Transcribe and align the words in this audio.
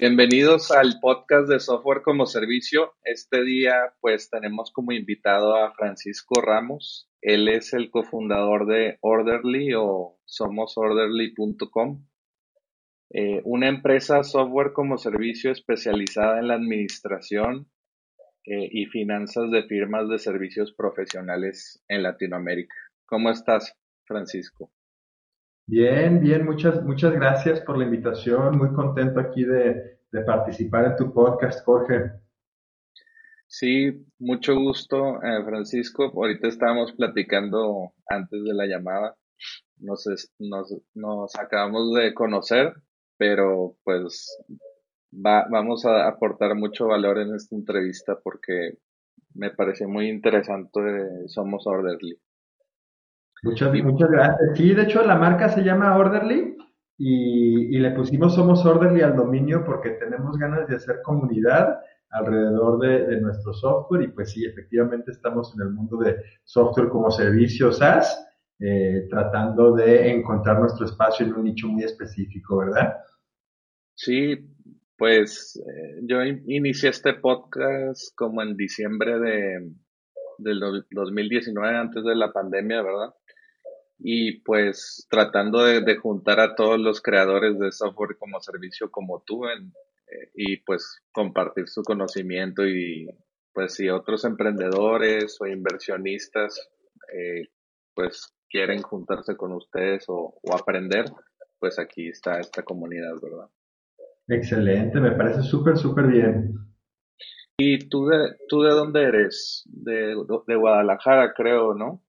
Bienvenidos 0.00 0.70
al 0.70 0.98
podcast 0.98 1.46
de 1.46 1.60
Software 1.60 2.00
como 2.00 2.24
Servicio. 2.24 2.94
Este 3.04 3.44
día 3.44 3.92
pues 4.00 4.30
tenemos 4.30 4.72
como 4.72 4.92
invitado 4.92 5.54
a 5.54 5.74
Francisco 5.74 6.40
Ramos. 6.40 7.10
Él 7.20 7.48
es 7.48 7.74
el 7.74 7.90
cofundador 7.90 8.64
de 8.64 8.96
Orderly 9.02 9.74
o 9.76 10.18
somosorderly.com, 10.24 12.06
eh, 13.10 13.42
una 13.44 13.68
empresa 13.68 14.22
software 14.22 14.72
como 14.72 14.96
servicio 14.96 15.52
especializada 15.52 16.38
en 16.38 16.48
la 16.48 16.54
administración 16.54 17.70
eh, 18.46 18.70
y 18.72 18.86
finanzas 18.86 19.50
de 19.50 19.64
firmas 19.64 20.08
de 20.08 20.18
servicios 20.18 20.72
profesionales 20.72 21.84
en 21.88 22.04
Latinoamérica. 22.04 22.74
¿Cómo 23.04 23.28
estás, 23.28 23.76
Francisco? 24.06 24.72
Bien, 25.70 26.20
bien, 26.20 26.44
muchas, 26.44 26.82
muchas 26.82 27.12
gracias 27.12 27.60
por 27.60 27.78
la 27.78 27.84
invitación. 27.84 28.58
Muy 28.58 28.72
contento 28.72 29.20
aquí 29.20 29.44
de, 29.44 30.00
participar 30.26 30.84
en 30.86 30.96
tu 30.96 31.14
podcast, 31.14 31.64
Jorge. 31.64 32.10
Sí, 33.46 34.04
mucho 34.18 34.56
gusto, 34.56 35.22
eh, 35.22 35.44
Francisco. 35.44 36.10
Ahorita 36.12 36.48
estábamos 36.48 36.90
platicando 36.94 37.92
antes 38.08 38.42
de 38.42 38.52
la 38.52 38.66
llamada. 38.66 39.16
Nos, 39.76 40.06
nos, 40.40 40.76
nos 40.94 41.36
acabamos 41.36 41.94
de 41.94 42.14
conocer, 42.14 42.74
pero 43.16 43.76
pues 43.84 44.42
va, 45.14 45.46
vamos 45.48 45.86
a 45.86 46.08
aportar 46.08 46.56
mucho 46.56 46.88
valor 46.88 47.20
en 47.20 47.32
esta 47.32 47.54
entrevista 47.54 48.18
porque 48.24 48.78
me 49.34 49.50
parece 49.50 49.86
muy 49.86 50.08
interesante 50.08 50.80
Somos 51.28 51.64
Orderly. 51.68 52.18
Muchas, 53.42 53.72
muchas 53.82 54.10
gracias. 54.10 54.50
Sí, 54.56 54.74
de 54.74 54.82
hecho 54.82 55.02
la 55.02 55.16
marca 55.16 55.48
se 55.48 55.62
llama 55.62 55.96
Orderly 55.96 56.56
y, 56.98 57.78
le 57.78 57.90
pusimos 57.92 58.34
Somos 58.34 58.64
Orderly 58.66 59.00
al 59.00 59.16
dominio 59.16 59.64
porque 59.64 59.90
tenemos 59.90 60.36
ganas 60.36 60.68
de 60.68 60.76
hacer 60.76 61.00
comunidad 61.02 61.78
alrededor 62.10 62.78
de, 62.80 63.20
nuestro 63.20 63.54
software 63.54 64.02
y 64.02 64.08
pues 64.08 64.32
sí, 64.32 64.44
efectivamente 64.44 65.12
estamos 65.12 65.54
en 65.54 65.62
el 65.62 65.70
mundo 65.70 65.96
de 65.98 66.16
software 66.44 66.88
como 66.88 67.10
servicio 67.10 67.72
SaaS, 67.72 68.26
eh, 68.58 69.06
tratando 69.08 69.74
de 69.74 70.10
encontrar 70.10 70.60
nuestro 70.60 70.84
espacio 70.84 71.24
en 71.24 71.34
un 71.34 71.44
nicho 71.44 71.68
muy 71.68 71.84
específico, 71.84 72.58
¿verdad? 72.58 72.96
Sí, 73.94 74.36
pues 74.98 75.56
eh, 75.56 76.00
yo 76.02 76.22
inicié 76.22 76.90
este 76.90 77.14
podcast 77.14 78.14
como 78.16 78.42
en 78.42 78.56
diciembre 78.56 79.18
de, 79.18 79.70
del 80.42 80.60
2019, 80.90 81.76
antes 81.76 82.04
de 82.04 82.14
la 82.14 82.32
pandemia, 82.32 82.82
¿verdad? 82.82 83.14
y 84.02 84.40
pues 84.40 85.06
tratando 85.10 85.62
de, 85.64 85.96
juntar 85.96 86.40
a 86.40 86.54
todos 86.54 86.80
los 86.80 87.02
creadores 87.02 87.58
de 87.58 87.70
software 87.70 88.16
como 88.18 88.40
servicio 88.40 88.90
como 88.90 89.22
tú 89.26 89.46
en, 89.46 89.72
eh, 90.10 90.30
y 90.34 90.56
pues 90.58 91.02
compartir 91.12 91.68
su 91.68 91.82
conocimiento 91.82 92.66
y 92.66 93.08
pues 93.52 93.74
si 93.74 93.90
otros 93.90 94.24
emprendedores 94.24 95.36
o 95.40 95.46
inversionistas 95.46 96.70
eh, 97.12 97.48
pues 97.94 98.32
quieren 98.48 98.80
juntarse 98.82 99.36
con 99.36 99.52
ustedes 99.52 100.04
o, 100.08 100.40
aprender, 100.52 101.04
pues 101.58 101.78
aquí 101.78 102.08
está 102.08 102.40
esta 102.40 102.62
comunidad, 102.62 103.12
¿verdad? 103.22 103.48
Excelente, 104.28 104.98
me 104.98 105.12
parece 105.12 105.42
súper, 105.42 105.76
súper 105.76 106.06
bien. 106.06 106.54
¿Y 107.62 107.90
tú 107.90 108.06
de, 108.06 108.36
tú 108.48 108.62
de 108.62 108.70
dónde 108.70 109.02
eres? 109.02 109.64
De, 109.66 110.16
de 110.46 110.56
Guadalajara, 110.56 111.34
creo, 111.34 111.74
¿no? 111.74 112.02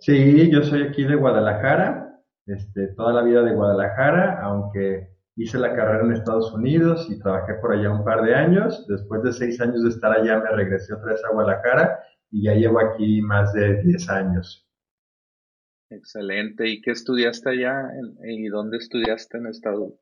Sí, 0.00 0.50
yo 0.50 0.62
soy 0.64 0.82
aquí 0.82 1.04
de 1.04 1.14
Guadalajara, 1.14 2.20
este, 2.46 2.88
toda 2.96 3.12
la 3.12 3.22
vida 3.22 3.42
de 3.42 3.54
Guadalajara, 3.54 4.40
aunque 4.42 5.08
hice 5.36 5.56
la 5.56 5.76
carrera 5.76 6.04
en 6.04 6.14
Estados 6.14 6.52
Unidos 6.52 7.06
y 7.08 7.20
trabajé 7.20 7.54
por 7.60 7.72
allá 7.72 7.92
un 7.92 8.04
par 8.04 8.22
de 8.22 8.34
años. 8.34 8.86
Después 8.88 9.22
de 9.22 9.32
seis 9.32 9.60
años 9.60 9.84
de 9.84 9.90
estar 9.90 10.10
allá 10.10 10.40
me 10.40 10.50
regresé 10.50 10.94
otra 10.94 11.12
vez 11.12 11.24
a 11.24 11.32
Guadalajara 11.32 12.00
y 12.32 12.42
ya 12.42 12.54
llevo 12.54 12.80
aquí 12.80 13.22
más 13.22 13.52
de 13.52 13.80
diez 13.84 14.10
años. 14.10 14.68
Excelente. 15.90 16.68
¿Y 16.68 16.80
qué 16.80 16.90
estudiaste 16.90 17.50
allá 17.50 17.88
y 18.24 18.48
dónde 18.48 18.78
estudiaste 18.78 19.38
en 19.38 19.46
Estados 19.46 19.92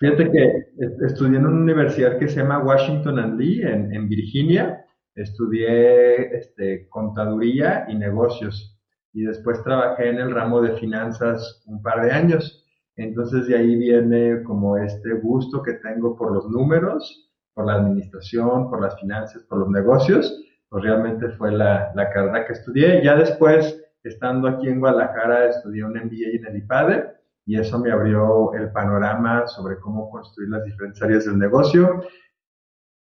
Fíjate 0.00 0.30
que 0.30 0.66
estudié 1.04 1.38
en 1.38 1.46
una 1.46 1.60
universidad 1.60 2.18
que 2.18 2.28
se 2.28 2.40
llama 2.40 2.64
Washington 2.64 3.18
and 3.18 3.38
Lee 3.38 3.62
en, 3.62 3.92
en 3.94 4.08
Virginia. 4.08 4.84
Estudié 5.14 6.36
este, 6.36 6.88
contaduría 6.88 7.84
y 7.88 7.94
negocios 7.94 8.78
y 9.12 9.24
después 9.24 9.62
trabajé 9.62 10.08
en 10.08 10.18
el 10.18 10.30
ramo 10.30 10.62
de 10.62 10.76
finanzas 10.76 11.62
un 11.66 11.82
par 11.82 12.02
de 12.02 12.10
años. 12.10 12.64
Entonces 12.96 13.46
de 13.46 13.56
ahí 13.56 13.76
viene 13.76 14.42
como 14.44 14.78
este 14.78 15.12
gusto 15.14 15.62
que 15.62 15.74
tengo 15.74 16.16
por 16.16 16.32
los 16.32 16.48
números, 16.48 17.30
por 17.52 17.66
la 17.66 17.74
administración, 17.74 18.70
por 18.70 18.80
las 18.80 18.98
finanzas, 18.98 19.42
por 19.44 19.58
los 19.58 19.68
negocios. 19.68 20.42
Pues 20.70 20.84
realmente 20.84 21.28
fue 21.32 21.52
la, 21.52 21.92
la 21.94 22.10
carrera 22.10 22.46
que 22.46 22.54
estudié. 22.54 23.02
Ya 23.04 23.14
después, 23.14 23.82
estando 24.04 24.48
aquí 24.48 24.68
en 24.68 24.80
Guadalajara, 24.80 25.50
estudié 25.50 25.84
un 25.84 25.92
MBA 25.92 26.36
en 26.38 26.46
el 26.46 26.56
IPADE 26.56 27.15
y 27.46 27.58
eso 27.58 27.78
me 27.78 27.92
abrió 27.92 28.52
el 28.54 28.72
panorama 28.72 29.46
sobre 29.46 29.78
cómo 29.78 30.10
construir 30.10 30.50
las 30.50 30.64
diferentes 30.64 31.00
áreas 31.00 31.24
del 31.24 31.38
negocio. 31.38 32.02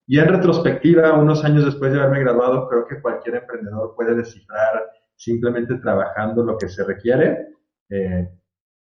Y 0.06 0.19
en 0.19 0.28
retrospectiva, 0.28 1.12
unos 1.21 1.45
años 1.45 1.67
después 1.67 1.93
de 1.93 2.01
haberme 2.01 2.21
graduado, 2.21 2.67
creo 2.67 2.87
que 2.87 3.00
cualquier 3.03 3.37
emprendedor 3.37 3.95
puede 3.95 4.15
descifrar 4.15 4.91
simplemente 5.15 5.75
trabajando 5.77 6.43
lo 6.43 6.56
que 6.56 6.69
se 6.69 6.83
requiere. 6.83 7.49
Eh, 7.91 8.29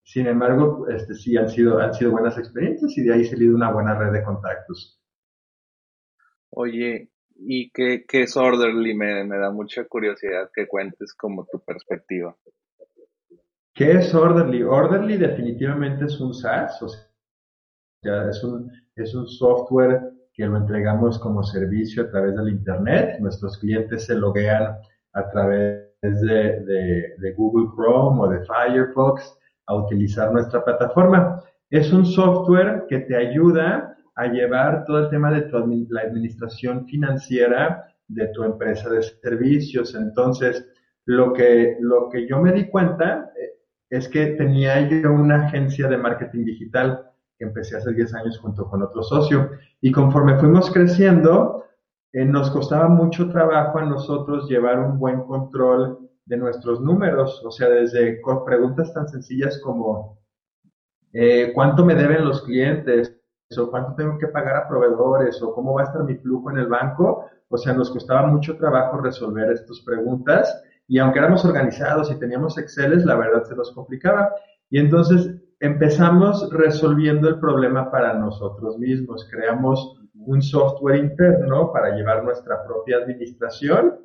sin 0.05 0.27
embargo, 0.27 0.87
este, 0.89 1.15
sí 1.15 1.37
han 1.37 1.49
sido, 1.49 1.79
han 1.79 1.95
sido 1.95 2.11
buenas 2.11 2.37
experiencias 2.37 2.97
y 2.99 3.03
de 3.03 3.15
ahí 3.15 3.25
salido 3.25 3.55
una 3.55 3.73
buena 3.73 3.99
red 3.99 4.13
de 4.13 4.23
contactos. 4.23 5.01
Oye, 6.51 7.11
¿y 7.37 7.71
qué, 7.71 8.05
qué 8.07 8.23
es 8.23 8.37
Orderly? 8.37 8.95
Me, 8.95 9.25
me, 9.25 9.39
da 9.39 9.51
mucha 9.51 9.85
curiosidad 9.87 10.51
que 10.55 10.69
cuentes 10.69 11.15
como 11.15 11.47
tu 11.47 11.65
perspectiva. 11.65 12.37
¿Qué 13.81 13.93
es 13.93 14.15
Orderly? 14.15 14.63
Orderly 14.63 15.17
definitivamente 15.17 16.05
es 16.05 16.21
un 16.21 16.35
SaaS, 16.35 16.83
o 16.83 16.89
sea, 18.03 18.29
es 18.29 18.45
un, 18.45 18.71
es 18.95 19.15
un 19.15 19.27
software 19.27 20.03
que 20.35 20.45
lo 20.45 20.59
entregamos 20.59 21.19
como 21.19 21.43
servicio 21.43 22.03
a 22.03 22.11
través 22.11 22.37
del 22.37 22.51
Internet. 22.51 23.19
Nuestros 23.21 23.57
clientes 23.57 24.05
se 24.05 24.17
loguean 24.17 24.77
a 25.15 25.31
través 25.31 25.87
de, 26.03 26.61
de, 27.19 27.33
Google 27.39 27.71
Chrome 27.75 28.21
o 28.21 28.29
de 28.29 28.45
Firefox 28.45 29.35
a 29.65 29.75
utilizar 29.77 30.31
nuestra 30.31 30.63
plataforma. 30.63 31.43
Es 31.71 31.91
un 31.91 32.05
software 32.05 32.85
que 32.87 32.99
te 32.99 33.17
ayuda 33.17 33.97
a 34.17 34.27
llevar 34.27 34.85
todo 34.85 34.99
el 34.99 35.09
tema 35.09 35.33
de 35.33 35.41
tu, 35.49 35.57
la 35.89 36.03
administración 36.03 36.85
financiera 36.85 37.87
de 38.09 38.27
tu 38.35 38.45
empresa 38.45 38.91
de 38.91 39.03
servicios. 39.03 39.95
Entonces, 39.95 40.69
lo 41.07 41.33
que, 41.33 41.79
lo 41.81 42.11
que 42.11 42.29
yo 42.29 42.43
me 42.43 42.53
di 42.53 42.69
cuenta 42.69 43.33
eh, 43.35 43.60
es 43.91 44.09
que 44.09 44.27
tenía 44.29 44.89
yo 44.89 45.13
una 45.13 45.47
agencia 45.47 45.89
de 45.89 45.99
marketing 45.99 46.45
digital 46.45 47.11
que 47.37 47.45
empecé 47.45 47.77
hace 47.77 47.93
10 47.93 48.15
años 48.15 48.39
junto 48.39 48.69
con 48.69 48.83
otro 48.83 49.03
socio. 49.03 49.51
Y 49.81 49.91
conforme 49.91 50.39
fuimos 50.39 50.71
creciendo, 50.71 51.65
eh, 52.13 52.25
nos 52.25 52.51
costaba 52.51 52.89
mucho 52.89 53.29
trabajo 53.29 53.79
a 53.79 53.85
nosotros 53.85 54.49
llevar 54.49 54.79
un 54.79 54.99
buen 54.99 55.23
control 55.23 56.11
de 56.25 56.37
nuestros 56.37 56.81
números, 56.81 57.43
o 57.45 57.51
sea, 57.51 57.69
desde 57.69 58.21
preguntas 58.47 58.95
tan 58.95 59.09
sencillas 59.09 59.61
como 59.65 60.19
eh, 61.13 61.51
cuánto 61.55 61.85
me 61.85 61.97
deben 61.97 62.25
los 62.25 62.43
clientes, 62.43 63.17
o 63.59 63.69
cuánto 63.69 63.95
tengo 63.97 64.17
que 64.17 64.29
pagar 64.29 64.57
a 64.57 64.69
proveedores, 64.69 65.43
o 65.43 65.53
cómo 65.53 65.75
va 65.75 65.83
a 65.83 65.85
estar 65.87 66.05
mi 66.05 66.15
flujo 66.15 66.53
en 66.53 66.59
el 66.59 66.69
banco, 66.69 67.27
o 67.49 67.59
sea, 67.59 67.73
nos 67.73 67.91
costaba 67.91 68.29
mucho 68.29 68.57
trabajo 68.57 68.99
resolver 68.99 69.51
estas 69.51 69.81
preguntas 69.81 70.63
y 70.91 70.99
aunque 70.99 71.21
éramos 71.21 71.45
organizados 71.45 72.11
y 72.11 72.19
teníamos 72.19 72.59
Exceles, 72.59 73.05
la 73.05 73.15
verdad 73.15 73.45
se 73.45 73.55
nos 73.55 73.71
complicaba. 73.71 74.35
Y 74.71 74.81
entonces 74.81 75.41
empezamos 75.61 76.51
resolviendo 76.51 77.29
el 77.29 77.39
problema 77.39 77.93
para 77.93 78.15
nosotros 78.15 78.77
mismos. 78.77 79.25
Creamos 79.31 80.01
un 80.15 80.43
software 80.43 80.97
interno 80.97 81.73
para 81.73 81.95
llevar 81.95 82.25
nuestra 82.25 82.67
propia 82.67 82.97
administración 82.97 84.01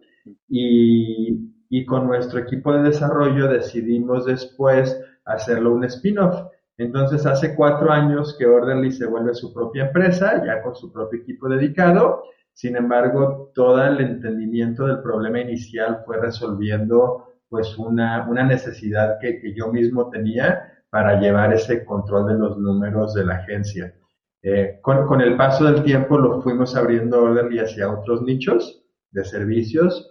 y, 0.47 1.51
y 1.69 1.85
con 1.87 2.05
nuestro 2.05 2.37
equipo 2.37 2.71
de 2.71 2.83
desarrollo 2.83 3.47
decidimos 3.47 4.27
después 4.27 4.95
hacerlo 5.25 5.73
un 5.73 5.85
spin-off. 5.85 6.39
Entonces 6.77 7.25
hace 7.25 7.55
cuatro 7.55 7.91
años 7.91 8.35
que 8.37 8.45
Orderly 8.45 8.91
se 8.91 9.07
vuelve 9.07 9.33
su 9.33 9.51
propia 9.51 9.87
empresa, 9.87 10.45
ya 10.45 10.61
con 10.61 10.75
su 10.75 10.93
propio 10.93 11.19
equipo 11.19 11.49
dedicado. 11.49 12.25
Sin 12.55 12.77
embargo, 12.77 13.51
todo 13.53 13.85
el 13.85 13.99
entendimiento 13.99 14.87
del 14.87 15.01
problema 15.01 15.41
inicial 15.41 16.01
fue 16.05 16.19
resolviendo 16.19 17.33
pues 17.49 17.77
una, 17.77 18.27
una 18.27 18.43
necesidad 18.43 19.19
que, 19.19 19.39
que 19.39 19.53
yo 19.53 19.71
mismo 19.71 20.09
tenía 20.09 20.71
para 20.89 21.19
llevar 21.19 21.53
ese 21.53 21.83
control 21.83 22.27
de 22.27 22.39
los 22.39 22.57
números 22.57 23.13
de 23.13 23.25
la 23.25 23.35
agencia. 23.35 23.93
Eh, 24.41 24.79
con, 24.81 25.19
el 25.21 25.35
paso 25.35 25.65
del 25.65 25.83
tiempo 25.83 26.17
lo 26.17 26.41
fuimos 26.41 26.75
abriendo 26.75 27.21
Orderly 27.21 27.59
hacia 27.59 27.91
otros 27.91 28.21
nichos 28.21 28.85
de 29.11 29.25
servicios. 29.25 30.09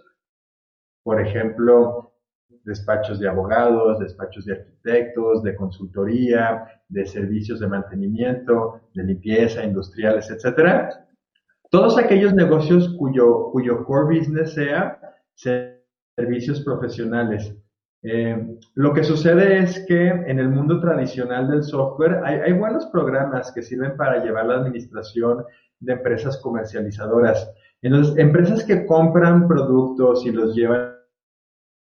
Por 1.03 1.19
ejemplo, 1.19 2.13
despachos 2.65 3.19
de 3.19 3.27
abogados, 3.27 3.97
despachos 3.99 4.45
de 4.45 4.53
arquitectos, 4.53 5.41
de 5.41 5.55
consultoría, 5.55 6.67
de 6.89 7.07
servicios 7.07 7.59
de 7.59 7.67
mantenimiento, 7.67 8.81
de 8.93 9.05
limpieza, 9.05 9.63
industriales, 9.63 10.29
etcétera. 10.29 11.04
Todos 11.75 11.97
aquellos 11.97 12.33
negocios 12.33 12.95
cuyo, 12.97 13.49
cuyo 13.51 13.83
core 13.83 14.17
business 14.17 14.53
sea 14.53 14.97
servicios 16.15 16.61
profesionales. 16.61 17.53
Eh, 18.01 18.57
lo 18.75 18.93
que 18.93 19.03
sucede 19.03 19.59
es 19.59 19.85
que 19.85 20.07
en 20.07 20.39
el 20.39 20.47
mundo 20.47 20.79
tradicional 20.79 21.49
del 21.49 21.63
software 21.63 22.21
hay, 22.23 22.35
hay 22.35 22.53
buenos 22.53 22.85
programas 22.85 23.51
que 23.51 23.61
sirven 23.61 23.97
para 23.97 24.23
llevar 24.23 24.45
la 24.45 24.55
administración 24.55 25.43
de 25.81 25.91
empresas 25.91 26.37
comercializadoras. 26.37 27.51
Entonces, 27.81 28.17
empresas 28.19 28.63
que 28.63 28.85
compran 28.85 29.45
productos 29.45 30.25
y 30.25 30.31
los 30.31 30.55
llevan 30.55 30.95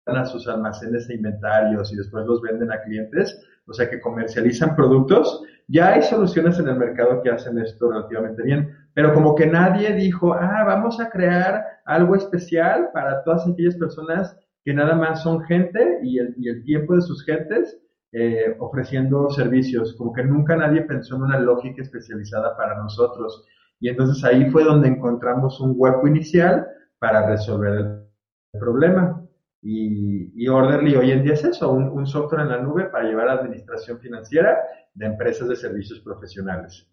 a 0.07 0.25
sus 0.25 0.49
almacenes 0.49 1.09
e 1.09 1.15
inventarios 1.15 1.93
y 1.93 1.97
después 1.97 2.27
los 2.27 2.43
venden 2.43 2.73
a 2.73 2.83
clientes, 2.83 3.41
o 3.67 3.73
sea 3.73 3.89
que 3.89 4.01
comercializan 4.01 4.77
productos, 4.77 5.43
ya 5.69 5.95
hay 5.95 6.03
soluciones 6.03 6.59
en 6.59 6.69
el 6.69 6.77
mercado 6.77 7.23
que 7.23 7.31
hacen 7.31 7.59
esto 7.59 7.91
relativamente 7.91 8.43
bien, 8.43 8.71
pero 8.93 9.15
como 9.15 9.35
que 9.35 9.47
nadie 9.47 9.95
dijo, 9.95 10.35
ah, 10.35 10.65
vamos 10.67 11.01
a 11.01 11.09
crear 11.09 11.65
algo 11.87 12.15
especial 12.17 12.91
para 12.93 13.23
todas 13.25 13.47
aquellas 13.49 13.77
personas 13.77 14.37
que 14.65 14.75
nada 14.75 14.95
más 14.95 15.23
son 15.23 15.43
gente 15.45 15.99
y 16.03 16.19
el, 16.19 16.35
y 16.39 16.49
el 16.49 16.65
tiempo 16.65 16.95
de 16.95 17.03
sus 17.03 17.25
gentes 17.25 17.79
eh, 18.17 18.55
ofreciendo 18.61 19.29
servicios, 19.31 19.93
como 19.99 20.13
que 20.13 20.23
nunca 20.23 20.55
nadie 20.55 20.83
pensó 20.83 21.17
en 21.17 21.23
una 21.23 21.41
lógica 21.41 21.83
especializada 21.83 22.57
para 22.57 22.79
nosotros. 22.79 23.45
Y 23.81 23.89
entonces 23.89 24.23
ahí 24.23 24.49
fue 24.51 24.63
donde 24.63 24.87
encontramos 24.87 25.61
un 25.61 25.75
hueco 25.77 26.07
inicial 26.07 26.65
para 27.01 27.27
resolver 27.29 28.07
el 28.53 28.61
problema. 28.61 29.24
Y, 29.67 30.47
Orderly 30.47 30.95
hoy 30.95 31.11
en 31.11 31.25
día 31.25 31.33
es 31.33 31.43
eso, 31.43 31.73
un, 31.73 32.07
software 32.07 32.43
en 32.43 32.49
la 32.51 32.61
nube 32.61 32.85
para 32.91 33.09
llevar 33.09 33.31
administración 33.31 33.99
financiera 33.99 34.59
de 34.93 35.07
empresas 35.07 35.49
de 35.49 35.57
servicios 35.57 36.01
profesionales. 36.01 36.87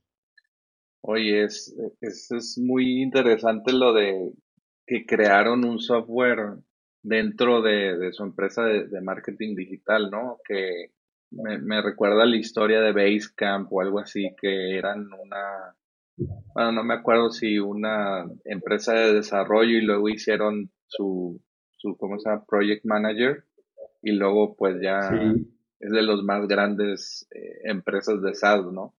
Oye, 1.02 1.44
es, 1.44 1.76
es, 2.00 2.58
muy 2.58 3.02
interesante 3.02 3.74
lo 3.74 3.92
de 3.92 4.32
que 4.88 5.06
crearon 5.06 5.66
un 5.66 5.80
software 5.80 6.60
dentro 7.04 7.62
de, 7.62 8.14
su 8.14 8.24
empresa 8.24 8.64
de, 8.64 9.02
marketing 9.02 9.54
digital, 9.54 10.10
¿no? 10.10 10.38
Que 10.48 10.92
me, 11.32 11.58
me, 11.58 11.82
recuerda 11.82 12.26
la 12.26 12.38
historia 12.38 12.80
de 12.80 12.94
Basecamp 12.94 13.68
o 13.74 13.82
algo 13.82 14.00
así, 14.00 14.34
que 14.40 14.78
eran 14.78 15.10
una, 15.12 15.76
bueno, 16.54 16.72
no 16.72 16.84
me 16.86 16.94
acuerdo 16.94 17.32
si 17.32 17.60
una 17.60 18.26
empresa 18.46 18.94
de 18.94 19.14
desarrollo 19.14 19.78
y 19.78 19.82
luego 19.82 20.08
hicieron 20.08 20.72
su, 20.88 21.42
su, 21.82 21.98
¿cómo 21.98 22.20
se 22.20 22.30
llama? 22.30 22.46
Project 22.46 22.86
Manager 22.86 23.44
y 24.02 24.12
luego 24.12 24.56
pues 24.56 24.82
ya 24.82 25.00
es 25.80 25.92
de 25.92 26.02
los 26.02 26.24
más 26.24 26.48
grandes 26.48 27.28
eh, 27.32 27.62
empresas 27.64 28.22
de 28.22 28.34
SaaS, 28.36 28.66
¿no? 28.72 28.94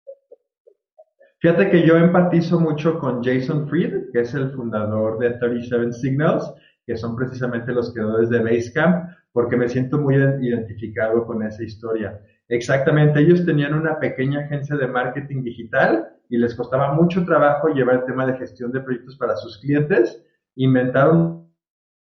Fíjate 1.39 1.71
que 1.71 1.85
yo 1.85 1.97
empatizo 1.97 2.61
mucho 2.61 2.99
con 2.99 3.23
Jason 3.23 3.69
Fried, 3.69 4.11
que 4.13 4.21
es 4.21 4.33
el 4.35 4.53
fundador 4.53 5.19
de 5.19 5.31
37 5.31 5.93
Signals, 5.93 6.53
que 6.87 6.97
son 6.97 7.17
precisamente 7.17 7.73
los 7.73 7.93
creadores 7.93 8.31
de 8.31 8.43
Basecamp, 8.43 9.09
porque 9.33 9.57
me 9.57 9.69
siento 9.69 9.99
muy 9.99 10.15
identificado 10.15 11.27
con 11.27 11.43
esa 11.43 11.65
historia. 11.65 12.21
Exactamente, 12.49 13.21
ellos 13.21 13.45
tenían 13.45 13.75
una 13.75 13.99
pequeña 13.99 14.41
agencia 14.41 14.77
de 14.77 14.87
marketing 14.87 15.43
digital 15.43 16.13
y 16.29 16.37
les 16.37 16.55
costaba 16.55 16.93
mucho 16.93 17.25
trabajo 17.25 17.69
llevar 17.69 17.97
el 17.97 18.05
tema 18.05 18.27
de 18.27 18.39
gestión 18.39 18.71
de 18.71 18.81
proyectos 18.81 19.17
para 19.17 19.37
sus 19.37 19.59
clientes. 19.59 20.25
Inventaron 20.55 21.42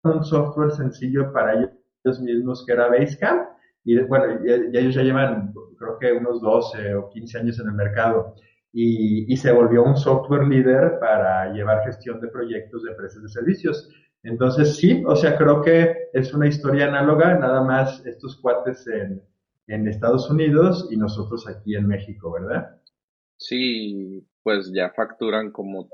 un 0.04 0.24
software 0.24 0.72
sencillo 0.72 1.32
para 1.32 1.54
ellos 1.54 2.20
mismos 2.20 2.64
que 2.66 2.72
era 2.72 2.88
Basecamp. 2.88 3.48
Y 3.84 3.98
bueno, 4.00 4.40
y, 4.44 4.76
ellos 4.76 4.94
ya 4.94 5.02
llevan, 5.02 5.52
creo 5.78 5.98
que 5.98 6.12
unos 6.12 6.40
12 6.40 6.94
o 6.94 7.10
15 7.10 7.38
años 7.38 7.60
en 7.60 7.68
el 7.68 7.74
mercado. 7.74 8.34
Y, 8.72 9.36
se 9.36 9.52
volvió 9.52 9.82
un 9.82 9.96
software 9.96 10.46
líder 10.46 10.98
para 10.98 11.52
llevar 11.52 11.84
gestión 11.84 12.20
de 12.20 12.28
proyectos 12.28 12.82
de 12.82 12.90
empresas 12.90 13.22
de 13.22 13.28
servicios. 13.28 13.88
Entonces, 14.22 14.76
sí, 14.76 15.02
o 15.06 15.16
sea, 15.16 15.36
creo 15.36 15.62
que 15.62 16.08
es 16.12 16.32
una 16.32 16.46
historia 16.46 16.86
análoga, 16.86 17.38
nada 17.38 17.62
más 17.62 18.04
estos 18.06 18.40
cuates 18.40 18.86
en 18.86 19.88
Estados 19.88 20.30
Unidos 20.30 20.88
y 20.90 20.96
nosotros 20.96 21.48
aquí 21.48 21.74
en 21.74 21.88
México, 21.88 22.32
¿verdad? 22.32 22.80
Sí, 23.36 24.24
pues 24.44 24.72
ya 24.72 24.90
facturan 24.90 25.50
como 25.50 25.88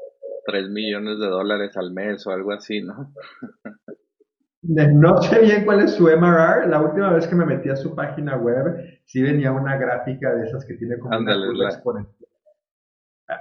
3 0.48 0.70
millones 0.70 1.18
de 1.18 1.26
dólares 1.26 1.76
al 1.76 1.92
mes 1.92 2.26
o 2.26 2.30
algo 2.30 2.52
así, 2.52 2.80
¿no? 2.80 3.12
No 4.62 5.22
sé 5.22 5.40
bien 5.40 5.64
cuál 5.66 5.80
es 5.80 5.92
su 5.92 6.04
MRR. 6.04 6.66
La 6.68 6.80
última 6.80 7.12
vez 7.12 7.26
que 7.26 7.34
me 7.34 7.44
metí 7.44 7.68
a 7.68 7.76
su 7.76 7.94
página 7.94 8.36
web, 8.36 9.00
sí 9.04 9.22
venía 9.22 9.52
una 9.52 9.76
gráfica 9.76 10.34
de 10.34 10.46
esas 10.46 10.64
que 10.64 10.74
tiene 10.74 10.98
como 10.98 11.16
una 11.16 11.68
exponencial. 11.68 12.28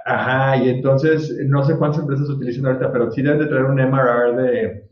Ajá, 0.04 0.58
y 0.58 0.68
entonces 0.68 1.34
no 1.46 1.64
sé 1.64 1.76
cuántas 1.78 2.02
empresas 2.02 2.28
utilizan 2.28 2.66
ahorita, 2.66 2.92
pero 2.92 3.10
sí 3.10 3.22
deben 3.22 3.40
de 3.40 3.46
traer 3.46 3.64
un 3.64 3.80
MRR 3.80 4.36
de 4.36 4.88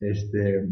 este 0.00 0.68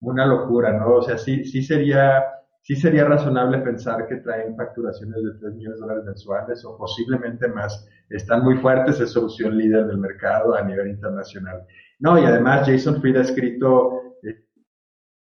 una 0.00 0.24
locura, 0.24 0.72
¿no? 0.72 0.96
O 0.96 1.02
sea, 1.02 1.18
sí, 1.18 1.44
sí 1.44 1.62
sería 1.62 2.24
sí 2.64 2.74
sería 2.76 3.04
razonable 3.04 3.58
pensar 3.58 4.08
que 4.08 4.16
traen 4.16 4.56
facturaciones 4.56 5.22
de 5.22 5.38
3 5.38 5.54
millones 5.54 5.78
de 5.78 5.82
dólares 5.82 6.04
mensuales 6.06 6.64
o 6.64 6.78
posiblemente 6.78 7.46
más. 7.46 7.86
Están 8.08 8.42
muy 8.42 8.56
fuertes, 8.56 8.98
es 9.00 9.10
solución 9.10 9.58
líder 9.58 9.86
del 9.86 9.98
mercado 9.98 10.54
a 10.54 10.62
nivel 10.62 10.88
internacional. 10.88 11.66
No, 11.98 12.18
y 12.18 12.24
además 12.24 12.66
Jason 12.66 13.02
Fried 13.02 13.16
ha 13.16 13.20
escrito 13.20 14.00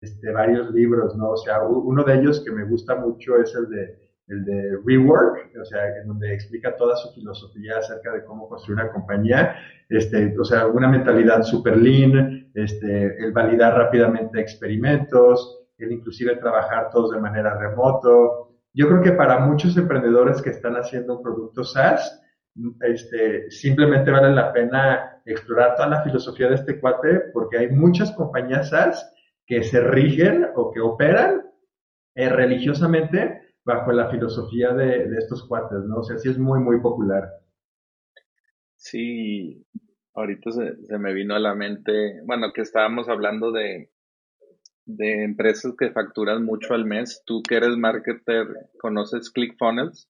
este, 0.00 0.32
varios 0.32 0.72
libros, 0.72 1.14
¿no? 1.16 1.30
O 1.30 1.36
sea, 1.36 1.62
uno 1.62 2.02
de 2.02 2.14
ellos 2.14 2.42
que 2.44 2.50
me 2.50 2.64
gusta 2.64 2.96
mucho 2.96 3.36
es 3.36 3.54
el 3.54 3.68
de, 3.68 3.98
el 4.26 4.44
de 4.44 4.78
Rework, 4.84 5.52
o 5.60 5.64
sea, 5.64 5.98
en 5.98 6.08
donde 6.08 6.34
explica 6.34 6.74
toda 6.76 6.96
su 6.96 7.12
filosofía 7.12 7.78
acerca 7.78 8.12
de 8.12 8.24
cómo 8.24 8.48
construir 8.48 8.80
una 8.80 8.92
compañía, 8.92 9.56
este, 9.88 10.36
o 10.36 10.44
sea, 10.44 10.66
una 10.66 10.88
mentalidad 10.88 11.42
super 11.42 11.76
lean, 11.76 12.50
este, 12.54 13.24
el 13.24 13.30
validar 13.30 13.76
rápidamente 13.76 14.40
experimentos, 14.40 15.59
el 15.84 15.92
inclusive 15.92 16.36
trabajar 16.36 16.90
todos 16.90 17.12
de 17.12 17.20
manera 17.20 17.58
remoto. 17.58 18.56
Yo 18.72 18.88
creo 18.88 19.02
que 19.02 19.12
para 19.12 19.40
muchos 19.40 19.76
emprendedores 19.76 20.40
que 20.42 20.50
están 20.50 20.74
haciendo 20.76 21.16
un 21.16 21.22
producto 21.22 21.64
SaaS, 21.64 22.22
este, 22.82 23.50
simplemente 23.50 24.10
vale 24.10 24.34
la 24.34 24.52
pena 24.52 25.22
explorar 25.24 25.76
toda 25.76 25.88
la 25.88 26.02
filosofía 26.02 26.48
de 26.48 26.56
este 26.56 26.80
cuate 26.80 27.30
porque 27.32 27.58
hay 27.58 27.68
muchas 27.70 28.10
compañías 28.12 28.70
SaaS 28.70 29.12
que 29.46 29.62
se 29.62 29.80
rigen 29.80 30.48
o 30.56 30.70
que 30.72 30.80
operan 30.80 31.42
eh, 32.14 32.28
religiosamente 32.28 33.54
bajo 33.64 33.92
la 33.92 34.10
filosofía 34.10 34.72
de, 34.72 35.08
de, 35.08 35.18
estos 35.18 35.46
cuates, 35.46 35.84
¿no? 35.84 35.98
O 35.98 36.02
sea, 36.02 36.18
sí 36.18 36.28
es 36.28 36.38
muy, 36.38 36.60
muy 36.60 36.80
popular. 36.80 37.28
Sí, 38.76 39.64
ahorita 40.14 40.50
se, 40.50 40.86
se 40.86 40.98
me 40.98 41.12
vino 41.12 41.34
a 41.34 41.38
la 41.38 41.54
mente, 41.54 42.20
bueno, 42.24 42.52
que 42.52 42.62
estábamos 42.62 43.08
hablando 43.08 43.52
de, 43.52 43.90
de 44.96 45.24
empresas 45.24 45.74
que 45.78 45.90
facturan 45.90 46.44
mucho 46.44 46.74
al 46.74 46.84
mes. 46.84 47.22
Tú 47.26 47.42
que 47.42 47.56
eres 47.56 47.76
marketer, 47.76 48.46
¿conoces 48.80 49.30
ClickFunnels? 49.30 50.08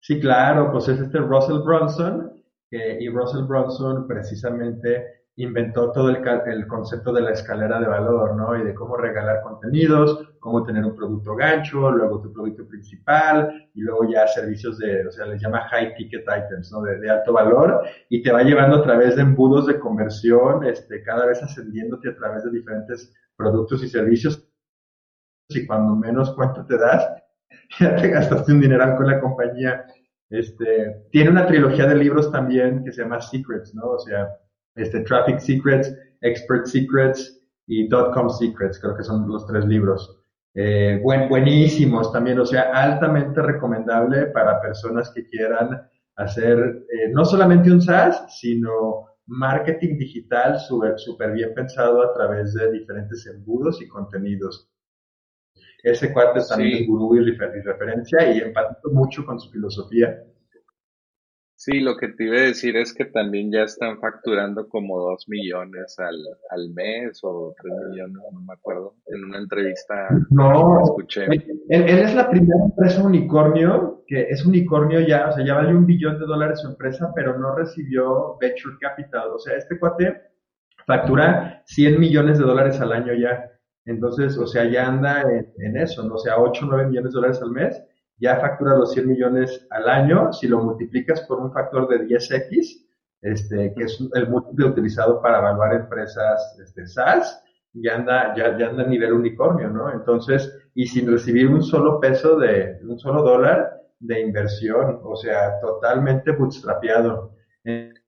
Sí, 0.00 0.20
claro, 0.20 0.70
pues 0.72 0.88
es 0.88 1.00
este 1.00 1.18
Russell 1.18 1.58
Brunson, 1.58 2.32
y 2.70 3.08
Russell 3.08 3.44
Brunson 3.44 4.06
precisamente 4.06 5.17
inventó 5.38 5.92
todo 5.92 6.10
el, 6.10 6.66
concepto 6.66 7.12
de 7.12 7.20
la 7.20 7.30
escalera 7.30 7.78
de 7.78 7.86
valor, 7.86 8.34
¿no? 8.34 8.56
Y 8.58 8.64
de 8.64 8.74
cómo 8.74 8.96
regalar 8.96 9.40
contenidos, 9.42 10.34
cómo 10.40 10.64
tener 10.64 10.84
un 10.84 10.96
producto 10.96 11.36
gancho, 11.36 11.92
luego 11.92 12.20
tu 12.20 12.32
producto 12.32 12.66
principal, 12.66 13.70
y 13.72 13.82
luego 13.82 14.10
ya 14.10 14.26
servicios 14.26 14.78
de, 14.78 15.06
o 15.06 15.12
sea, 15.12 15.26
les 15.26 15.40
llama 15.40 15.68
high 15.68 15.94
ticket 15.94 16.22
items, 16.22 16.72
¿no? 16.72 16.82
De, 16.82 16.98
de 16.98 17.08
alto 17.08 17.32
valor, 17.32 17.82
y 18.08 18.20
te 18.20 18.32
va 18.32 18.42
llevando 18.42 18.78
a 18.78 18.82
través 18.82 19.14
de 19.14 19.22
embudos 19.22 19.66
de 19.66 19.78
conversión, 19.78 20.66
este, 20.66 21.04
cada 21.04 21.24
vez 21.24 21.40
ascendiéndote 21.40 22.10
a 22.10 22.16
través 22.16 22.42
de 22.42 22.50
diferentes 22.50 23.14
productos 23.36 23.84
y 23.84 23.88
servicios, 23.88 24.44
y 25.50 25.66
cuando 25.66 25.94
menos 25.94 26.34
cuenta 26.34 26.66
te 26.66 26.76
das, 26.76 27.08
ya 27.78 27.94
te 27.94 28.08
gastaste 28.08 28.52
un 28.52 28.60
dineral 28.60 28.96
con 28.96 29.06
la 29.06 29.20
compañía. 29.20 29.86
Este, 30.30 31.06
tiene 31.12 31.30
una 31.30 31.46
trilogía 31.46 31.86
de 31.86 31.94
libros 31.94 32.30
también 32.32 32.84
que 32.84 32.92
se 32.92 33.02
llama 33.02 33.20
Secrets, 33.20 33.72
¿no? 33.74 33.90
O 33.90 33.98
sea, 34.00 34.28
este, 34.78 35.00
Traffic 35.00 35.38
Secrets, 35.40 35.94
Expert 36.20 36.66
Secrets 36.66 37.40
y 37.66 37.88
Dotcom 37.88 38.30
Secrets, 38.30 38.78
creo 38.80 38.96
que 38.96 39.04
son 39.04 39.28
los 39.28 39.46
tres 39.46 39.64
libros. 39.66 40.18
Eh, 40.54 41.00
buen, 41.02 41.28
buenísimos 41.28 42.12
también, 42.12 42.38
o 42.38 42.46
sea, 42.46 42.72
altamente 42.72 43.42
recomendable 43.42 44.26
para 44.26 44.60
personas 44.60 45.12
que 45.14 45.28
quieran 45.28 45.82
hacer 46.16 46.58
eh, 46.58 47.10
no 47.12 47.24
solamente 47.24 47.70
un 47.70 47.80
SaaS, 47.80 48.24
sino 48.40 49.06
marketing 49.26 49.98
digital 49.98 50.58
súper 50.58 51.32
bien 51.32 51.52
pensado 51.54 52.02
a 52.02 52.12
través 52.14 52.54
de 52.54 52.72
diferentes 52.72 53.26
embudos 53.26 53.80
y 53.82 53.88
contenidos. 53.88 54.68
Ese 55.82 56.12
cuate 56.12 56.40
también 56.48 56.82
es 56.82 56.86
gurú 56.88 57.14
y, 57.16 57.20
referencia 57.30 58.32
y 58.32 58.38
empatizo 58.38 58.90
mucho 58.90 59.24
con 59.24 59.38
su 59.38 59.50
filosofía. 59.50 60.24
Sí, 61.60 61.80
lo 61.80 61.96
que 61.96 62.06
te 62.06 62.26
iba 62.26 62.36
a 62.36 62.42
decir 62.42 62.76
es 62.76 62.94
que 62.94 63.04
también 63.04 63.50
ya 63.50 63.64
están 63.64 63.98
facturando 63.98 64.68
como 64.68 65.00
dos 65.00 65.28
millones 65.28 65.98
al, 65.98 66.16
al 66.50 66.70
mes 66.70 67.18
o 67.24 67.52
tres 67.60 67.74
millones, 67.90 68.16
no 68.32 68.40
me 68.42 68.54
acuerdo, 68.54 68.94
en 69.06 69.24
una 69.24 69.38
entrevista 69.38 70.08
no, 70.30 70.80
escuché. 70.84 71.24
Él, 71.24 71.42
él, 71.68 71.98
es 71.98 72.14
la 72.14 72.30
primera 72.30 72.62
empresa 72.64 73.02
unicornio, 73.02 74.04
que 74.06 74.28
es 74.30 74.46
unicornio 74.46 75.00
ya, 75.00 75.30
o 75.30 75.32
sea, 75.32 75.44
ya 75.44 75.54
vale 75.54 75.74
un 75.74 75.84
billón 75.84 76.20
de 76.20 76.26
dólares 76.26 76.60
su 76.60 76.68
empresa, 76.68 77.10
pero 77.12 77.36
no 77.36 77.56
recibió 77.56 78.38
venture 78.40 78.76
capital. 78.80 79.30
O 79.34 79.40
sea, 79.40 79.56
este 79.56 79.80
cuate 79.80 80.14
factura 80.86 81.64
100 81.66 81.98
millones 81.98 82.38
de 82.38 82.44
dólares 82.44 82.80
al 82.80 82.92
año 82.92 83.14
ya. 83.14 83.50
Entonces, 83.84 84.38
o 84.38 84.46
sea, 84.46 84.64
ya 84.64 84.86
anda 84.86 85.22
en, 85.56 85.76
eso, 85.76 86.04
¿no? 86.04 86.14
O 86.14 86.18
sea, 86.18 86.38
8 86.38 86.64
o 86.64 86.68
9 86.68 86.86
millones 86.86 87.12
de 87.12 87.16
dólares 87.16 87.42
al 87.42 87.50
mes, 87.50 87.82
ya 88.20 88.40
factura 88.40 88.76
los 88.76 88.92
100 88.92 89.08
millones 89.08 89.66
al 89.70 89.88
año. 89.88 90.32
Si 90.32 90.48
lo 90.48 90.62
multiplicas 90.62 91.22
por 91.22 91.40
un 91.40 91.52
factor 91.52 91.88
de 91.88 92.06
10x, 92.06 92.86
este, 93.22 93.74
que 93.74 93.84
es 93.84 93.98
el 94.14 94.28
múltiplo 94.28 94.68
utilizado 94.68 95.20
para 95.20 95.38
evaluar 95.38 95.74
empresas 95.74 96.56
este, 96.62 96.86
SaaS, 96.86 97.42
ya 97.72 97.96
anda, 97.96 98.34
ya, 98.36 98.56
ya 98.58 98.68
anda 98.68 98.84
a 98.84 98.86
nivel 98.86 99.12
unicornio, 99.12 99.68
¿no? 99.68 99.92
Entonces, 99.92 100.52
y 100.74 100.86
sin 100.86 101.10
recibir 101.10 101.48
un 101.48 101.62
solo 101.62 102.00
peso 102.00 102.38
de, 102.38 102.78
un 102.82 102.98
solo 102.98 103.22
dólar 103.22 103.78
de 104.00 104.20
inversión, 104.20 105.00
o 105.02 105.16
sea, 105.16 105.60
totalmente 105.60 106.32
bootstrapeado. 106.32 107.34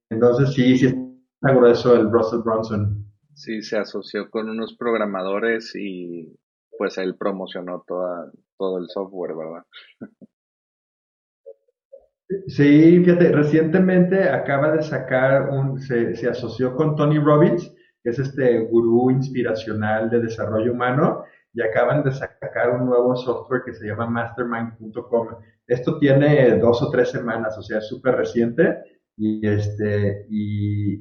Entonces, 0.09 0.55
sí, 0.55 0.77
sí 0.79 0.87
está 0.87 1.55
grueso 1.55 1.97
el 1.97 2.11
Russell 2.11 2.41
Bronson. 2.41 3.07
Sí, 3.35 3.63
se 3.63 3.79
asoció 3.79 4.31
con 4.31 4.49
unos 4.49 4.77
programadores 4.77 5.75
y 5.75 6.37
pues 6.79 6.99
él 6.99 7.17
promocionó 7.17 7.85
toda, 7.87 8.31
todo 8.61 8.79
el 8.79 8.89
software, 8.89 9.35
¿verdad? 9.35 9.65
Sí, 12.47 13.03
fíjate, 13.03 13.33
recientemente 13.33 14.29
acaba 14.29 14.71
de 14.73 14.83
sacar 14.83 15.49
un, 15.49 15.81
se, 15.81 16.15
asoció 16.29 16.77
con 16.77 16.95
Tony 16.95 17.19
Robbins, 17.19 17.75
que 18.05 18.11
es 18.11 18.19
este 18.19 18.61
gurú 18.61 19.11
inspiracional 19.11 20.11
de 20.11 20.21
desarrollo 20.21 20.73
humano, 20.73 21.25
y 21.55 21.63
acaban 21.63 22.05
de 22.05 22.13
sacar 22.13 22.71
un 22.71 22.87
nuevo 22.87 23.17
software 23.17 23.63
que 23.65 23.75
se 23.75 23.87
llama 23.87 24.07
mastermind.com. 24.07 25.29
Esto 25.67 25.99
tiene 25.99 26.59
dos 26.59 26.83
o 26.83 26.91
tres 26.91 27.11
semanas, 27.11 27.57
o 27.59 27.63
sea, 27.63 27.79
es 27.79 27.89
súper 27.89 28.17
reciente, 28.17 28.79
y 29.17 29.45
este, 29.47 30.27
y, 30.29 30.99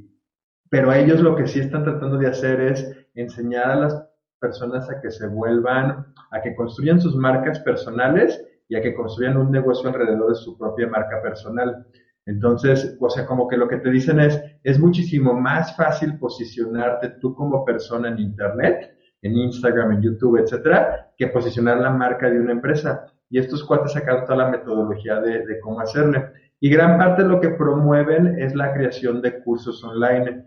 pero 0.70 0.92
ellos 0.94 1.20
lo 1.20 1.36
que 1.36 1.46
sí 1.46 1.60
están 1.60 1.84
tratando 1.84 2.18
de 2.18 2.28
hacer 2.28 2.62
es 2.62 2.90
enseñar 3.14 3.70
a 3.70 3.76
las 3.76 4.09
personas 4.40 4.90
a 4.90 5.00
que 5.02 5.12
se 5.12 5.28
vuelvan, 5.28 6.06
a 6.32 6.42
que 6.42 6.56
construyan 6.56 7.02
sus 7.02 7.16
marcas 7.16 7.60
personales 7.60 8.42
y 8.68 8.76
a 8.76 8.82
que 8.82 8.94
construyan 8.94 9.38
un 9.38 9.52
negocio 9.52 9.90
alrededor 9.90 10.30
de 10.30 10.36
su 10.36 10.58
propia 10.58 10.88
marca 10.88 11.22
personal. 11.22 11.86
Entonces, 12.26 12.96
o 13.00 13.10
sea, 13.10 13.26
como 13.26 13.48
que 13.48 13.58
lo 13.58 13.68
que 13.68 13.78
te 13.78 13.90
dicen 13.90 14.20
es, 14.20 14.40
es 14.64 14.80
muchísimo 14.80 15.34
más 15.34 15.76
fácil 15.76 16.20
posicionarte 16.20 17.10
tú 17.20 17.34
como 17.34 17.66
persona 17.66 18.10
en 18.10 18.20
Internet, 18.20 18.96
en 19.22 19.36
Instagram, 19.36 19.94
en 19.94 20.02
YouTube, 20.02 20.38
etcétera, 20.38 21.12
que 21.18 21.28
posicionar 21.28 21.80
la 21.80 21.90
marca 21.90 22.30
de 22.30 22.40
una 22.40 22.52
empresa. 22.52 23.06
Y 23.30 23.40
estos 23.40 23.64
cuates 23.64 23.94
sacaron 23.94 24.26
toda 24.26 24.38
la 24.38 24.50
metodología 24.50 25.20
de, 25.20 25.60
cómo 25.62 25.80
hacerle. 25.82 26.32
Y 26.60 26.70
gran 26.70 26.98
parte 26.98 27.24
de 27.24 27.30
lo 27.30 27.40
que 27.40 27.50
promueven 27.50 28.40
es 28.40 28.54
la 28.56 28.74
creación 28.74 29.22
de 29.22 29.42
cursos 29.42 29.84
online 29.84 30.46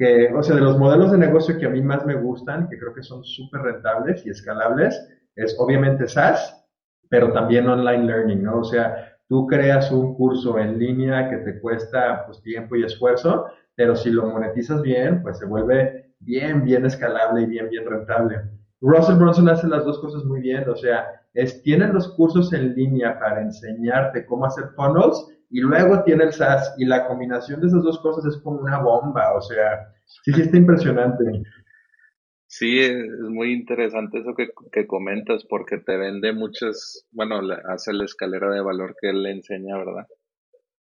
que, 0.00 0.32
o 0.34 0.42
sea, 0.42 0.56
de 0.56 0.62
los 0.62 0.78
modelos 0.78 1.12
de 1.12 1.18
negocio 1.18 1.58
que 1.58 1.66
a 1.66 1.68
mí 1.68 1.82
más 1.82 2.06
me 2.06 2.14
gustan, 2.14 2.70
que 2.70 2.78
creo 2.78 2.94
que 2.94 3.02
son 3.02 3.22
súper 3.22 3.60
rentables 3.60 4.24
y 4.24 4.30
escalables, 4.30 4.98
es 5.36 5.54
obviamente 5.58 6.08
SaaS, 6.08 6.66
pero 7.10 7.34
también 7.34 7.68
online 7.68 8.06
learning, 8.06 8.42
¿no? 8.42 8.60
O 8.60 8.64
sea, 8.64 9.18
tú 9.28 9.46
creas 9.46 9.92
un 9.92 10.14
curso 10.14 10.58
en 10.58 10.78
línea 10.78 11.28
que 11.28 11.36
te 11.36 11.60
cuesta 11.60 12.24
pues 12.24 12.40
tiempo 12.40 12.76
y 12.76 12.84
esfuerzo, 12.84 13.48
pero 13.74 13.94
si 13.94 14.10
lo 14.10 14.26
monetizas 14.26 14.80
bien, 14.80 15.22
pues 15.22 15.38
se 15.38 15.44
vuelve 15.44 16.14
bien, 16.20 16.64
bien 16.64 16.86
escalable 16.86 17.42
y 17.42 17.46
bien, 17.46 17.68
bien 17.68 17.84
rentable. 17.84 18.40
Russell 18.80 19.16
Brunson 19.16 19.50
hace 19.50 19.68
las 19.68 19.84
dos 19.84 19.98
cosas 19.98 20.24
muy 20.24 20.40
bien, 20.40 20.66
o 20.66 20.76
sea, 20.76 21.08
es, 21.34 21.62
tienen 21.62 21.92
los 21.92 22.08
cursos 22.14 22.54
en 22.54 22.74
línea 22.74 23.20
para 23.20 23.42
enseñarte 23.42 24.24
cómo 24.24 24.46
hacer 24.46 24.64
funnels 24.74 25.28
y 25.50 25.60
luego 25.60 26.02
tiene 26.04 26.24
el 26.24 26.32
SaaS 26.32 26.74
y 26.78 26.84
la 26.84 27.06
combinación 27.06 27.60
de 27.60 27.66
esas 27.66 27.82
dos 27.82 28.00
cosas 28.00 28.24
es 28.24 28.40
como 28.40 28.60
una 28.60 28.78
bomba, 28.80 29.34
o 29.34 29.40
sea, 29.42 29.92
sí, 30.06 30.32
sí 30.32 30.42
está 30.42 30.56
impresionante. 30.56 31.24
Sí, 32.46 32.80
es 32.80 33.20
muy 33.28 33.52
interesante 33.52 34.18
eso 34.18 34.34
que, 34.36 34.48
que 34.72 34.86
comentas 34.86 35.44
porque 35.48 35.78
te 35.78 35.96
vende 35.96 36.32
muchas, 36.32 37.06
bueno, 37.12 37.40
hace 37.68 37.92
la 37.92 38.04
escalera 38.04 38.50
de 38.50 38.60
valor 38.60 38.96
que 39.00 39.10
él 39.10 39.22
le 39.22 39.30
enseña, 39.32 39.76
¿verdad? 39.76 40.06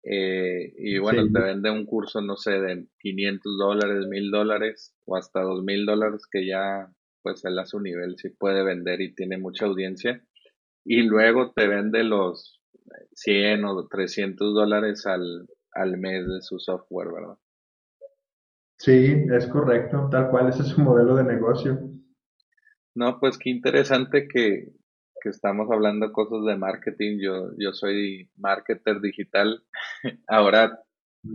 Eh, 0.04 0.74
y 0.78 0.98
bueno, 0.98 1.24
te 1.32 1.40
vende 1.40 1.72
un 1.72 1.86
curso, 1.86 2.22
no 2.22 2.36
sé, 2.36 2.60
de 2.60 2.88
500 3.00 3.58
dólares, 3.58 4.08
1000 4.08 4.32
dólares 4.32 4.94
o 5.06 5.16
hasta 5.16 5.42
2000 5.42 5.86
dólares 5.86 6.28
que 6.30 6.46
ya 6.46 6.92
pues 7.22 7.46
él 7.46 7.58
a 7.58 7.66
su 7.66 7.80
nivel 7.80 8.18
sí 8.18 8.30
puede 8.30 8.64
vender 8.64 9.00
y 9.02 9.16
tiene 9.16 9.38
mucha 9.38 9.66
audiencia. 9.66 10.22
Y 10.84 11.04
luego 11.04 11.54
te 11.56 11.68
vende 11.68 12.04
los 12.04 12.63
100 13.14 13.66
o 13.66 13.88
300 13.88 14.54
dólares 14.54 15.06
al, 15.06 15.48
al 15.72 15.98
mes 15.98 16.28
de 16.28 16.42
su 16.42 16.60
software, 16.60 17.10
¿verdad? 17.14 17.38
Sí, 18.78 19.26
es 19.32 19.48
correcto, 19.48 20.10
tal 20.12 20.30
cual, 20.30 20.50
ese 20.50 20.64
es 20.64 20.70
su 20.70 20.82
modelo 20.82 21.16
de 21.16 21.24
negocio. 21.24 21.80
No, 22.96 23.20
pues 23.20 23.38
qué 23.38 23.50
interesante 23.50 24.28
que, 24.28 24.74
que 25.22 25.30
estamos 25.30 25.70
hablando 25.72 26.12
cosas 26.12 26.46
de 26.46 26.58
marketing. 26.58 27.20
Yo, 27.22 27.52
yo 27.58 27.72
soy 27.74 28.30
marketer 28.36 29.00
digital. 29.00 29.64
Ahora, 30.28 30.84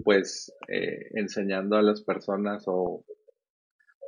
pues, 0.05 0.53
eh, 0.69 1.09
enseñando 1.15 1.77
a 1.77 1.83
las 1.83 2.03
personas 2.03 2.65
o, 2.67 3.05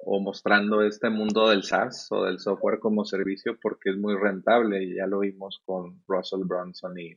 o 0.04 0.20
mostrando 0.20 0.82
este 0.82 1.10
mundo 1.10 1.48
del 1.48 1.62
SaaS 1.62 2.08
o 2.10 2.24
del 2.24 2.38
software 2.38 2.78
como 2.78 3.04
servicio 3.04 3.58
porque 3.60 3.90
es 3.90 3.96
muy 3.96 4.16
rentable 4.16 4.82
y 4.82 4.96
ya 4.96 5.06
lo 5.06 5.20
vimos 5.20 5.60
con 5.64 6.02
Russell 6.06 6.44
Brunson 6.44 6.98
y 6.98 7.16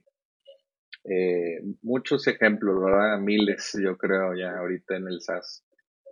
eh, 1.06 1.62
muchos 1.82 2.28
ejemplos, 2.28 2.82
¿verdad? 2.82 3.20
Miles, 3.20 3.78
yo 3.82 3.98
creo, 3.98 4.34
ya 4.36 4.58
ahorita 4.58 4.96
en 4.96 5.08
el 5.08 5.22
SaaS. 5.22 5.64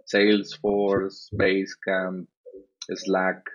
Salesforce, 0.06 1.36
Basecamp, 1.36 2.28
Slack, 2.88 3.50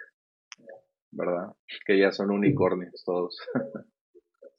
¿verdad? 1.11 1.53
Que 1.85 1.99
ya 1.99 2.13
son 2.13 2.31
unicornios 2.31 3.03
todos. 3.05 3.39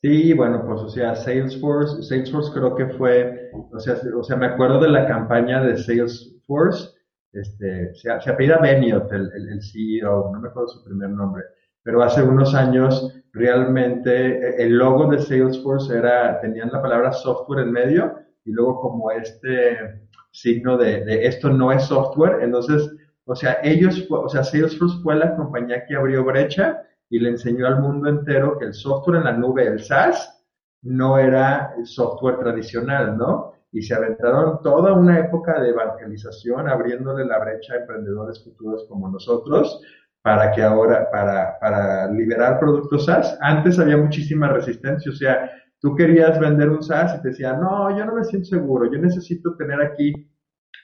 Sí, 0.04 0.32
bueno, 0.34 0.64
pues 0.64 0.82
o 0.82 0.90
sea, 0.90 1.16
Salesforce, 1.16 2.04
Salesforce 2.04 2.52
creo 2.54 2.76
que 2.76 2.86
fue, 2.98 3.50
o 3.52 3.80
sea, 3.80 4.00
o 4.16 4.24
sea, 4.24 4.36
me 4.36 4.46
acuerdo 4.46 4.80
de 4.80 4.90
la 4.90 5.08
campaña 5.08 5.64
de 5.64 5.76
Salesforce, 5.76 6.90
este, 7.34 7.96
se, 7.96 8.22
se 8.22 8.30
apellida 8.30 8.60
Benioff, 8.60 9.12
el, 9.12 9.60
CEO, 9.60 10.30
no 10.32 10.40
me 10.40 10.50
acuerdo 10.50 10.70
su 10.70 10.84
primer 10.84 11.10
nombre, 11.10 11.44
pero 11.82 12.04
hace 12.04 12.22
unos 12.22 12.54
años 12.54 13.17
realmente 13.38 14.62
el 14.62 14.78
logo 14.78 15.08
de 15.08 15.20
Salesforce 15.20 15.98
era, 15.98 16.40
tenían 16.42 16.70
la 16.72 16.82
palabra 16.82 17.12
software 17.14 17.62
en 17.62 17.72
medio 17.72 18.16
y 18.44 18.52
luego 18.52 18.80
como 18.80 19.12
este 19.12 20.08
signo 20.32 20.78
de, 20.78 21.04
de 21.06 21.26
esto 21.26 21.50
no 21.50 21.72
es 21.72 21.84
software, 21.84 22.40
entonces, 22.42 22.90
o 23.26 23.36
sea, 23.36 23.60
ellos, 23.64 24.06
o 24.10 24.30
sea, 24.30 24.44
Salesforce 24.44 24.98
fue 25.02 25.16
la 25.16 25.36
compañía 25.36 25.86
que 25.86 25.96
abrió 25.96 26.24
brecha 26.24 26.84
y 27.10 27.20
le 27.20 27.30
enseñó 27.30 27.68
al 27.68 27.82
mundo 27.82 28.10
entero 28.10 28.58
que 28.58 28.66
el 28.66 28.74
software 28.74 29.18
en 29.18 29.24
la 29.26 29.32
nube, 29.34 29.66
el 29.66 29.82
SaaS, 29.82 30.34
no 30.82 31.18
era 31.18 31.74
software 31.84 32.40
tradicional, 32.40 33.18
¿no? 33.18 33.54
Y 33.72 33.82
se 33.82 33.94
aventaron 33.94 34.62
toda 34.62 34.94
una 34.94 35.20
época 35.20 35.60
de 35.60 35.70
evangelización, 35.70 36.70
abriéndole 36.70 37.26
la 37.26 37.40
brecha 37.40 37.74
a 37.74 37.78
emprendedores 37.78 38.44
futuros 38.44 38.86
como 38.88 39.10
nosotros, 39.10 39.82
para 40.28 40.52
que 40.52 40.62
ahora, 40.62 41.10
para, 41.10 41.58
para 41.58 42.12
liberar 42.12 42.60
productos 42.60 43.06
SaaS. 43.06 43.38
Antes 43.40 43.80
había 43.80 43.96
muchísima 43.96 44.50
resistencia, 44.50 45.10
o 45.10 45.16
sea, 45.16 45.50
tú 45.80 45.96
querías 45.96 46.38
vender 46.38 46.70
un 46.70 46.84
SaaS 46.84 47.16
y 47.18 47.22
te 47.22 47.30
decían, 47.30 47.62
no, 47.62 47.98
yo 47.98 48.04
no 48.04 48.14
me 48.14 48.26
siento 48.26 48.50
seguro, 48.50 48.92
yo 48.92 49.00
necesito 49.00 49.56
tener 49.56 49.80
aquí 49.82 50.12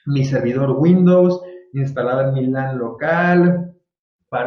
mi 0.06 0.24
servidor 0.24 0.70
Windows 0.78 1.42
instalado 1.74 2.28
en 2.28 2.32
mi 2.32 2.46
LAN 2.46 2.78
local, 2.78 3.63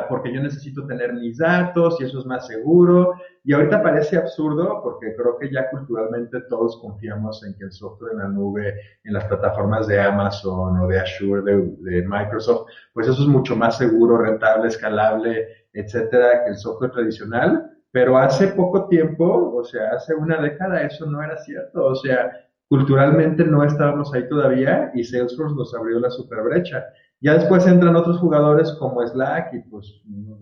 porque 0.09 0.33
yo 0.33 0.41
necesito 0.41 0.85
tener 0.85 1.13
mis 1.13 1.37
datos 1.37 1.99
y 1.99 2.05
eso 2.05 2.19
es 2.19 2.25
más 2.25 2.47
seguro. 2.47 3.13
Y 3.43 3.53
ahorita 3.53 3.81
parece 3.81 4.17
absurdo 4.17 4.81
porque 4.83 5.15
creo 5.15 5.37
que 5.37 5.51
ya 5.51 5.69
culturalmente 5.69 6.41
todos 6.49 6.79
confiamos 6.81 7.43
en 7.45 7.53
que 7.55 7.65
el 7.65 7.71
software 7.71 8.13
en 8.13 8.19
la 8.19 8.27
nube, 8.27 8.75
en 9.03 9.13
las 9.13 9.25
plataformas 9.25 9.87
de 9.87 9.99
Amazon 9.99 10.79
o 10.79 10.87
de 10.87 10.99
Azure, 10.99 11.41
de, 11.41 12.05
Microsoft, 12.07 12.69
pues 12.93 13.07
eso 13.07 13.21
es 13.21 13.27
mucho 13.27 13.55
más 13.55 13.77
seguro, 13.77 14.17
rentable, 14.17 14.67
escalable, 14.67 15.47
etcétera, 15.73 16.43
que 16.43 16.51
el 16.51 16.57
software 16.57 16.91
tradicional. 16.91 17.71
Pero 17.91 18.17
hace 18.17 18.49
poco 18.49 18.87
tiempo, 18.87 19.55
o 19.55 19.63
sea, 19.63 19.89
hace 19.95 20.13
una 20.13 20.41
década, 20.41 20.81
eso 20.81 21.05
no 21.05 21.23
era 21.23 21.37
cierto. 21.37 21.85
O 21.85 21.95
sea, 21.95 22.31
culturalmente 22.67 23.45
no 23.45 23.63
estábamos 23.63 24.13
ahí 24.13 24.27
todavía 24.27 24.91
y 24.93 25.03
Salesforce 25.03 25.55
nos 25.55 25.73
abrió 25.73 25.99
la 25.99 26.09
super 26.09 26.41
brecha. 26.43 26.85
Ya 27.19 27.33
después 27.33 27.65
entran 27.65 27.95
otros 27.95 28.19
jugadores 28.19 28.71
como 28.79 29.05
Slack 29.05 29.53
y 29.53 29.59
pues, 29.69 30.01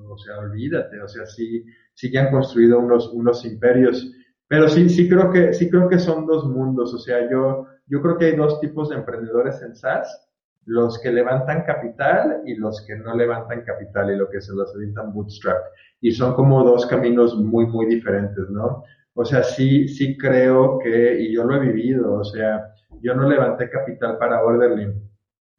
o 0.09 0.17
sea, 0.17 0.39
olvídate, 0.39 1.01
o 1.01 1.07
sea, 1.07 1.25
sí, 1.25 1.63
sí 1.93 2.11
que 2.11 2.19
han 2.19 2.31
construido 2.31 2.79
unos, 2.79 3.11
unos 3.13 3.45
imperios. 3.45 4.11
Pero 4.47 4.67
sí, 4.67 4.89
sí 4.89 5.09
creo 5.09 5.31
que, 5.31 5.53
sí 5.53 5.69
creo 5.69 5.87
que 5.87 5.99
son 5.99 6.25
dos 6.25 6.45
mundos, 6.45 6.93
o 6.93 6.99
sea, 6.99 7.29
yo, 7.29 7.65
yo 7.87 8.01
creo 8.01 8.17
que 8.17 8.25
hay 8.25 8.35
dos 8.35 8.59
tipos 8.59 8.89
de 8.89 8.97
emprendedores 8.97 9.61
en 9.61 9.75
SaaS, 9.75 10.27
los 10.65 10.99
que 10.99 11.11
levantan 11.11 11.63
capital 11.63 12.41
y 12.45 12.55
los 12.55 12.83
que 12.85 12.95
no 12.95 13.15
levantan 13.15 13.63
capital 13.63 14.11
y 14.11 14.17
lo 14.17 14.29
que 14.29 14.41
se 14.41 14.53
los 14.53 14.75
avientan 14.75 15.13
bootstrap. 15.13 15.63
Y 16.01 16.11
son 16.11 16.33
como 16.33 16.63
dos 16.63 16.85
caminos 16.87 17.35
muy, 17.37 17.67
muy 17.67 17.85
diferentes, 17.85 18.49
¿no? 18.49 18.83
O 19.13 19.23
sea, 19.23 19.43
sí, 19.43 19.87
sí 19.87 20.17
creo 20.17 20.77
que, 20.79 21.21
y 21.21 21.33
yo 21.33 21.43
lo 21.45 21.55
he 21.55 21.59
vivido, 21.59 22.15
o 22.15 22.23
sea, 22.23 22.67
yo 23.01 23.13
no 23.15 23.29
levanté 23.29 23.69
capital 23.69 24.17
para 24.17 24.43
Orderly 24.43 24.93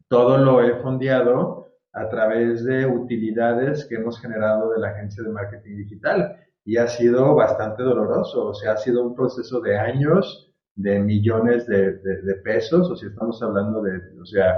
todo 0.08 0.38
lo 0.38 0.62
he 0.62 0.76
fondeado 0.82 1.68
a 1.92 2.08
través 2.08 2.64
de 2.64 2.86
utilidades 2.86 3.86
que 3.86 3.96
hemos 3.96 4.20
generado 4.20 4.70
de 4.72 4.80
la 4.80 4.88
agencia 4.88 5.22
de 5.22 5.30
marketing 5.30 5.76
digital. 5.76 6.36
Y 6.64 6.76
ha 6.76 6.86
sido 6.88 7.34
bastante 7.34 7.82
doloroso, 7.82 8.48
o 8.48 8.54
sea, 8.54 8.72
ha 8.72 8.76
sido 8.76 9.02
un 9.02 9.14
proceso 9.14 9.60
de 9.60 9.78
años, 9.78 10.52
de 10.74 10.98
millones 10.98 11.66
de, 11.66 11.98
pesos, 12.44 12.90
o 12.90 12.96
sea, 12.96 13.08
estamos 13.08 13.42
hablando 13.42 13.80
de, 13.82 13.98
o 14.20 14.26
sea, 14.26 14.54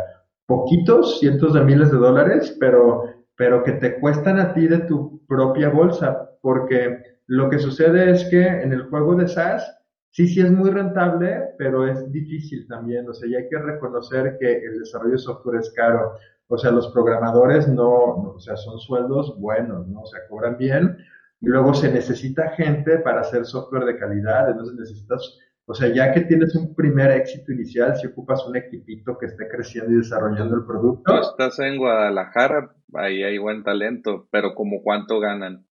poquitos, 0.46 1.20
cientos 1.20 1.52
de 1.52 1.60
miles 1.62 1.92
de 1.92 1.98
dólares, 1.98 2.56
pero, 2.58 3.04
pero 3.36 3.62
que 3.62 3.72
te 3.72 4.00
cuestan 4.00 4.40
a 4.40 4.52
ti 4.52 4.66
de 4.66 4.78
tu 4.78 5.24
propia 5.26 5.68
bolsa, 5.68 6.30
porque 6.40 7.02
lo 7.26 7.50
que 7.50 7.58
sucede 7.58 8.10
es 8.10 8.24
que 8.24 8.46
en 8.46 8.72
el 8.72 8.84
juego 8.84 9.14
de 9.14 9.28
SaaS 9.28 9.77
sí, 10.10 10.26
sí 10.28 10.40
es 10.40 10.50
muy 10.50 10.70
rentable, 10.70 11.54
pero 11.58 11.86
es 11.86 12.10
difícil 12.10 12.66
también. 12.68 13.08
O 13.08 13.14
sea, 13.14 13.28
ya 13.28 13.38
hay 13.38 13.48
que 13.48 13.58
reconocer 13.58 14.36
que 14.40 14.52
el 14.52 14.80
desarrollo 14.80 15.12
de 15.12 15.18
software 15.18 15.60
es 15.60 15.70
caro. 15.70 16.12
O 16.48 16.56
sea, 16.56 16.70
los 16.70 16.88
programadores 16.92 17.68
no, 17.68 17.88
o 17.88 18.40
sea, 18.40 18.56
son 18.56 18.78
sueldos 18.78 19.38
buenos, 19.38 19.86
¿no? 19.86 20.00
O 20.02 20.06
sea, 20.06 20.20
cobran 20.28 20.56
bien. 20.56 20.96
Y 21.40 21.46
luego 21.46 21.74
se 21.74 21.92
necesita 21.92 22.50
gente 22.50 22.98
para 22.98 23.20
hacer 23.20 23.44
software 23.44 23.84
de 23.84 23.98
calidad. 23.98 24.50
Entonces 24.50 24.74
necesitas, 24.76 25.38
o 25.66 25.74
sea, 25.74 25.92
ya 25.94 26.12
que 26.12 26.22
tienes 26.22 26.54
un 26.56 26.74
primer 26.74 27.10
éxito 27.10 27.52
inicial, 27.52 27.94
si 27.96 28.06
ocupas 28.06 28.46
un 28.46 28.56
equipito 28.56 29.18
que 29.18 29.26
esté 29.26 29.46
creciendo 29.48 29.92
y 29.92 29.96
desarrollando 29.96 30.56
el 30.56 30.64
producto. 30.64 31.12
Tú 31.12 31.20
estás 31.20 31.58
en 31.58 31.76
Guadalajara, 31.76 32.74
ahí 32.94 33.22
hay 33.22 33.38
buen 33.38 33.62
talento, 33.62 34.26
pero 34.30 34.54
como 34.54 34.82
cuánto 34.82 35.20
ganan? 35.20 35.66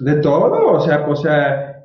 De 0.00 0.16
todo, 0.16 0.72
o 0.72 0.80
sea, 0.80 1.06
o 1.06 1.14
sea, 1.14 1.81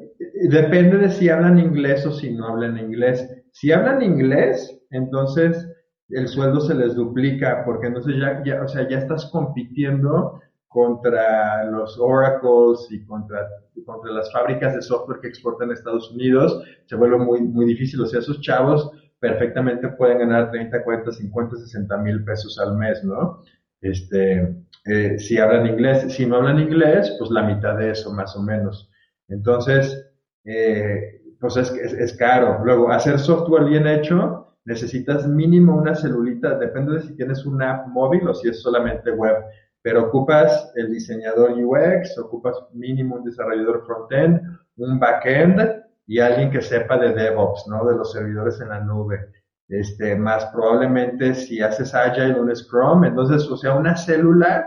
depende 0.49 0.97
de 0.97 1.09
si 1.09 1.29
hablan 1.29 1.59
inglés 1.59 2.05
o 2.05 2.11
si 2.11 2.31
no 2.31 2.47
hablan 2.47 2.77
inglés. 2.77 3.27
Si 3.51 3.71
hablan 3.71 4.01
inglés, 4.01 4.79
entonces 4.91 5.67
el 6.09 6.27
sueldo 6.27 6.61
se 6.61 6.75
les 6.75 6.95
duplica, 6.95 7.63
porque 7.65 7.87
entonces 7.87 8.15
ya, 8.19 8.41
ya, 8.43 8.63
o 8.63 8.67
sea, 8.67 8.87
ya 8.87 8.99
estás 8.99 9.25
compitiendo 9.31 10.39
contra 10.67 11.65
los 11.65 11.97
oracles 11.99 12.87
y 12.91 13.03
contra, 13.05 13.47
contra 13.85 14.11
las 14.11 14.31
fábricas 14.31 14.75
de 14.75 14.81
software 14.81 15.19
que 15.21 15.27
exportan 15.27 15.71
a 15.71 15.73
Estados 15.73 16.11
Unidos, 16.11 16.63
se 16.85 16.95
vuelve 16.95 17.17
muy, 17.17 17.41
muy 17.41 17.65
difícil. 17.65 18.01
O 18.01 18.05
sea, 18.05 18.19
esos 18.19 18.41
chavos 18.41 18.91
perfectamente 19.19 19.87
pueden 19.89 20.19
ganar 20.19 20.51
30, 20.51 20.83
40, 20.83 21.11
50, 21.11 21.55
60 21.57 21.97
mil 21.97 22.23
pesos 22.23 22.59
al 22.59 22.75
mes, 22.77 23.03
¿no? 23.03 23.41
Este, 23.81 24.55
eh, 24.85 25.19
si 25.19 25.37
hablan 25.37 25.67
inglés. 25.67 26.13
Si 26.13 26.25
no 26.25 26.37
hablan 26.37 26.59
inglés, 26.59 27.15
pues 27.17 27.31
la 27.31 27.43
mitad 27.43 27.77
de 27.77 27.91
eso, 27.91 28.13
más 28.13 28.35
o 28.35 28.41
menos. 28.41 28.89
Entonces, 29.27 30.06
eh, 30.45 31.21
pues 31.39 31.57
es, 31.57 32.17
caro. 32.17 32.63
Luego, 32.63 32.91
hacer 32.91 33.19
software 33.19 33.65
bien 33.65 33.87
hecho, 33.87 34.55
necesitas 34.65 35.27
mínimo 35.27 35.75
una 35.75 35.95
celulita, 35.95 36.57
depende 36.57 36.93
de 36.93 37.01
si 37.01 37.15
tienes 37.15 37.45
una 37.45 37.75
app 37.75 37.87
móvil 37.87 38.27
o 38.27 38.33
si 38.33 38.49
es 38.49 38.61
solamente 38.61 39.11
web, 39.11 39.35
pero 39.81 40.05
ocupas 40.05 40.71
el 40.75 40.91
diseñador 40.91 41.51
UX, 41.51 42.17
ocupas 42.17 42.57
mínimo 42.73 43.15
un 43.17 43.23
desarrollador 43.23 43.85
frontend, 43.85 44.41
un 44.77 44.99
backend 44.99 45.83
y 46.07 46.19
alguien 46.19 46.51
que 46.51 46.61
sepa 46.61 46.97
de 46.97 47.13
DevOps, 47.13 47.67
¿no? 47.67 47.85
De 47.85 47.95
los 47.95 48.11
servidores 48.11 48.59
en 48.61 48.69
la 48.69 48.79
nube. 48.79 49.31
Este, 49.69 50.15
más 50.15 50.45
probablemente 50.47 51.33
si 51.35 51.61
haces 51.61 51.93
Agile, 51.93 52.39
un 52.39 52.55
Scrum, 52.55 53.03
entonces, 53.03 53.49
o 53.49 53.57
sea, 53.57 53.75
una 53.75 53.97
célula 53.97 54.65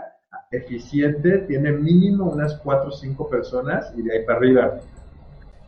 eficiente 0.51 1.39
tiene 1.39 1.71
mínimo 1.71 2.25
unas 2.25 2.55
cuatro 2.57 2.89
o 2.89 2.91
cinco 2.91 3.29
personas 3.29 3.91
y 3.97 4.03
de 4.03 4.13
ahí 4.13 4.25
para 4.25 4.37
arriba. 4.37 4.79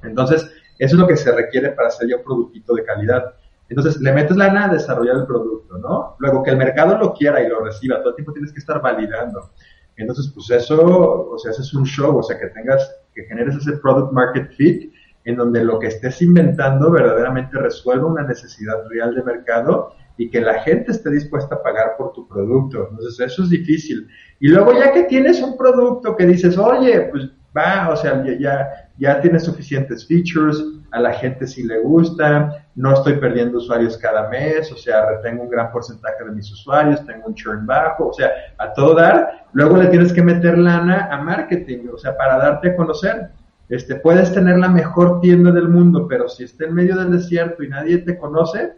Entonces, 0.04 0.52
eso 0.80 0.96
es 0.96 1.00
lo 1.00 1.08
que 1.08 1.18
se 1.18 1.32
requiere 1.32 1.72
para 1.72 1.90
hacer 1.90 2.10
ya 2.10 2.18
un 2.18 2.24
productito 2.24 2.74
de 2.74 2.84
calidad. 2.84 3.36
Entonces, 3.70 4.00
le 4.02 4.12
metes 4.12 4.38
lana 4.38 4.66
a 4.66 4.74
desarrollar 4.74 5.16
el 5.18 5.26
producto, 5.26 5.78
¿no? 5.78 6.16
Luego 6.20 6.44
que 6.44 6.52
el 6.52 6.58
mercado 6.58 6.98
lo 6.98 7.14
quiera 7.14 7.42
y 7.42 7.48
lo 7.48 7.64
reciba, 7.64 8.00
todo 8.00 8.10
el 8.10 8.16
tiempo 8.16 8.34
tienes 8.34 8.52
que 8.52 8.60
estar 8.60 8.82
validando. 8.82 9.52
Entonces, 9.96 10.32
pues 10.34 10.50
eso, 10.50 11.30
o 11.32 11.38
sea, 11.38 11.52
ese 11.52 11.62
es 11.62 11.74
un 11.74 11.86
show, 11.86 12.18
o 12.18 12.24
sea, 12.24 12.40
que 12.40 12.48
tengas, 12.48 12.96
que 13.14 13.24
generes 13.24 13.56
ese 13.56 13.74
product 13.78 14.12
market 14.12 14.52
fit 14.54 14.92
en 15.26 15.36
donde 15.38 15.64
lo 15.64 15.80
que 15.80 15.88
estés 15.88 16.22
inventando 16.22 16.92
verdaderamente 16.92 17.58
resuelva 17.58 18.08
una 18.08 18.24
necesidad 18.24 18.86
real 18.90 19.16
de 19.16 19.24
mercado 19.24 19.94
y 20.18 20.30
que 20.30 20.42
la 20.42 20.60
gente 20.62 20.92
esté 20.92 21.10
dispuesta 21.10 21.56
a 21.56 21.64
pagar 21.64 21.96
por 21.98 22.14
tu 22.14 22.28
producto. 22.28 22.88
Entonces, 22.90 23.20
eso 23.20 23.44
es 23.44 23.50
difícil. 23.50 24.08
Y 24.40 24.50
luego 24.50 24.74
ya 24.74 24.92
que 24.92 25.04
tienes 25.04 25.42
un 25.42 25.58
producto 25.58 26.16
que 26.16 26.26
dices, 26.26 26.58
oye, 26.58 27.08
pues 27.12 27.30
va, 27.56 27.90
o 27.90 27.96
sea, 27.96 28.24
ya 28.40 28.83
tiene 28.98 29.40
suficientes 29.40 30.08
features, 30.08 30.64
a 30.92 31.00
la 31.00 31.14
gente 31.14 31.48
sí 31.48 31.64
le 31.64 31.80
gusta, 31.80 32.68
no 32.76 32.94
estoy 32.94 33.14
perdiendo 33.14 33.58
usuarios 33.58 33.98
cada 33.98 34.30
mes, 34.30 34.72
o 34.72 34.78
sea, 34.78 35.06
retengo 35.10 35.44
un 35.44 35.50
gran 35.50 35.72
porcentaje 35.72 36.24
de 36.24 36.32
mis 36.32 36.52
usuarios, 36.52 37.06
tengo 37.06 37.28
un 37.28 37.34
churn 37.34 37.66
bajo, 37.66 38.10
o 38.10 38.14
sea, 38.14 38.30
a 38.60 38.72
todo 38.74 38.96
dar, 38.96 39.48
luego 39.54 39.78
le 39.78 39.88
tienes 39.88 40.14
que 40.14 40.22
meter 40.22 40.58
lana 40.58 41.10
a 41.12 41.18
marketing, 41.22 41.88
o 41.92 41.98
sea, 41.98 42.16
para 42.16 42.38
darte 42.38 42.70
a 42.70 42.76
conocer. 42.76 43.30
Este, 43.70 43.96
puedes 43.96 44.32
tener 44.34 44.58
la 44.58 44.70
mejor 44.70 45.20
tienda 45.22 45.52
del 45.52 45.70
mundo, 45.70 46.08
pero 46.08 46.30
si 46.30 46.44
está 46.44 46.66
en 46.66 46.76
medio 46.76 46.96
del 46.96 47.12
desierto 47.12 47.64
y 47.64 47.70
nadie 47.70 47.98
te 48.00 48.18
conoce, 48.18 48.74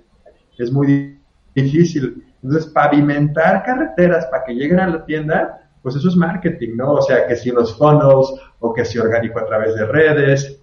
es 0.57 0.71
muy 0.71 1.19
difícil. 1.53 2.23
Entonces, 2.41 2.71
pavimentar 2.71 3.63
carreteras 3.63 4.25
para 4.27 4.45
que 4.45 4.53
lleguen 4.53 4.79
a 4.79 4.87
la 4.87 5.05
tienda, 5.05 5.64
pues 5.85 5.97
eso 5.97 6.09
es 6.09 6.15
marketing, 6.15 6.77
¿no? 6.77 6.93
O 6.93 7.01
sea, 7.03 7.27
que 7.27 7.35
si 7.35 7.51
los 7.51 7.77
funnels 7.77 8.33
o 8.57 8.73
que 8.73 8.83
si 8.83 8.97
orgánico 8.97 9.37
a 9.39 9.45
través 9.45 9.75
de 9.75 9.85
redes, 9.85 10.59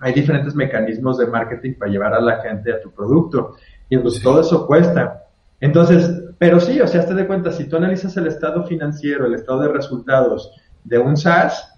hay 0.00 0.14
diferentes 0.14 0.54
mecanismos 0.54 1.18
de 1.18 1.26
marketing 1.26 1.74
para 1.74 1.90
llevar 1.90 2.14
a 2.14 2.22
la 2.22 2.40
gente 2.40 2.72
a 2.72 2.80
tu 2.80 2.90
producto. 2.90 3.54
Y 3.90 3.96
entonces 3.96 4.22
todo 4.22 4.40
eso 4.40 4.66
cuesta. 4.66 5.24
Entonces, 5.60 6.10
pero 6.38 6.58
sí, 6.58 6.80
o 6.80 6.86
sea, 6.86 7.04
te 7.04 7.12
de 7.12 7.26
cuenta, 7.26 7.52
si 7.52 7.68
tú 7.68 7.76
analizas 7.76 8.16
el 8.16 8.26
estado 8.26 8.64
financiero, 8.64 9.26
el 9.26 9.34
estado 9.34 9.60
de 9.60 9.68
resultados 9.68 10.50
de 10.84 10.98
un 10.98 11.18
SaaS, 11.18 11.71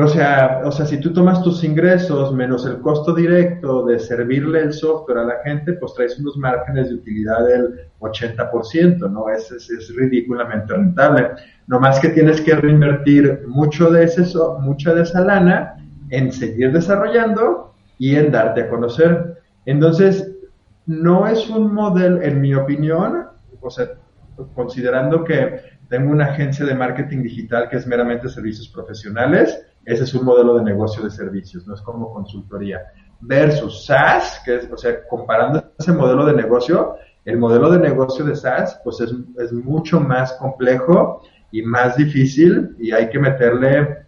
o 0.00 0.08
sea, 0.08 0.62
o 0.64 0.72
sea, 0.72 0.86
si 0.86 0.98
tú 1.00 1.12
tomas 1.12 1.42
tus 1.42 1.62
ingresos 1.64 2.32
menos 2.34 2.64
el 2.64 2.80
costo 2.80 3.14
directo 3.14 3.84
de 3.84 3.98
servirle 3.98 4.60
el 4.60 4.72
software 4.72 5.18
a 5.18 5.24
la 5.24 5.34
gente, 5.44 5.74
pues 5.74 5.92
traes 5.92 6.18
unos 6.18 6.36
márgenes 6.38 6.88
de 6.88 6.94
utilidad 6.94 7.44
del 7.44 7.90
80%, 8.00 9.10
¿no? 9.10 9.28
Es, 9.28 9.50
es, 9.52 9.94
ridículamente 9.94 10.72
rentable. 10.72 11.32
No 11.66 11.78
más 11.78 12.00
que 12.00 12.08
tienes 12.08 12.40
que 12.40 12.54
reinvertir 12.54 13.42
mucho 13.46 13.90
de 13.90 14.04
ese, 14.04 14.24
mucha 14.60 14.94
de 14.94 15.02
esa 15.02 15.20
lana 15.20 15.76
en 16.08 16.32
seguir 16.32 16.72
desarrollando 16.72 17.74
y 17.98 18.16
en 18.16 18.32
darte 18.32 18.62
a 18.62 18.68
conocer. 18.70 19.42
Entonces, 19.66 20.32
no 20.86 21.26
es 21.26 21.50
un 21.50 21.72
modelo, 21.72 22.22
en 22.22 22.40
mi 22.40 22.54
opinión, 22.54 23.26
o 23.60 23.70
sea, 23.70 23.90
considerando 24.54 25.22
que 25.22 25.60
tengo 25.90 26.10
una 26.10 26.24
agencia 26.24 26.64
de 26.64 26.74
marketing 26.74 27.22
digital 27.22 27.68
que 27.68 27.76
es 27.76 27.86
meramente 27.86 28.28
servicios 28.30 28.68
profesionales, 28.68 29.66
ese 29.84 30.04
es 30.04 30.14
un 30.14 30.24
modelo 30.24 30.56
de 30.56 30.64
negocio 30.64 31.02
de 31.02 31.10
servicios, 31.10 31.66
no 31.66 31.74
es 31.74 31.80
como 31.82 32.12
consultoría. 32.12 32.80
versus 33.20 33.86
SaaS, 33.86 34.40
que 34.44 34.56
es, 34.56 34.70
o 34.70 34.76
sea, 34.76 35.06
comparando 35.06 35.62
ese 35.78 35.92
modelo 35.92 36.26
de 36.26 36.34
negocio, 36.34 36.96
el 37.24 37.38
modelo 37.38 37.70
de 37.70 37.78
negocio 37.78 38.24
de 38.24 38.34
SaaS, 38.34 38.80
pues 38.82 39.00
es, 39.00 39.14
es 39.38 39.52
mucho 39.52 40.00
más 40.00 40.32
complejo 40.34 41.22
y 41.52 41.62
más 41.62 41.96
difícil 41.96 42.74
y 42.80 42.90
hay 42.90 43.08
que 43.10 43.20
meterle 43.20 43.98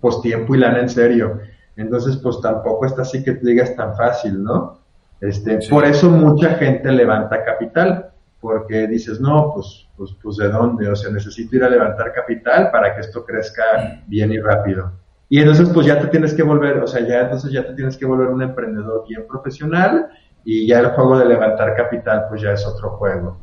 pues 0.00 0.20
tiempo 0.20 0.54
y 0.54 0.58
lana 0.58 0.80
en 0.80 0.88
serio. 0.88 1.38
Entonces, 1.76 2.16
pues 2.16 2.40
tampoco 2.40 2.86
está 2.86 3.02
así 3.02 3.22
que 3.22 3.32
te 3.32 3.46
digas 3.46 3.76
tan 3.76 3.94
fácil, 3.96 4.42
¿no? 4.42 4.80
Este, 5.20 5.58
Por 5.70 5.84
eso 5.84 6.10
mucha 6.10 6.54
gente 6.54 6.90
levanta 6.92 7.44
capital, 7.44 8.10
porque 8.40 8.86
dices, 8.86 9.20
no, 9.20 9.52
pues, 9.54 9.88
pues, 9.96 10.14
pues 10.22 10.36
de 10.36 10.48
dónde, 10.48 10.88
o 10.88 10.96
sea, 10.96 11.10
necesito 11.10 11.56
ir 11.56 11.64
a 11.64 11.68
levantar 11.68 12.12
capital 12.12 12.70
para 12.70 12.94
que 12.94 13.00
esto 13.00 13.24
crezca 13.24 14.02
bien 14.06 14.32
y 14.32 14.38
rápido. 14.38 14.92
Y 15.28 15.40
entonces, 15.40 15.68
pues 15.70 15.86
ya 15.86 16.00
te 16.00 16.06
tienes 16.08 16.34
que 16.34 16.42
volver, 16.42 16.78
o 16.78 16.86
sea, 16.86 17.06
ya 17.06 17.22
entonces 17.22 17.52
ya 17.52 17.66
te 17.66 17.74
tienes 17.74 17.96
que 17.96 18.06
volver 18.06 18.28
un 18.28 18.42
emprendedor 18.42 19.04
bien 19.08 19.26
profesional 19.26 20.08
y 20.44 20.66
ya 20.66 20.78
el 20.78 20.90
juego 20.90 21.18
de 21.18 21.26
levantar 21.26 21.74
capital, 21.74 22.26
pues 22.28 22.42
ya 22.42 22.52
es 22.52 22.64
otro 22.64 22.90
juego. 22.90 23.40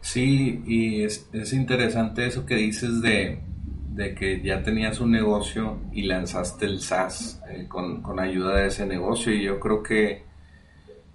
Sí, 0.00 0.62
y 0.64 1.02
es, 1.02 1.28
es 1.32 1.52
interesante 1.52 2.26
eso 2.26 2.46
que 2.46 2.54
dices 2.54 3.02
de, 3.02 3.40
de 3.96 4.14
que 4.14 4.40
ya 4.40 4.62
tenías 4.62 5.00
un 5.00 5.10
negocio 5.10 5.78
y 5.92 6.02
lanzaste 6.02 6.66
el 6.66 6.80
SaaS 6.80 7.42
eh, 7.50 7.66
con, 7.66 8.02
con, 8.02 8.20
ayuda 8.20 8.58
de 8.58 8.68
ese 8.68 8.86
negocio 8.86 9.34
y 9.34 9.42
yo 9.42 9.58
creo 9.58 9.82
que 9.82 10.22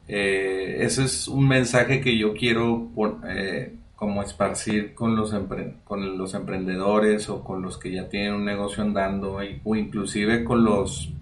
eh, 0.09 0.77
ese 0.79 1.05
es 1.05 1.29
un 1.29 1.47
mensaje 1.47 2.01
que 2.01 2.17
yo 2.17 2.33
quiero 2.33 2.89
eh, 3.29 3.77
como 4.01 4.23
esparcir 4.23 4.95
con 4.95 5.15
los, 5.15 5.31
con 5.83 6.17
los 6.17 6.33
emprendedores 6.33 7.29
o 7.29 7.43
con 7.43 7.61
los 7.61 7.77
que 7.77 7.91
ya 7.91 8.09
tienen 8.09 8.33
un 8.33 8.45
negocio 8.45 8.81
andando 8.81 9.37
o 9.63 9.75
inclusive 9.75 10.43
con 10.43 10.63
los 10.63 11.13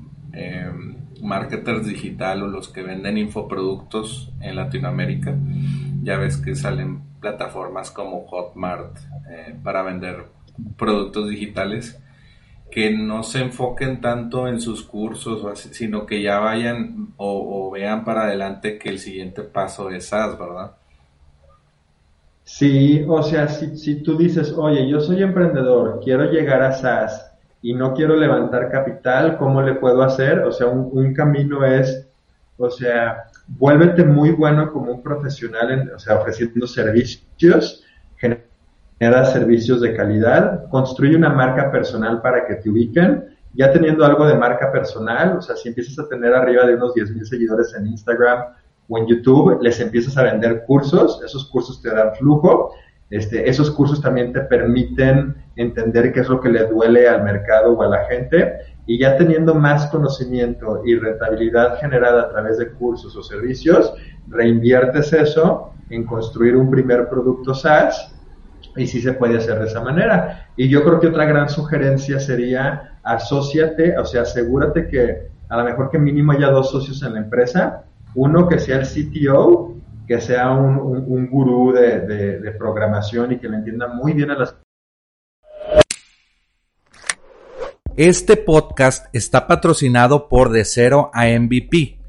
marketers 1.22 1.86
digital 1.86 2.44
o 2.44 2.48
los 2.48 2.70
que 2.70 2.82
venden 2.82 3.18
infoproductos 3.18 4.32
en 4.40 4.56
Latinoamérica. 4.56 5.36
Ya 6.04 6.18
ves 6.20 6.38
que 6.38 6.56
salen 6.56 7.02
plataformas 7.20 7.92
como 7.92 8.26
Hotmart 8.28 8.98
para 9.62 9.84
vender 9.84 10.28
productos 10.78 11.28
digitales 11.28 12.02
que 12.72 12.92
no 12.92 13.24
se 13.24 13.42
enfoquen 13.42 14.00
tanto 14.00 14.48
en 14.48 14.62
sus 14.62 14.84
cursos, 14.84 15.60
sino 15.60 16.06
que 16.06 16.22
ya 16.22 16.40
vayan 16.40 17.10
o, 17.18 17.72
vean 17.72 18.06
para 18.06 18.22
adelante 18.22 18.80
que 18.80 18.88
el 18.88 19.00
siguiente 19.00 19.42
paso 19.42 19.90
es 19.90 20.08
SaaS, 20.08 20.40
¿verdad? 20.40 20.78
Sí, 22.52 23.06
o 23.08 23.22
sea, 23.22 23.48
si, 23.48 23.78
si 23.78 24.02
tú 24.02 24.18
dices, 24.18 24.52
oye, 24.58 24.90
yo 24.90 25.00
soy 25.00 25.22
emprendedor, 25.22 26.02
quiero 26.04 26.26
llegar 26.32 26.64
a 26.64 26.72
SaaS 26.72 27.32
y 27.62 27.76
no 27.76 27.94
quiero 27.94 28.16
levantar 28.16 28.72
capital, 28.72 29.38
¿cómo 29.38 29.62
le 29.62 29.76
puedo 29.76 30.02
hacer? 30.02 30.40
O 30.40 30.52
sea, 30.52 30.66
un, 30.66 30.90
un 30.92 31.14
camino 31.14 31.64
es, 31.64 32.10
o 32.58 32.72
sea, 32.72 33.26
vuélvete 33.48 34.04
muy 34.04 34.32
bueno 34.32 34.72
como 34.72 34.92
un 34.92 35.04
profesional, 35.04 35.70
en, 35.72 35.94
o 35.94 36.00
sea, 36.00 36.16
ofreciendo 36.16 36.66
servicios, 36.66 37.86
genera 38.18 39.26
servicios 39.26 39.80
de 39.80 39.96
calidad, 39.96 40.68
construye 40.70 41.16
una 41.16 41.30
marca 41.30 41.72
personal 41.72 42.20
para 42.20 42.48
que 42.48 42.56
te 42.56 42.70
ubiquen. 42.70 43.26
Ya 43.54 43.72
teniendo 43.72 44.04
algo 44.04 44.26
de 44.26 44.36
marca 44.36 44.72
personal, 44.72 45.38
o 45.38 45.42
sea, 45.42 45.56
si 45.56 45.70
empiezas 45.70 46.00
a 46.00 46.10
tener 46.10 46.34
arriba 46.34 46.66
de 46.66 46.76
unos 46.76 46.96
10 46.96 47.12
mil 47.12 47.26
seguidores 47.28 47.76
en 47.76 47.88
Instagram 47.88 48.44
o 48.90 48.98
en 48.98 49.08
YouTube, 49.08 49.60
les 49.62 49.80
empiezas 49.80 50.18
a 50.18 50.24
vender 50.24 50.64
cursos, 50.66 51.22
esos 51.24 51.46
cursos 51.50 51.82
te 51.82 51.90
dan 51.90 52.14
flujo, 52.16 52.72
este, 53.10 53.50
esos 53.50 53.72
cursos 53.72 54.02
también 54.02 54.34
te 54.34 54.42
permiten 54.42 55.36
entender 55.56 56.12
qué 56.12 56.20
es 56.20 56.30
lo 56.30 56.40
que 56.42 56.50
le 56.50 56.66
duele 56.66 57.08
al 57.08 57.24
mercado 57.24 57.74
o 57.74 57.82
a 57.82 57.88
la 57.88 58.06
gente 58.06 58.54
y 58.86 59.00
ya 59.00 59.18
teniendo 59.18 59.54
más 59.56 59.88
conocimiento 59.88 60.82
y 60.86 60.96
rentabilidad 60.96 61.80
generada 61.80 62.24
a 62.24 62.30
través 62.30 62.58
de 62.58 62.72
cursos 62.72 63.16
o 63.16 63.24
servicios, 63.24 63.94
reinviertes 64.28 65.14
eso 65.14 65.74
en 65.90 66.06
construir 66.06 66.56
un 66.56 66.70
primer 66.70 67.10
producto 67.10 67.54
SaaS 67.54 68.16
y 68.76 68.88
sí 68.88 69.02
se 69.02 69.14
puede 69.14 69.38
hacer 69.38 69.60
de 69.60 69.66
esa 69.66 69.82
manera. 69.82 70.48
Y 70.56 70.70
yo 70.70 70.84
creo 70.84 71.00
que 71.00 71.08
otra 71.08 71.26
gran 71.26 71.50
sugerencia 71.50 72.20
sería 72.20 73.00
asóciate, 73.04 73.98
o 73.98 74.06
sea, 74.06 74.24
asegúrate 74.24 74.88
que 74.88 75.30
a 75.50 75.58
lo 75.58 75.64
mejor 75.64 75.90
que 75.90 75.98
mínimo 75.98 76.32
haya 76.32 76.50
dos 76.50 76.70
socios 76.70 77.02
en 77.04 77.14
la 77.14 77.20
empresa, 77.20 77.86
uno 78.16 78.48
que 78.48 78.60
sea 78.60 78.80
el 78.80 78.88
CTO, 78.88 79.76
que 80.08 80.20
sea 80.20 80.52
un, 80.52 80.78
un, 80.80 81.30
gurú 81.30 81.72
de, 81.72 82.00
de, 82.40 82.52
programación 82.52 83.34
y 83.34 83.40
que 83.40 83.48
le 83.48 83.58
entienda 83.58 83.88
muy 83.88 84.14
bien 84.14 84.32
a 84.32 84.40
las... 84.40 84.56
Este 87.96 88.38
podcast 88.38 89.14
está 89.14 89.46
patrocinado 89.46 90.30
por 90.30 90.50
De 90.50 90.66
Cero 90.66 91.12
a 91.14 91.26
MVP. 91.28 92.00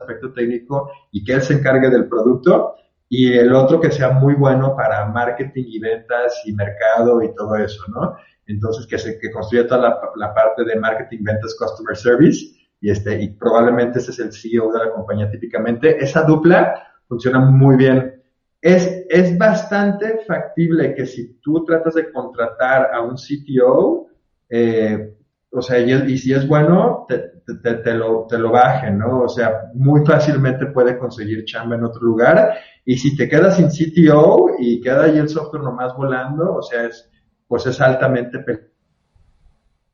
Aspecto 0.00 0.32
técnico 0.32 0.90
y 1.12 1.22
que 1.24 1.34
él 1.34 1.42
se 1.42 1.54
encargue 1.54 1.90
del 1.90 2.08
producto 2.08 2.74
y 3.10 3.34
el 3.34 3.52
otro 3.52 3.78
que 3.78 3.90
sea 3.90 4.12
muy 4.12 4.32
bueno 4.34 4.74
para 4.74 5.04
marketing 5.04 5.64
y 5.66 5.78
ventas 5.78 6.40
y 6.46 6.54
mercado 6.54 7.22
y 7.22 7.34
todo 7.34 7.56
eso, 7.56 7.82
¿no? 7.88 8.16
Entonces 8.46 8.86
que 8.86 8.98
se 8.98 9.18
que 9.18 9.30
construya 9.30 9.66
toda 9.66 9.80
la, 9.82 10.00
la 10.16 10.32
parte 10.32 10.64
de 10.64 10.76
marketing, 10.76 11.18
ventas, 11.22 11.54
customer 11.58 11.94
service 11.94 12.46
y 12.80 12.90
este 12.90 13.20
y 13.20 13.28
probablemente 13.28 13.98
ese 13.98 14.12
es 14.12 14.18
el 14.20 14.32
CEO 14.32 14.72
de 14.72 14.78
la 14.78 14.92
compañía 14.92 15.30
típicamente. 15.30 16.02
Esa 16.02 16.22
dupla 16.22 16.82
funciona 17.06 17.40
muy 17.40 17.76
bien 17.76 18.20
es, 18.60 19.06
es 19.08 19.38
bastante 19.38 20.18
factible 20.26 20.94
que 20.94 21.06
si 21.06 21.34
tú 21.40 21.64
tratas 21.64 21.94
de 21.94 22.12
contratar 22.12 22.90
a 22.92 23.00
un 23.00 23.14
CTO, 23.14 24.08
eh, 24.50 25.14
o 25.52 25.62
sea, 25.62 25.78
y, 25.80 26.16
si 26.16 26.32
es 26.32 26.46
bueno, 26.46 27.06
te, 27.08 27.18
te, 27.62 27.74
te, 27.74 27.94
lo, 27.94 28.26
te 28.28 28.38
lo 28.38 28.52
bajen, 28.52 28.98
¿no? 28.98 29.22
O 29.22 29.28
sea, 29.28 29.70
muy 29.74 30.04
fácilmente 30.06 30.66
puede 30.66 30.96
conseguir 30.96 31.44
chamba 31.44 31.76
en 31.76 31.84
otro 31.84 32.02
lugar. 32.02 32.54
Y 32.84 32.96
si 32.96 33.16
te 33.16 33.28
quedas 33.28 33.56
sin 33.56 33.68
CTO 33.68 34.50
y 34.58 34.80
queda 34.80 35.04
ahí 35.04 35.18
el 35.18 35.28
software 35.28 35.62
nomás 35.62 35.96
volando, 35.96 36.54
o 36.54 36.62
sea, 36.62 36.84
es, 36.84 37.10
pues 37.48 37.66
es 37.66 37.80
altamente 37.80 38.38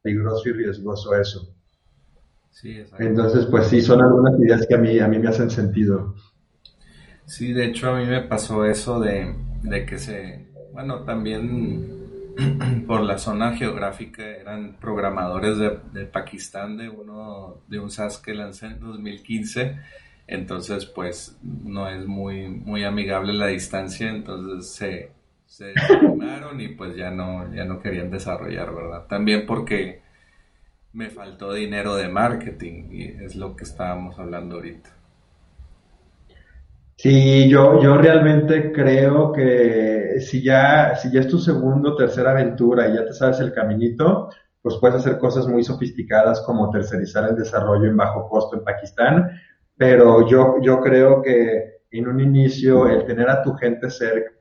peligroso 0.02 0.48
y 0.48 0.52
riesgoso 0.52 1.16
eso. 1.16 1.56
Sí, 2.50 2.82
Entonces, 2.98 3.46
pues 3.46 3.66
sí, 3.66 3.82
son 3.82 4.02
algunas 4.02 4.38
ideas 4.40 4.66
que 4.66 4.74
a 4.74 4.78
mí, 4.78 4.98
a 4.98 5.08
mí 5.08 5.18
me 5.18 5.28
hacen 5.28 5.50
sentido. 5.50 6.14
Sí, 7.26 7.52
de 7.52 7.66
hecho 7.66 7.90
a 7.90 7.98
mí 7.98 8.06
me 8.06 8.22
pasó 8.22 8.64
eso 8.64 9.00
de, 9.00 9.34
que 9.86 9.98
se, 9.98 10.48
bueno, 10.72 11.04
también 11.04 11.95
por 12.86 13.02
la 13.02 13.18
zona 13.18 13.56
geográfica 13.56 14.22
eran 14.22 14.76
programadores 14.80 15.58
de, 15.58 16.04
Pakistán, 16.06 16.76
de 16.76 16.88
uno, 16.88 17.62
de 17.68 17.78
un 17.78 17.90
SAS 17.90 18.18
que 18.18 18.34
lancé 18.34 18.66
en 18.66 18.80
2015, 18.80 19.78
entonces 20.26 20.86
pues 20.86 21.38
no 21.42 21.88
es 21.88 22.06
muy, 22.06 22.48
muy 22.48 22.84
amigable 22.84 23.32
la 23.32 23.46
distancia, 23.46 24.10
entonces 24.10 24.70
se, 24.74 25.12
se 25.46 25.66
desanimaron 25.74 26.60
y 26.60 26.68
pues 26.68 26.96
ya 26.96 27.10
no, 27.10 27.52
ya 27.54 27.64
no 27.64 27.80
querían 27.80 28.10
desarrollar, 28.10 28.74
¿verdad? 28.74 29.06
También 29.06 29.46
porque 29.46 30.02
me 30.92 31.10
faltó 31.10 31.52
dinero 31.52 31.94
de 31.96 32.08
marketing 32.08 32.88
y 32.90 33.02
es 33.22 33.36
lo 33.36 33.56
que 33.56 33.64
estábamos 33.64 34.18
hablando 34.18 34.56
ahorita. 34.56 34.95
Sí, 36.98 37.48
yo, 37.50 37.82
yo 37.82 37.98
realmente 37.98 38.72
creo 38.72 39.30
que 39.30 40.18
si 40.20 40.42
ya, 40.42 40.96
si 40.96 41.12
ya 41.12 41.20
es 41.20 41.28
tu 41.28 41.38
segundo 41.38 41.90
o 41.90 41.96
tercera 41.96 42.30
aventura 42.30 42.88
y 42.88 42.94
ya 42.94 43.04
te 43.04 43.12
sabes 43.12 43.38
el 43.40 43.52
caminito, 43.52 44.30
pues 44.62 44.76
puedes 44.80 44.96
hacer 44.96 45.18
cosas 45.18 45.46
muy 45.46 45.62
sofisticadas 45.62 46.40
como 46.40 46.70
tercerizar 46.70 47.28
el 47.28 47.36
desarrollo 47.36 47.84
en 47.84 47.96
bajo 47.96 48.28
costo 48.28 48.56
en 48.56 48.64
Pakistán, 48.64 49.30
pero 49.76 50.26
yo, 50.26 50.56
yo 50.62 50.80
creo 50.80 51.20
que 51.20 51.82
en 51.90 52.08
un 52.08 52.18
inicio 52.20 52.88
el 52.88 53.04
tener 53.04 53.28
a 53.28 53.42
tu 53.42 53.52
gente 53.54 53.90
cerca, 53.90 54.32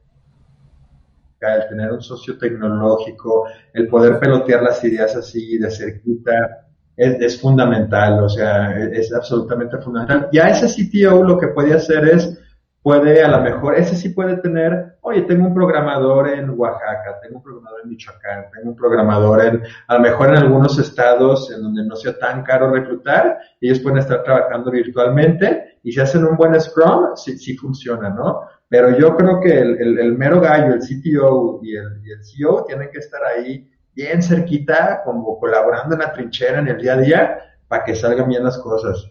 el 1.41 1.67
tener 1.67 1.91
un 1.91 2.01
socio 2.01 2.37
tecnológico, 2.37 3.47
el 3.73 3.87
poder 3.89 4.17
pelotear 4.17 4.63
las 4.63 4.81
ideas 4.83 5.13
así 5.15 5.57
de 5.57 5.69
cerquita, 5.69 6.65
es, 6.95 7.19
es 7.19 7.41
fundamental, 7.41 8.23
o 8.23 8.29
sea, 8.29 8.79
es, 8.79 9.13
absolutamente 9.13 9.77
fundamental. 9.79 10.29
Ya 10.31 10.49
ese 10.49 10.67
CTO 10.67 11.21
lo 11.21 11.37
que 11.37 11.49
puede 11.49 11.73
hacer 11.73 12.07
es 12.07 12.39
puede 12.85 13.23
a 13.23 13.27
lo 13.29 13.41
mejor, 13.41 13.79
ese 13.79 13.95
sí 13.95 14.09
puede 14.09 14.37
tener, 14.37 14.97
oye, 15.01 15.23
tengo 15.23 15.47
un 15.47 15.55
programador 15.55 16.29
en 16.29 16.51
Oaxaca, 16.51 17.19
tengo 17.19 17.37
un 17.37 17.43
programador 17.43 17.81
en 17.83 17.89
Michoacán, 17.89 18.45
tengo 18.53 18.69
un 18.69 18.75
programador 18.75 19.43
en, 19.43 19.63
a 19.87 19.95
lo 19.95 20.01
mejor 20.01 20.29
en 20.29 20.35
algunos 20.35 20.77
estados 20.77 21.51
en 21.51 21.63
donde 21.63 21.83
no 21.83 21.95
sea 21.95 22.15
tan 22.19 22.43
caro 22.43 22.69
reclutar, 22.69 23.39
ellos 23.59 23.79
pueden 23.79 23.97
estar 23.97 24.21
trabajando 24.21 24.69
virtualmente 24.69 25.79
y 25.81 25.93
si 25.93 25.99
hacen 25.99 26.25
un 26.25 26.37
buen 26.37 26.61
Scrum, 26.61 27.15
sí, 27.15 27.39
sí 27.39 27.57
funciona, 27.57 28.11
¿no? 28.11 28.41
Pero 28.69 28.95
yo 28.95 29.17
creo 29.17 29.39
que 29.39 29.57
el, 29.57 29.97
el, 29.97 30.15
mero 30.15 30.39
gallo, 30.39 30.75
el 30.75 30.81
CTO 30.81 31.61
y 31.63 31.75
el, 31.75 32.01
y 32.05 32.11
el 32.11 32.23
CEO 32.23 32.65
tienen 32.65 32.91
que 32.91 32.99
estar 32.99 33.23
ahí 33.23 33.67
bien 33.95 34.21
cerquita, 34.21 35.01
como 35.03 35.39
colaborando 35.39 35.95
en 35.95 36.01
la 36.01 36.13
trinchera 36.13 36.59
en 36.59 36.67
el 36.67 36.77
día 36.77 36.93
a 36.93 36.97
día, 36.97 37.39
para 37.67 37.83
que 37.83 37.95
salgan 37.95 38.29
bien 38.29 38.43
las 38.43 38.59
cosas. 38.59 39.09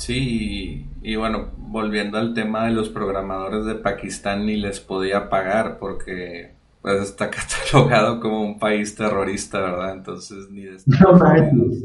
Sí, 0.00 0.88
y, 1.02 1.16
bueno, 1.16 1.50
volviendo 1.70 2.18
al 2.18 2.34
tema 2.34 2.66
de 2.66 2.72
los 2.72 2.88
programadores 2.88 3.64
de 3.64 3.76
Pakistán, 3.76 4.44
ni 4.44 4.56
les 4.56 4.80
podía 4.80 5.30
pagar 5.30 5.78
porque 5.78 6.54
pues 6.82 7.00
está 7.00 7.30
catalogado 7.72 8.18
como 8.18 8.42
un 8.42 8.58
país 8.58 8.96
terrorista, 8.96 9.60
¿verdad? 9.60 9.92
Entonces 9.92 10.50
ni 10.50 10.64
de 10.64 10.76
Estados 10.76 11.22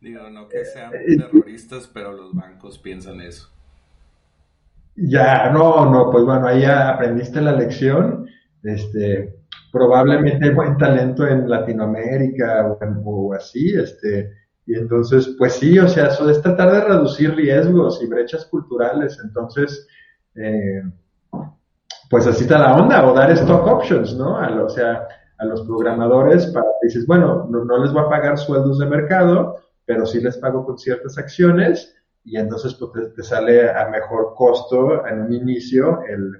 Digo, 0.00 0.28
no 0.28 0.48
que 0.48 0.64
sean 0.66 0.90
terroristas, 0.90 1.88
pero 1.92 2.12
los 2.12 2.34
bancos 2.34 2.78
piensan 2.78 3.20
eso. 3.22 3.48
Ya, 4.96 5.50
no, 5.50 5.90
no, 5.90 6.10
pues 6.10 6.24
bueno, 6.24 6.46
ahí 6.46 6.64
aprendiste 6.64 7.40
la 7.40 7.52
lección. 7.52 8.26
Este, 8.62 9.34
probablemente 9.72 10.46
hay 10.46 10.54
buen 10.54 10.76
talento 10.76 11.26
en 11.26 11.48
Latinoamérica 11.48 12.66
o, 12.66 12.76
o 13.04 13.32
así, 13.32 13.74
este, 13.74 14.30
y 14.66 14.74
entonces, 14.74 15.34
pues 15.38 15.54
sí, 15.54 15.78
o 15.78 15.88
sea, 15.88 16.06
eso 16.06 16.28
es 16.30 16.40
tratar 16.40 16.72
de 16.72 16.80
reducir 16.80 17.34
riesgos 17.34 18.02
y 18.02 18.06
brechas 18.06 18.46
culturales. 18.46 19.20
Entonces, 19.22 19.86
eh, 20.34 20.82
pues 22.08 22.26
así 22.26 22.44
está 22.44 22.58
la 22.58 22.76
onda, 22.76 23.06
o 23.06 23.14
dar 23.14 23.30
stock 23.32 23.66
options, 23.66 24.16
¿no? 24.16 24.36
o 24.64 24.68
sea, 24.68 25.06
a 25.38 25.44
los 25.44 25.62
programadores 25.62 26.46
para 26.46 26.66
que 26.80 26.86
dices, 26.86 27.06
bueno, 27.06 27.46
no, 27.50 27.78
les 27.82 27.92
voy 27.92 28.04
a 28.04 28.08
pagar 28.08 28.38
sueldos 28.38 28.78
de 28.78 28.86
mercado, 28.86 29.56
pero 29.84 30.06
sí 30.06 30.20
les 30.20 30.38
pago 30.38 30.64
con 30.64 30.78
ciertas 30.78 31.18
acciones 31.18 31.94
y 32.24 32.38
entonces 32.38 32.74
pues, 32.74 33.14
te, 33.14 33.22
sale 33.22 33.70
a 33.70 33.88
mejor 33.90 34.34
costo 34.34 35.06
en 35.06 35.22
un 35.22 35.32
inicio 35.32 36.02
el, 36.08 36.32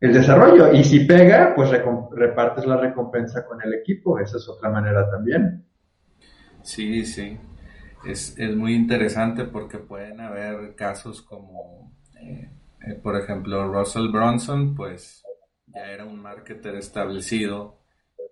el 0.00 0.12
desarrollo. 0.12 0.72
Y 0.72 0.84
si 0.84 1.00
pega, 1.06 1.54
pues 1.56 1.70
repartes 2.12 2.66
la 2.66 2.76
recompensa 2.76 3.46
con 3.46 3.62
el 3.62 3.72
equipo. 3.72 4.18
Esa 4.18 4.36
es 4.36 4.48
otra 4.48 4.68
manera 4.68 5.08
también. 5.10 5.64
Sí, 6.64 7.04
sí. 7.04 7.38
Es, 8.06 8.38
es 8.38 8.56
muy 8.56 8.74
interesante 8.74 9.44
porque 9.44 9.78
pueden 9.78 10.20
haber 10.20 10.74
casos 10.74 11.22
como, 11.22 11.92
eh, 12.20 12.50
eh, 12.86 12.94
por 13.02 13.16
ejemplo, 13.16 13.68
Russell 13.72 14.08
Bronson, 14.08 14.74
pues 14.74 15.22
ya 15.66 15.90
era 15.90 16.04
un 16.04 16.20
marketer 16.20 16.74
establecido 16.76 17.78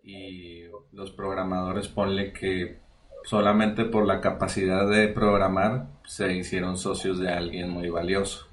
y 0.02 0.64
los 0.92 1.10
programadores 1.12 1.88
ponle 1.88 2.32
que 2.32 2.80
solamente 3.24 3.84
por 3.84 4.06
la 4.06 4.20
capacidad 4.20 4.88
de 4.88 5.08
programar 5.08 5.88
se 6.04 6.34
hicieron 6.34 6.76
socios 6.76 7.18
de 7.18 7.30
alguien 7.30 7.70
muy 7.70 7.88
valioso. 7.90 8.48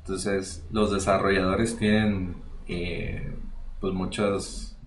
Entonces 0.00 0.66
los 0.70 0.90
desarrolladores 0.92 1.76
tienen 1.76 2.42
eh, 2.66 3.34
pues 3.80 3.92
muchas 3.94 4.78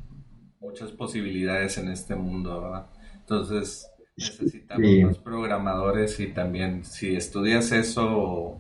muchas 0.60 0.92
posibilidades 0.92 1.78
en 1.78 1.90
este 1.90 2.16
mundo, 2.16 2.62
¿verdad? 2.62 2.88
Entonces 3.20 3.91
Necesitamos 4.18 5.04
más 5.04 5.18
programadores 5.20 6.20
y 6.20 6.28
también 6.28 6.84
si 6.84 7.16
estudias 7.16 7.72
eso 7.72 8.60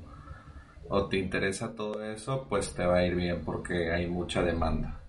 o, 0.90 1.08
te 1.10 1.18
interesa 1.18 1.74
todo 1.76 2.04
eso, 2.04 2.48
pues 2.50 2.74
te 2.74 2.86
va 2.86 2.98
a 2.98 3.06
ir 3.06 3.16
bien 3.16 3.42
porque 3.46 3.92
hay 3.92 4.08
mucha 4.08 4.44
demanda. 4.44 5.00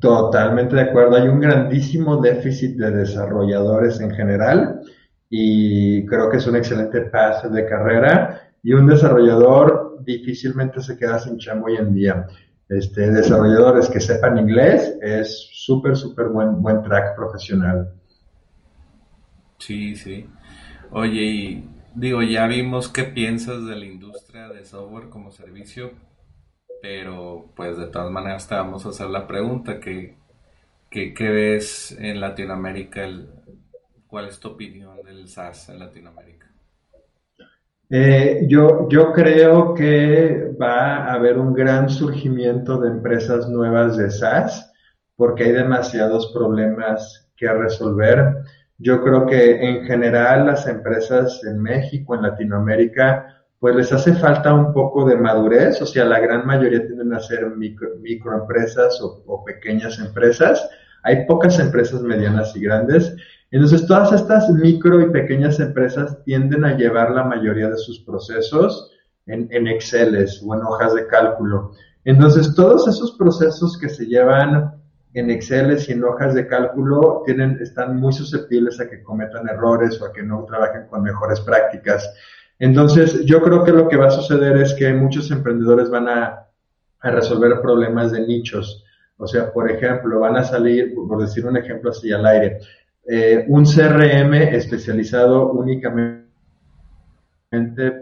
Totalmente 0.00 0.76
de 0.76 0.82
acuerdo. 0.82 1.16
Hay 1.16 1.28
un 1.28 1.40
grandísimo 1.40 2.20
déficit 2.20 2.76
de 2.76 2.90
desarrolladores 2.90 4.00
en 4.00 4.10
general 4.10 4.80
y 5.28 6.04
creo 6.06 6.30
que 6.30 6.38
es 6.38 6.46
un 6.46 6.56
excelente 6.56 7.02
pase 7.02 7.48
de 7.48 7.66
carrera 7.66 8.52
y 8.62 8.72
un 8.72 8.86
desarrollador 8.86 9.98
difícilmente 10.04 10.80
se 10.80 10.96
queda 10.96 11.18
sin 11.18 11.38
chamo 11.38 11.66
hoy 11.66 11.76
en 11.76 11.94
día. 11.94 12.26
Este, 12.68 13.10
desarrolladores 13.10 13.88
que 13.90 14.00
sepan 14.00 14.38
inglés 14.38 14.96
es 15.02 15.48
súper, 15.52 15.96
súper 15.96 16.28
buen, 16.28 16.62
buen 16.62 16.82
track 16.82 17.14
profesional. 17.14 17.92
Sí, 19.64 19.96
sí. 19.96 20.26
Oye, 20.90 21.22
y 21.22 21.68
digo, 21.94 22.22
ya 22.22 22.46
vimos 22.46 22.90
qué 22.90 23.04
piensas 23.04 23.64
de 23.64 23.74
la 23.76 23.86
industria 23.86 24.48
de 24.48 24.66
software 24.66 25.08
como 25.08 25.30
servicio, 25.30 25.92
pero 26.82 27.50
pues 27.56 27.78
de 27.78 27.86
todas 27.86 28.10
maneras 28.10 28.46
te 28.46 28.56
vamos 28.56 28.84
a 28.84 28.90
hacer 28.90 29.06
la 29.06 29.26
pregunta, 29.26 29.80
¿qué, 29.80 30.18
qué, 30.90 31.30
ves 31.30 31.96
en 31.98 32.20
Latinoamérica? 32.20 33.08
¿Cuál 34.06 34.28
es 34.28 34.38
tu 34.38 34.48
opinión 34.48 35.02
del 35.02 35.28
SaaS 35.28 35.70
en 35.70 35.78
Latinoamérica? 35.78 36.46
Eh, 37.88 38.44
yo, 38.46 38.86
yo 38.90 39.14
creo 39.14 39.72
que 39.72 40.50
va 40.60 41.06
a 41.06 41.14
haber 41.14 41.38
un 41.38 41.54
gran 41.54 41.88
surgimiento 41.88 42.78
de 42.78 42.90
empresas 42.90 43.48
nuevas 43.48 43.96
de 43.96 44.10
SaaS 44.10 44.70
porque 45.16 45.44
hay 45.44 45.52
demasiados 45.52 46.30
problemas 46.34 47.30
que 47.34 47.48
resolver. 47.48 48.44
Yo 48.78 49.02
creo 49.02 49.26
que 49.26 49.64
en 49.64 49.84
general 49.84 50.46
las 50.46 50.66
empresas 50.66 51.42
en 51.44 51.62
México, 51.62 52.14
en 52.14 52.22
Latinoamérica, 52.22 53.34
pues 53.60 53.76
les 53.76 53.92
hace 53.92 54.12
falta 54.14 54.52
un 54.52 54.72
poco 54.72 55.06
de 55.06 55.16
madurez, 55.16 55.80
o 55.80 55.86
sea, 55.86 56.04
la 56.04 56.18
gran 56.18 56.46
mayoría 56.46 56.84
tienden 56.86 57.14
a 57.14 57.20
ser 57.20 57.48
micro, 57.56 57.96
microempresas 58.00 59.00
o, 59.00 59.44
pequeñas 59.44 59.98
empresas. 59.98 60.68
Hay 61.02 61.24
pocas 61.26 61.58
empresas 61.58 62.02
medianas 62.02 62.54
y 62.56 62.60
grandes. 62.60 63.16
Entonces, 63.50 63.86
todas 63.86 64.12
estas 64.12 64.50
micro 64.50 65.00
y 65.00 65.10
pequeñas 65.10 65.60
empresas 65.60 66.22
tienden 66.24 66.64
a 66.64 66.76
llevar 66.76 67.12
la 67.12 67.24
mayoría 67.24 67.70
de 67.70 67.78
sus 67.78 68.00
procesos 68.00 68.90
en, 69.26 69.48
en 69.50 69.68
Excel 69.68 70.26
o 70.44 70.54
en 70.54 70.62
hojas 70.62 70.94
de 70.94 71.06
cálculo. 71.06 71.72
Entonces, 72.04 72.54
todos 72.54 72.86
esos 72.88 73.16
procesos 73.16 73.78
que 73.78 73.88
se 73.88 74.04
llevan 74.04 74.74
en 75.14 75.30
Excel 75.30 75.78
y 75.86 75.92
en 75.92 76.04
hojas 76.04 76.34
de 76.34 76.46
cálculo 76.46 77.22
tienen, 77.24 77.58
están 77.60 77.96
muy 77.96 78.12
susceptibles 78.12 78.80
a 78.80 78.88
que 78.88 79.02
cometan 79.02 79.48
errores 79.48 80.00
o 80.00 80.06
a 80.06 80.12
que 80.12 80.22
no 80.22 80.44
trabajen 80.44 80.86
con 80.88 81.02
mejores 81.02 81.40
prácticas. 81.40 82.12
Entonces, 82.58 83.24
yo 83.24 83.40
creo 83.40 83.64
que 83.64 83.72
lo 83.72 83.88
que 83.88 83.96
va 83.96 84.08
a 84.08 84.10
suceder 84.10 84.56
es 84.56 84.74
que 84.74 84.92
muchos 84.92 85.30
emprendedores 85.30 85.88
van 85.88 86.08
a, 86.08 86.46
a 87.00 87.10
resolver 87.10 87.60
problemas 87.60 88.10
de 88.10 88.26
nichos. 88.26 88.84
O 89.16 89.26
sea, 89.26 89.52
por 89.52 89.70
ejemplo, 89.70 90.20
van 90.20 90.36
a 90.36 90.44
salir, 90.44 90.94
por 90.94 91.20
decir 91.20 91.46
un 91.46 91.56
ejemplo 91.56 91.90
así 91.90 92.12
al 92.12 92.26
aire, 92.26 92.58
eh, 93.06 93.44
un 93.48 93.64
CRM 93.64 94.34
especializado 94.34 95.52
únicamente 95.52 96.23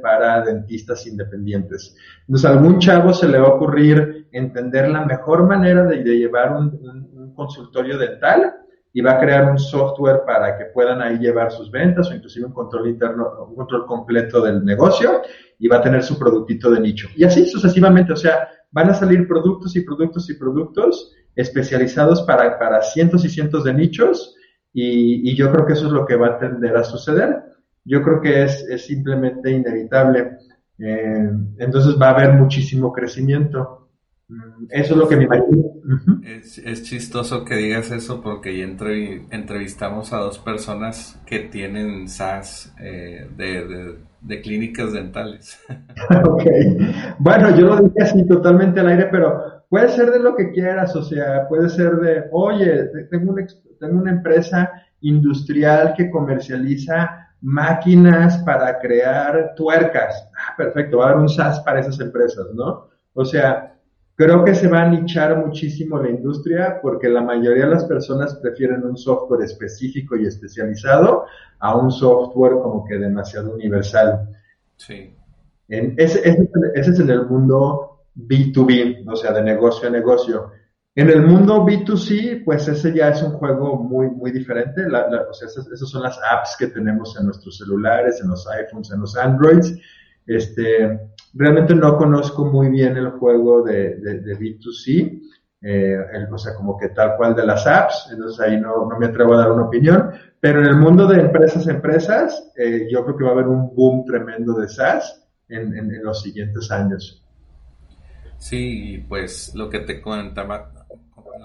para 0.03 0.43
dentistas 0.43 1.07
independientes. 1.07 1.97
Entonces, 2.21 2.49
a 2.49 2.53
algún 2.53 2.79
chavo 2.79 3.13
se 3.13 3.29
le 3.29 3.39
va 3.39 3.49
a 3.49 3.53
ocurrir 3.55 4.29
entender 4.33 4.89
la 4.89 5.05
mejor 5.05 5.47
manera 5.47 5.85
de, 5.85 6.03
llevar 6.03 6.57
un, 6.57 7.33
consultorio 7.35 7.97
dental 7.97 8.55
y 8.93 9.01
va 9.01 9.13
a 9.13 9.19
crear 9.19 9.51
un 9.51 9.59
software 9.59 10.21
para 10.27 10.59
que 10.59 10.67
puedan 10.67 11.01
ahí 11.01 11.19
llevar 11.19 11.51
sus 11.51 11.71
ventas 11.71 12.11
o 12.11 12.15
inclusive 12.15 12.45
un 12.45 12.53
control 12.53 12.89
interno, 12.89 13.47
un 13.49 13.57
control 13.57 13.87
completo 13.87 14.43
del 14.43 14.63
negocio 14.63 15.23
y 15.59 15.67
va 15.67 15.79
a 15.79 15.81
tener 15.81 16.03
su 16.03 16.19
productito 16.19 16.71
de 16.71 16.81
nicho. 16.81 17.09
Y 17.17 17.25
así 17.25 17.47
sucesivamente, 17.47 18.13
o 18.13 18.17
sea, 18.17 18.49
van 18.71 18.91
a 18.91 18.95
salir 18.95 19.27
productos 19.27 19.75
y 19.77 19.81
productos 19.81 20.29
y 20.29 20.35
productos 20.35 21.15
especializados 21.35 22.23
para, 22.23 22.59
para 22.59 22.83
cientos 22.83 23.25
y 23.25 23.31
cientos 23.31 23.65
de 23.65 23.73
nichos 23.73 24.37
y, 24.75 25.31
y 25.31 25.37
yo 25.37 25.51
creo 25.51 25.65
que 25.65 25.73
eso 25.73 25.87
es 25.87 25.93
lo 25.93 26.05
que 26.05 26.17
va 26.17 26.29
a 26.29 26.39
tender 26.39 26.77
a 26.77 26.85
suceder 26.85 27.52
yo 27.85 28.03
creo 28.03 28.21
que 28.21 28.45
es, 28.45 28.65
es 28.69 28.87
simplemente 28.87 29.51
inevitable. 29.51 30.39
Eh, 30.79 31.31
entonces 31.59 32.01
va 32.01 32.09
a 32.09 32.15
haber 32.15 32.35
muchísimo 32.35 32.93
crecimiento. 32.93 33.89
Mm, 34.29 34.67
eso 34.71 34.95
es 34.95 34.99
lo 34.99 35.09
que 35.09 35.17
me 35.17 35.25
imagino. 35.25 35.65
es, 36.25 36.59
es, 36.59 36.83
chistoso 36.83 37.45
que 37.45 37.57
digas 37.57 37.91
eso 37.91 38.23
porque 38.23 38.57
ya 38.57 38.65
entrevistamos 38.65 40.13
a 40.13 40.19
dos 40.19 40.39
personas 40.39 41.21
que 41.27 41.41
tienen 41.41 42.09
SaaS 42.09 42.75
eh, 42.81 43.29
de, 43.37 43.97
de, 44.21 44.41
clínicas 44.41 44.93
dentales. 44.93 45.61
ok. 46.25 46.45
Bueno, 47.19 47.57
yo 47.57 47.67
lo 47.67 47.83
dije 47.83 48.03
así 48.03 48.27
totalmente 48.27 48.81
al 48.81 48.89
aire, 48.89 49.09
pero 49.11 49.65
puede 49.69 49.89
ser 49.89 50.11
de 50.11 50.21
lo 50.21 50.35
que 50.35 50.51
quieras, 50.53 50.95
o 50.97 51.03
sea, 51.03 51.49
puede 51.49 51.69
ser 51.69 51.97
de, 51.97 52.25
oye, 52.31 52.89
tengo 53.11 53.33
una, 53.33 53.47
tengo 53.79 54.01
una 54.01 54.13
empresa 54.13 54.71
industrial 55.01 55.95
que 55.97 56.11
comercializa 56.11 57.22
máquinas 57.43 58.39
para 58.45 58.79
crear 58.79 59.55
tuercas. 59.57 60.29
Ah, 60.37 60.55
perfecto, 60.57 60.99
va 60.99 61.07
a 61.07 61.09
haber 61.09 61.21
un 61.21 61.29
SaaS 61.29 61.61
para 61.61 61.81
esas 61.81 62.01
empresas, 62.01 62.47
¿no? 62.55 62.89
O 63.15 63.25
sea, 63.25 63.77
creo 64.15 64.45
que 64.45 64.55
se 64.55 64.69
va 64.69 64.83
a 64.83 64.89
nichar 64.89 65.37
muchísimo 65.37 65.99
la 65.99 66.11
industria 66.11 66.79
porque 66.81 67.09
la 67.09 67.21
mayoría 67.21 67.65
de 67.65 67.71
las 67.71 67.85
personas 67.85 68.37
prefieren 68.37 68.85
un 68.85 68.97
software 68.97 69.43
específico 69.43 70.17
y 70.17 70.27
especializado 70.27 71.27
a 71.59 71.77
un 71.77 71.91
software 71.91 72.53
como 72.53 72.85
que 72.85 72.97
demasiado 72.97 73.53
universal. 73.55 74.29
Sí. 74.77 75.15
ese, 75.69 76.21
ese 76.75 76.91
es 76.91 77.01
en 77.01 77.11
el 77.11 77.27
mundo 77.27 78.05
B2B, 78.17 79.05
o 79.11 79.17
sea, 79.17 79.33
de 79.33 79.43
negocio 79.43 79.89
a 79.89 79.91
negocio. 79.91 80.51
En 80.95 81.09
el 81.09 81.23
mundo 81.23 81.65
B2C, 81.65 82.45
pues 82.45 82.69
ese 82.69 82.93
ya 82.93 83.09
es 83.09 83.23
un 83.23 83.33
juego 83.33 83.77
muy, 83.83 84.11
muy 84.11 84.31
diferente. 84.31 84.85
o 84.87 85.33
sea, 85.33 85.49
esas, 85.49 85.89
son 85.89 86.03
las 86.03 86.21
apps 86.31 86.55
que 86.59 86.67
tenemos 86.67 87.19
en 87.19 87.27
nuestros 87.27 87.57
celulares, 87.57 88.21
en 88.21 88.29
los 88.29 88.47
iPhones, 88.49 88.91
en 88.93 89.01
los 89.01 89.17
Androids. 89.17 89.75
Este, 90.27 91.01
realmente 91.33 91.75
no 91.75 91.97
conozco 91.97 92.45
muy 92.45 92.69
bien 92.69 92.97
el 92.99 93.11
juego 93.13 93.63
de, 93.63 93.97
de, 93.97 94.39
B2C, 94.39 95.21
eh, 95.63 95.97
o 96.31 96.39
sea, 96.39 96.55
como 96.55 96.77
que 96.77 96.91
tal 96.91 97.17
cual 97.17 97.35
de 97.35 97.47
las 97.47 97.67
apps, 97.67 98.09
entonces 98.13 98.39
ahí 98.41 98.61
no, 98.61 98.87
no, 98.87 98.99
me 98.99 99.07
atrevo 99.07 99.35
a 99.35 99.39
dar 99.39 99.53
una 99.53 99.65
opinión, 99.65 100.11
pero 100.41 100.61
en 100.61 100.67
el 100.67 100.77
mundo 100.77 101.07
de 101.07 101.21
empresas 101.21 101.67
empresas, 101.69 102.53
eh, 102.57 102.87
yo 102.91 103.05
creo 103.05 103.17
que 103.17 103.25
va 103.25 103.31
a 103.31 103.35
haber 103.35 103.49
un 103.49 103.75
boom 103.75 104.05
tremendo 104.05 104.55
de 104.55 104.69
SaaS 104.69 105.27
en, 105.49 105.77
en, 105.77 105.93
en 105.93 106.05
los 106.05 106.23
siguientes 106.23 106.71
años. 106.71 107.25
Sí, 108.43 109.05
pues 109.09 109.55
lo 109.55 109.71
que 109.71 109.79
te 109.81 110.03
comentaba, 110.03 110.73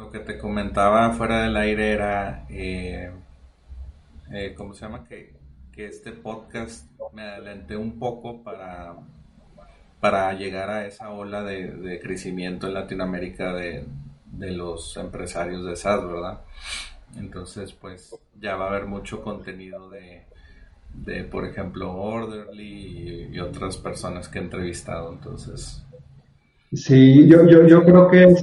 lo 0.08 0.14
que 0.14 0.20
te 0.20 0.38
comentaba 0.38 1.12
fuera 1.12 1.42
del 1.42 1.58
aire 1.58 1.92
era, 1.92 2.46
eh, 2.50 3.12
eh, 4.32 4.54
¿cómo 4.56 4.74
se 4.74 4.86
llama? 4.86 5.04
Que, 5.04 5.36
este 5.76 6.12
podcast 6.12 6.90
me 7.14 7.22
adelanté 7.22 7.78
un 7.78 8.00
poco 8.00 8.42
para, 8.42 8.96
para 10.00 10.34
llegar 10.34 10.72
a 10.72 10.88
esa 10.88 11.12
ola 11.12 11.44
de, 11.44 12.00
crecimiento 12.02 12.66
en 12.66 12.74
Latinoamérica 12.74 13.54
de, 13.54 13.86
los 14.40 14.98
empresarios 14.98 15.64
de 15.66 15.76
SaaS, 15.76 16.08
¿verdad? 16.08 16.42
Entonces, 17.16 17.74
pues 17.74 18.16
ya 18.42 18.56
va 18.56 18.66
a 18.66 18.70
haber 18.70 18.88
mucho 18.88 19.22
contenido 19.22 19.88
de, 19.92 20.26
de 20.96 21.24
por 21.26 21.46
ejemplo, 21.46 21.96
Orderly 21.96 23.30
y, 23.32 23.40
otras 23.40 23.78
personas 23.78 24.30
que 24.30 24.40
he 24.40 24.42
entrevistado. 24.42 25.14
Entonces, 25.14 25.86
Sí, 26.74 27.28
yo, 27.28 27.48
yo, 27.48 27.66
yo 27.66 27.84
creo 27.84 28.10
que 28.10 28.36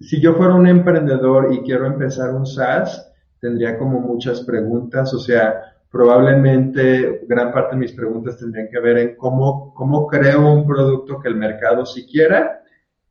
si, 0.00 0.20
yo 0.20 0.34
fuera 0.34 0.54
un 0.54 0.66
emprendedor 0.66 1.52
y 1.52 1.60
quiero 1.60 1.86
empezar 1.86 2.34
un 2.34 2.44
SaaS, 2.44 3.12
tendría 3.40 3.78
como 3.78 4.00
muchas 4.00 4.40
preguntas, 4.42 5.14
o 5.14 5.18
sea, 5.20 5.54
probablemente 5.90 7.22
gran 7.28 7.52
parte 7.52 7.76
de 7.76 7.80
mis 7.80 7.92
preguntas 7.92 8.38
tendrían 8.38 8.68
que 8.68 8.80
ver 8.80 8.98
en 8.98 9.16
cómo, 9.16 9.72
cómo 9.74 10.06
creo 10.08 10.52
un 10.52 10.66
producto 10.66 11.20
que 11.20 11.28
el 11.28 11.36
mercado 11.36 11.86
sí 11.86 12.06
quiera 12.10 12.60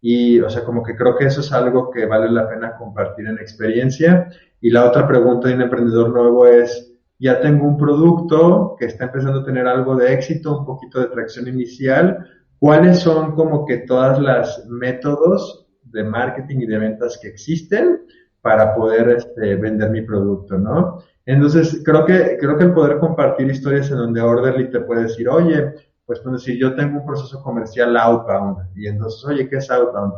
y, 0.02 0.40
o 0.42 0.50
sea, 0.50 0.64
como 0.64 0.84
que 0.84 0.96
creo 0.96 1.16
que 1.16 1.26
eso 1.26 1.42
es 1.42 1.52
algo 1.54 1.90
que 1.90 2.06
vale 2.06 2.30
la 2.30 2.48
pena 2.48 2.76
compartir 2.78 3.28
en 3.28 3.40
experiencia. 3.40 4.30
Y 4.62 4.70
la 4.70 4.86
otra 4.86 5.08
pregunta 5.08 5.48
de 5.48 5.56
un 5.56 5.62
emprendedor 5.62 6.10
nuevo 6.10 6.46
es, 6.46 6.94
ya 7.20 7.40
tengo 7.40 7.66
un 7.66 7.78
producto 7.78 8.76
que 8.78 8.86
está 8.86 9.06
empezando 9.06 9.40
a 9.40 9.46
tener 9.46 9.68
algo 9.68 9.96
de 9.96 10.14
éxito, 10.14 10.60
un 10.60 10.66
poquito 10.66 11.00
de 11.00 11.08
tracción 11.08 11.48
inicial, 11.48 12.28
cuáles 12.60 13.00
son 13.00 13.34
como 13.34 13.66
que 13.66 13.80
todas 13.80 14.20
las 14.20 14.66
métodos 14.68 15.68
de 15.84 16.04
marketing 16.04 16.58
y 16.62 16.66
de 16.66 16.78
ventas 16.78 17.18
que 17.22 17.30
existen 17.30 18.02
para 18.42 18.76
poder 18.76 19.10
este, 19.10 19.56
vender 19.56 19.90
mi 19.90 20.02
producto, 20.02 20.58
¿no? 20.58 21.00
Entonces, 21.26 21.82
creo 21.84 22.06
que, 22.06 22.38
creo 22.40 22.58
que 22.58 22.64
el 22.64 22.74
poder 22.74 23.00
compartir 23.00 23.50
historias 23.50 23.92
en 23.92 23.98
donde 23.98 24.22
Orderly 24.22 24.70
te 24.70 24.80
puede 24.80 25.04
decir, 25.04 25.28
oye, 25.28 25.74
pues 26.06 26.20
puedo 26.22 26.38
decir, 26.38 26.58
yo 26.58 26.74
tengo 26.74 27.00
un 27.00 27.06
proceso 27.06 27.44
comercial 27.44 27.98
outbound, 27.98 28.70
y 28.76 28.88
entonces, 28.88 29.26
oye, 29.26 29.50
¿qué 29.50 29.58
es 29.58 29.70
outbound? 29.70 30.14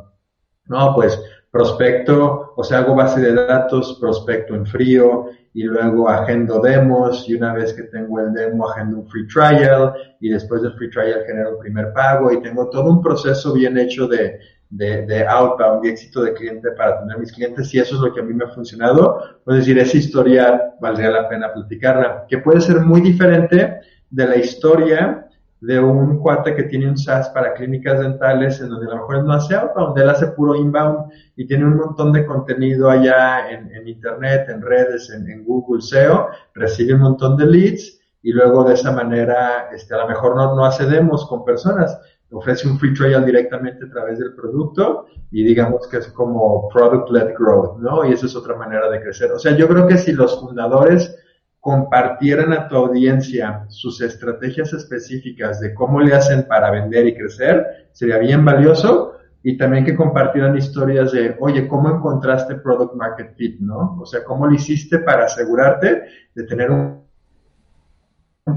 No, 0.65 0.93
pues 0.93 1.19
prospecto, 1.51 2.53
o 2.55 2.63
sea, 2.63 2.79
hago 2.79 2.95
base 2.95 3.21
de 3.21 3.33
datos, 3.33 3.97
prospecto 3.99 4.55
en 4.55 4.65
frío, 4.65 5.29
y 5.53 5.63
luego 5.63 6.07
agendo 6.07 6.59
demos 6.61 7.27
y 7.27 7.35
una 7.35 7.53
vez 7.53 7.73
que 7.73 7.83
tengo 7.83 8.19
el 8.19 8.33
demo 8.33 8.69
agendo 8.69 8.99
un 8.99 9.07
free 9.07 9.27
trial 9.27 9.93
y 10.19 10.29
después 10.29 10.61
del 10.61 10.73
free 10.73 10.89
trial 10.89 11.23
genero 11.25 11.53
un 11.55 11.59
primer 11.59 11.91
pago 11.93 12.31
y 12.31 12.41
tengo 12.41 12.69
todo 12.69 12.91
un 12.91 13.01
proceso 13.01 13.53
bien 13.53 13.77
hecho 13.77 14.07
de, 14.07 14.39
de, 14.69 15.05
de 15.07 15.27
outbound 15.27 15.85
y 15.85 15.89
éxito 15.89 16.21
de 16.21 16.33
cliente 16.33 16.71
para 16.71 16.99
tener 16.99 17.17
mis 17.17 17.31
clientes 17.31 17.73
y 17.73 17.79
eso 17.79 17.95
es 17.95 18.01
lo 18.01 18.13
que 18.13 18.21
a 18.21 18.23
mí 18.23 18.33
me 18.33 18.45
ha 18.45 18.49
funcionado. 18.49 19.21
Pues 19.43 19.57
decir, 19.57 19.77
esa 19.79 19.97
historia 19.97 20.75
valdría 20.79 21.09
la 21.09 21.27
pena 21.27 21.51
platicarla, 21.51 22.25
que 22.27 22.37
puede 22.37 22.61
ser 22.61 22.81
muy 22.81 23.01
diferente 23.01 23.79
de 24.09 24.27
la 24.27 24.37
historia 24.37 25.28
de 25.61 25.79
un 25.79 26.19
cuate 26.19 26.55
que 26.55 26.63
tiene 26.63 26.89
un 26.89 26.97
SaaS 26.97 27.29
para 27.29 27.53
clínicas 27.53 27.99
dentales 27.99 28.61
en 28.61 28.69
donde 28.69 28.87
a 28.87 28.95
lo 28.95 29.01
mejor 29.01 29.25
no 29.25 29.33
hace 29.33 29.55
outbound, 29.55 29.97
él 29.97 30.09
hace 30.09 30.27
puro 30.27 30.55
inbound 30.55 31.11
y 31.35 31.45
tiene 31.45 31.65
un 31.65 31.75
montón 31.75 32.13
de 32.13 32.25
contenido 32.25 32.89
allá 32.89 33.49
en, 33.51 33.87
internet, 33.87 34.47
en 34.47 34.61
redes, 34.61 35.09
en, 35.09 35.43
Google 35.43 35.81
SEO, 35.81 36.29
recibe 36.53 36.93
un 36.93 37.01
montón 37.01 37.35
de 37.35 37.45
leads 37.45 37.99
y 38.21 38.31
luego 38.31 38.63
de 38.63 38.73
esa 38.75 38.91
manera, 38.91 39.69
este, 39.73 39.93
a 39.93 39.97
lo 39.97 40.07
mejor 40.07 40.35
no, 40.35 40.55
no 40.55 40.65
hace 40.65 40.85
con 41.27 41.43
personas, 41.43 41.99
ofrece 42.31 42.67
un 42.67 42.77
free 42.77 42.93
trial 42.93 43.25
directamente 43.25 43.85
a 43.85 43.89
través 43.89 44.19
del 44.19 44.35
producto 44.35 45.07
y 45.31 45.43
digamos 45.43 45.87
que 45.87 45.97
es 45.97 46.07
como 46.09 46.69
product-led 46.69 47.33
growth, 47.37 47.79
¿no? 47.79 48.05
Y 48.05 48.13
esa 48.13 48.27
es 48.27 48.35
otra 48.35 48.55
manera 48.55 48.89
de 48.89 49.01
crecer. 49.01 49.31
O 49.31 49.39
sea, 49.39 49.55
yo 49.55 49.67
creo 49.67 49.87
que 49.87 49.97
si 49.97 50.11
los 50.11 50.39
fundadores 50.39 51.17
compartieran 51.59 52.53
a 52.53 52.67
tu 52.67 52.75
audiencia 52.75 53.65
sus 53.67 54.01
estrategias 54.01 54.71
específicas 54.73 55.59
de 55.59 55.73
cómo 55.73 55.99
le 55.99 56.15
hacen 56.15 56.47
para 56.47 56.71
vender 56.71 57.07
y 57.07 57.15
crecer, 57.15 57.89
sería 57.91 58.17
bien 58.17 58.45
valioso. 58.45 59.13
Y 59.41 59.57
también 59.57 59.85
que 59.85 59.95
compartieran 59.95 60.57
historias 60.57 61.13
de, 61.13 61.37
oye, 61.39 61.65
¿cómo 61.65 61.89
encontraste 61.89 62.55
Product 62.55 62.93
Market 62.95 63.35
Fit, 63.35 63.59
no? 63.61 63.97
O 64.01 64.05
sea, 64.05 64.21
¿cómo 64.25 64.45
lo 64.45 64.53
hiciste 64.53 64.99
para 64.99 65.25
asegurarte 65.25 66.03
de 66.35 66.43
tener 66.43 66.71
un, 66.71 67.07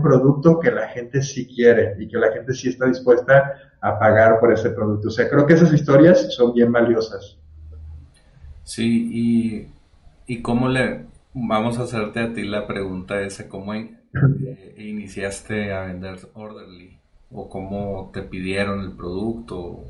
producto 0.02 0.58
que 0.58 0.70
la 0.70 0.88
gente 0.88 1.20
sí 1.20 1.46
quiere 1.46 1.94
y 1.98 2.08
que 2.08 2.16
la 2.16 2.32
gente 2.32 2.54
sí 2.54 2.70
está 2.70 2.86
dispuesta 2.86 3.52
a 3.80 3.98
pagar 3.98 4.40
por 4.40 4.52
ese 4.52 4.70
producto? 4.70 5.08
O 5.08 5.10
sea, 5.10 5.28
creo 5.28 5.46
que 5.46 5.52
esas 5.52 5.72
historias 5.72 6.34
son 6.34 6.54
bien 6.54 6.72
valiosas. 6.72 7.38
Sí, 8.64 9.68
y, 10.26 10.34
y 10.34 10.42
cómo 10.42 10.68
le, 10.68 11.04
Vamos 11.34 11.78
a 11.78 11.84
hacerte 11.84 12.20
a 12.20 12.32
ti 12.32 12.44
la 12.44 12.66
pregunta 12.66 13.20
esa, 13.20 13.48
¿cómo 13.48 13.74
eh, 13.74 14.74
iniciaste 14.76 15.72
a 15.72 15.86
vender 15.86 16.18
Orderly? 16.34 16.98
¿O 17.30 17.48
cómo 17.48 18.10
te 18.12 18.22
pidieron 18.22 18.80
el 18.80 18.92
producto? 18.92 19.84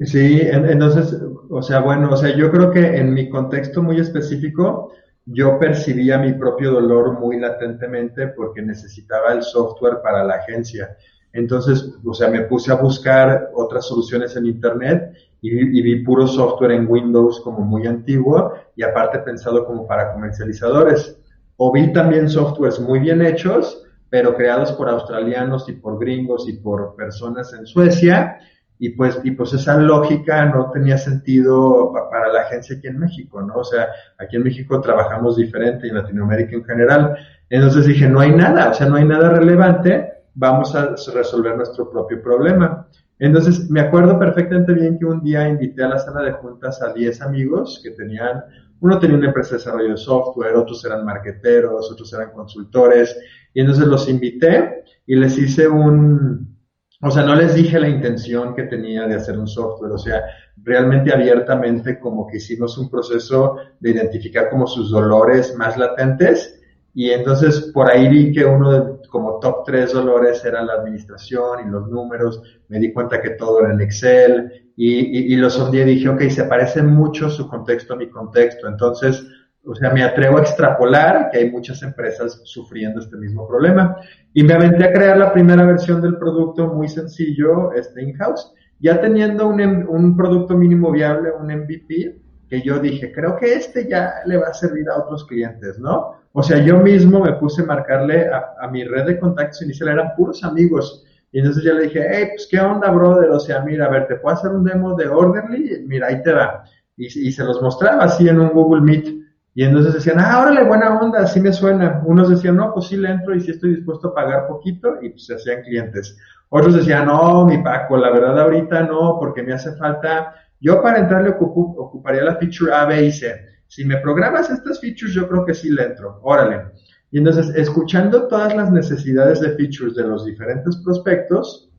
Sí, 0.00 0.40
entonces, 0.42 1.16
o 1.48 1.62
sea, 1.62 1.80
bueno, 1.80 2.10
o 2.10 2.16
sea, 2.16 2.36
yo 2.36 2.50
creo 2.50 2.72
que 2.72 2.96
en 2.96 3.14
mi 3.14 3.30
contexto 3.30 3.80
muy 3.80 4.00
específico, 4.00 4.92
yo 5.24 5.58
percibía 5.60 6.18
mi 6.18 6.32
propio 6.32 6.72
dolor 6.72 7.18
muy 7.20 7.38
latentemente 7.38 8.28
porque 8.28 8.60
necesitaba 8.60 9.32
el 9.32 9.44
software 9.44 9.98
para 10.02 10.24
la 10.24 10.34
agencia. 10.34 10.96
Entonces, 11.34 11.92
o 12.04 12.14
sea, 12.14 12.28
me 12.28 12.42
puse 12.42 12.70
a 12.70 12.76
buscar 12.76 13.50
otras 13.54 13.86
soluciones 13.86 14.36
en 14.36 14.46
Internet 14.46 15.12
y, 15.40 15.82
vi 15.82 15.96
puro 16.04 16.28
software 16.28 16.70
en 16.70 16.86
Windows 16.88 17.40
como 17.40 17.60
muy 17.60 17.86
antiguo 17.88 18.54
y 18.76 18.84
aparte 18.84 19.18
pensado 19.18 19.66
como 19.66 19.86
para 19.86 20.12
comercializadores. 20.12 21.18
O 21.56 21.72
vi 21.72 21.92
también 21.92 22.30
softwares 22.30 22.78
muy 22.78 23.00
bien 23.00 23.20
hechos, 23.20 23.84
pero 24.08 24.36
creados 24.36 24.72
por 24.72 24.88
australianos 24.88 25.68
y 25.68 25.72
por 25.72 25.98
gringos 25.98 26.48
y 26.48 26.54
por 26.54 26.94
personas 26.94 27.52
en 27.52 27.66
Suecia. 27.66 28.38
Y 28.78 28.90
pues, 28.90 29.20
y 29.24 29.32
pues 29.32 29.52
esa 29.52 29.76
lógica 29.76 30.46
no 30.46 30.70
tenía 30.70 30.98
sentido 30.98 31.92
para 32.10 32.32
la 32.32 32.42
agencia 32.42 32.76
aquí 32.76 32.86
en 32.86 32.98
México, 33.00 33.42
¿no? 33.42 33.54
O 33.56 33.64
sea, 33.64 33.88
aquí 34.18 34.36
en 34.36 34.44
México 34.44 34.80
trabajamos 34.80 35.36
diferente 35.36 35.86
y 35.86 35.90
en 35.90 35.96
Latinoamérica 35.96 36.54
en 36.54 36.64
general. 36.64 37.16
Entonces 37.50 37.86
dije, 37.86 38.08
no 38.08 38.20
hay 38.20 38.30
nada, 38.30 38.70
o 38.70 38.74
sea, 38.74 38.88
no 38.88 38.96
hay 38.96 39.04
nada 39.04 39.30
relevante 39.30 40.13
vamos 40.34 40.74
a 40.74 40.94
resolver 41.12 41.56
nuestro 41.56 41.90
propio 41.90 42.22
problema. 42.22 42.88
Entonces, 43.18 43.70
me 43.70 43.80
acuerdo 43.80 44.18
perfectamente 44.18 44.72
bien 44.72 44.98
que 44.98 45.04
un 45.04 45.22
día 45.22 45.48
invité 45.48 45.84
a 45.84 45.88
la 45.88 45.98
sala 45.98 46.22
de 46.22 46.32
juntas 46.32 46.82
a 46.82 46.92
10 46.92 47.22
amigos 47.22 47.80
que 47.82 47.92
tenían, 47.92 48.42
uno 48.80 48.98
tenía 48.98 49.16
una 49.16 49.28
empresa 49.28 49.50
de 49.50 49.58
desarrollo 49.58 49.90
de 49.90 49.96
software, 49.96 50.56
otros 50.56 50.84
eran 50.84 51.04
marqueteros, 51.04 51.90
otros 51.90 52.12
eran 52.12 52.32
consultores, 52.32 53.16
y 53.54 53.60
entonces 53.60 53.86
los 53.86 54.08
invité 54.08 54.84
y 55.06 55.14
les 55.14 55.38
hice 55.38 55.68
un, 55.68 56.58
o 57.00 57.10
sea, 57.10 57.22
no 57.22 57.34
les 57.34 57.54
dije 57.54 57.78
la 57.78 57.88
intención 57.88 58.54
que 58.54 58.64
tenía 58.64 59.06
de 59.06 59.14
hacer 59.14 59.38
un 59.38 59.46
software, 59.46 59.92
o 59.92 59.98
sea, 59.98 60.22
realmente 60.62 61.12
abiertamente 61.12 62.00
como 62.00 62.26
que 62.26 62.38
hicimos 62.38 62.76
un 62.78 62.90
proceso 62.90 63.56
de 63.78 63.90
identificar 63.90 64.50
como 64.50 64.66
sus 64.66 64.90
dolores 64.90 65.54
más 65.56 65.76
latentes 65.76 66.60
y 66.94 67.10
entonces 67.10 67.70
por 67.74 67.90
ahí 67.90 68.08
vi 68.08 68.32
que 68.32 68.44
uno 68.44 68.72
de 68.72 69.03
como 69.14 69.38
top 69.38 69.64
tres 69.64 69.92
dolores 69.92 70.44
era 70.44 70.60
la 70.64 70.72
administración 70.72 71.60
y 71.64 71.70
los 71.70 71.88
números. 71.88 72.42
Me 72.66 72.80
di 72.80 72.92
cuenta 72.92 73.22
que 73.22 73.30
todo 73.30 73.60
era 73.60 73.72
en 73.72 73.80
Excel 73.80 74.72
y, 74.74 75.32
y, 75.32 75.36
lo 75.36 75.48
sondé 75.48 75.82
y 75.82 75.84
dije, 75.84 76.08
ok, 76.08 76.22
se 76.22 76.42
parece 76.46 76.82
mucho 76.82 77.30
su 77.30 77.48
contexto 77.48 77.94
a 77.94 77.96
mi 77.96 78.10
contexto. 78.10 78.66
Entonces, 78.66 79.24
o 79.64 79.72
sea, 79.76 79.90
me 79.90 80.02
atrevo 80.02 80.38
a 80.38 80.40
extrapolar 80.40 81.30
que 81.30 81.38
hay 81.38 81.50
muchas 81.52 81.80
empresas 81.84 82.40
sufriendo 82.42 82.98
este 82.98 83.16
mismo 83.16 83.46
problema. 83.46 83.96
Y 84.32 84.42
me 84.42 84.54
aventé 84.54 84.84
a 84.84 84.92
crear 84.92 85.16
la 85.16 85.32
primera 85.32 85.64
versión 85.64 86.02
del 86.02 86.18
producto 86.18 86.66
muy 86.66 86.88
sencillo, 86.88 87.72
este 87.72 88.02
in-house, 88.02 88.52
ya 88.80 89.00
teniendo 89.00 89.46
un, 89.46 89.60
un 89.60 90.16
producto 90.16 90.56
mínimo 90.56 90.90
viable, 90.90 91.30
un 91.30 91.46
MVP, 91.46 92.20
que 92.48 92.62
yo 92.62 92.80
dije, 92.80 93.12
creo 93.12 93.36
que 93.36 93.54
este 93.54 93.88
ya 93.88 94.12
le 94.26 94.38
va 94.38 94.48
a 94.48 94.54
servir 94.54 94.90
a 94.90 94.98
otros 94.98 95.24
clientes, 95.24 95.78
¿no? 95.78 96.23
O 96.36 96.42
sea, 96.42 96.58
yo 96.58 96.80
mismo 96.80 97.20
me 97.20 97.32
puse 97.34 97.62
a 97.62 97.66
marcarle 97.66 98.28
a, 98.28 98.66
mi 98.66 98.82
red 98.82 99.06
de 99.06 99.20
contactos 99.20 99.62
inicial, 99.62 99.90
eran 99.90 100.16
puros 100.16 100.42
amigos. 100.42 101.04
Y 101.30 101.38
entonces 101.38 101.62
yo 101.62 101.74
le 101.74 101.84
dije, 101.84 102.04
hey, 102.10 102.26
pues 102.34 102.48
qué 102.50 102.58
onda, 102.58 102.90
brother, 102.90 103.30
o 103.30 103.38
sea, 103.38 103.60
mira, 103.60 103.86
a 103.86 103.90
ver, 103.90 104.08
te 104.08 104.16
puedo 104.16 104.34
hacer 104.34 104.50
un 104.50 104.64
demo 104.64 104.96
de 104.96 105.06
Orderly, 105.06 105.84
mira, 105.86 106.08
ahí 106.08 106.20
te 106.24 106.32
va. 106.32 106.64
Y, 106.96 107.08
se 107.08 107.44
los 107.44 107.62
mostraba 107.62 108.04
así 108.04 108.28
en 108.28 108.40
un 108.40 108.48
Google 108.48 108.80
Meet. 108.82 109.14
Y 109.54 109.62
entonces 109.62 109.94
decían, 109.94 110.16
ah, 110.18 110.40
órale, 110.42 110.64
buena 110.64 110.98
onda, 110.98 111.20
así 111.20 111.40
me 111.40 111.52
suena. 111.52 112.02
Unos 112.04 112.28
decían, 112.28 112.56
no, 112.56 112.74
pues 112.74 112.88
sí 112.88 112.96
le 112.96 113.10
entro 113.10 113.32
y 113.36 113.40
sí 113.40 113.52
estoy 113.52 113.76
dispuesto 113.76 114.08
a 114.08 114.14
pagar 114.14 114.48
poquito, 114.48 114.96
y 115.02 115.10
pues 115.10 115.26
se 115.26 115.36
hacían 115.36 115.62
clientes. 115.62 116.18
Otros 116.48 116.74
decían, 116.74 117.06
no, 117.06 117.46
mi 117.46 117.58
Paco, 117.58 117.96
la 117.96 118.10
verdad 118.10 118.40
ahorita 118.40 118.82
no, 118.82 119.18
porque 119.20 119.44
me 119.44 119.52
hace 119.52 119.76
falta, 119.76 120.34
yo 120.60 120.82
para 120.82 120.98
entrar 120.98 121.22
le 121.22 121.30
ocuparía 121.30 122.24
la 122.24 122.34
feature 122.34 122.72
A, 122.72 122.86
B 122.86 123.04
y 123.04 123.12
C. 123.12 123.53
Si 123.68 123.84
me 123.84 123.98
programas 123.98 124.50
estas 124.50 124.80
features, 124.80 125.14
yo 125.14 125.28
creo 125.28 125.44
que 125.44 125.54
sí 125.54 125.70
le 125.70 125.84
entro, 125.84 126.20
órale. 126.22 126.66
Y 127.10 127.18
entonces, 127.18 127.54
escuchando 127.54 128.26
todas 128.28 128.54
las 128.56 128.70
necesidades 128.70 129.40
de 129.40 129.50
features 129.50 129.94
de 129.94 130.04
los 130.04 130.24
diferentes 130.24 130.76
prospectos, 130.78 131.70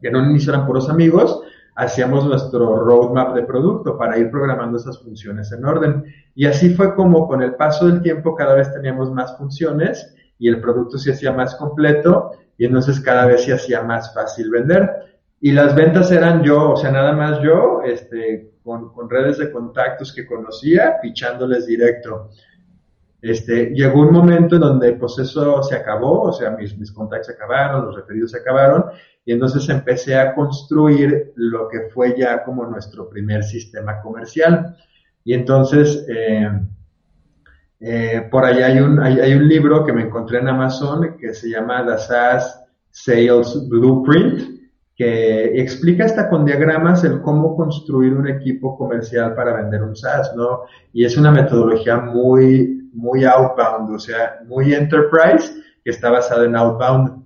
que 0.00 0.08
un 0.08 0.30
inicio 0.30 0.52
eran 0.52 0.66
puros 0.66 0.88
amigos, 0.88 1.42
hacíamos 1.78 2.24
nuestro 2.26 2.84
roadmap 2.84 3.34
de 3.34 3.44
producto 3.44 3.96
para 3.96 4.18
ir 4.18 4.30
programando 4.30 4.78
esas 4.78 4.98
funciones 5.00 5.52
en 5.52 5.64
orden. 5.64 6.04
Y 6.34 6.46
así 6.46 6.74
fue 6.74 6.94
como 6.94 7.28
con 7.28 7.40
el 7.42 7.54
paso 7.54 7.86
del 7.86 8.02
tiempo 8.02 8.34
cada 8.34 8.54
vez 8.54 8.72
teníamos 8.72 9.12
más 9.12 9.36
funciones 9.38 10.14
y 10.38 10.48
el 10.48 10.60
producto 10.60 10.98
se 10.98 11.12
hacía 11.12 11.32
más 11.32 11.54
completo 11.54 12.32
y 12.56 12.64
entonces 12.64 13.00
cada 13.00 13.26
vez 13.26 13.44
se 13.44 13.52
hacía 13.52 13.82
más 13.82 14.12
fácil 14.12 14.50
vender. 14.50 14.90
Y 15.40 15.52
las 15.52 15.74
ventas 15.76 16.10
eran 16.10 16.42
yo, 16.42 16.72
o 16.72 16.76
sea, 16.76 16.90
nada 16.90 17.12
más 17.12 17.40
yo, 17.42 17.82
este, 17.84 18.50
con, 18.68 19.08
redes 19.08 19.38
de 19.38 19.50
contactos 19.50 20.12
que 20.12 20.26
conocía, 20.26 21.00
pichándoles 21.00 21.66
directo. 21.66 22.30
Este, 23.22 23.70
llegó 23.70 24.02
un 24.02 24.12
momento 24.12 24.56
en 24.56 24.60
donde 24.60 24.92
pues 24.92 25.18
eso 25.18 25.62
se 25.62 25.74
acabó, 25.74 26.22
o 26.24 26.32
sea, 26.32 26.50
mis, 26.50 26.76
mis 26.76 26.92
contactos 26.92 27.28
se 27.28 27.32
acabaron, 27.32 27.86
los 27.86 27.96
referidos 27.96 28.32
se 28.32 28.38
acabaron, 28.38 28.84
y 29.24 29.32
entonces 29.32 29.68
empecé 29.68 30.16
a 30.16 30.34
construir 30.34 31.32
lo 31.36 31.68
que 31.68 31.88
fue 31.92 32.14
ya 32.16 32.44
como 32.44 32.66
nuestro 32.66 33.08
primer 33.08 33.42
sistema 33.42 34.00
comercial. 34.00 34.76
Y 35.24 35.34
entonces, 35.34 36.06
eh, 36.08 36.50
eh, 37.80 38.28
por 38.30 38.44
ahí 38.44 38.62
hay 38.62 38.78
un, 38.80 38.98
hay, 39.00 39.34
un 39.34 39.48
libro 39.48 39.84
que 39.84 39.92
me 39.92 40.02
encontré 40.02 40.38
en 40.38 40.48
Amazon 40.48 41.16
que 41.18 41.32
se 41.34 41.50
llama 41.50 41.84
The 41.86 41.98
SaaS 41.98 42.64
Sales 42.90 43.68
Blueprint, 43.68 44.57
que 44.98 45.60
explica 45.60 46.06
hasta 46.06 46.28
con 46.28 46.44
diagramas 46.44 47.04
el 47.04 47.22
cómo 47.22 47.54
construir 47.54 48.14
un 48.14 48.26
equipo 48.26 48.76
comercial 48.76 49.32
para 49.36 49.54
vender 49.54 49.80
un 49.84 49.94
SaaS, 49.94 50.34
¿no? 50.34 50.62
Y 50.92 51.04
es 51.04 51.16
una 51.16 51.30
metodología 51.30 51.98
muy, 51.98 52.90
muy 52.92 53.24
outbound, 53.24 53.94
o 53.94 53.98
sea, 54.00 54.40
muy 54.44 54.74
enterprise, 54.74 55.54
que 55.84 55.90
está 55.90 56.10
basada 56.10 56.46
en 56.46 56.56
outbound. 56.56 57.24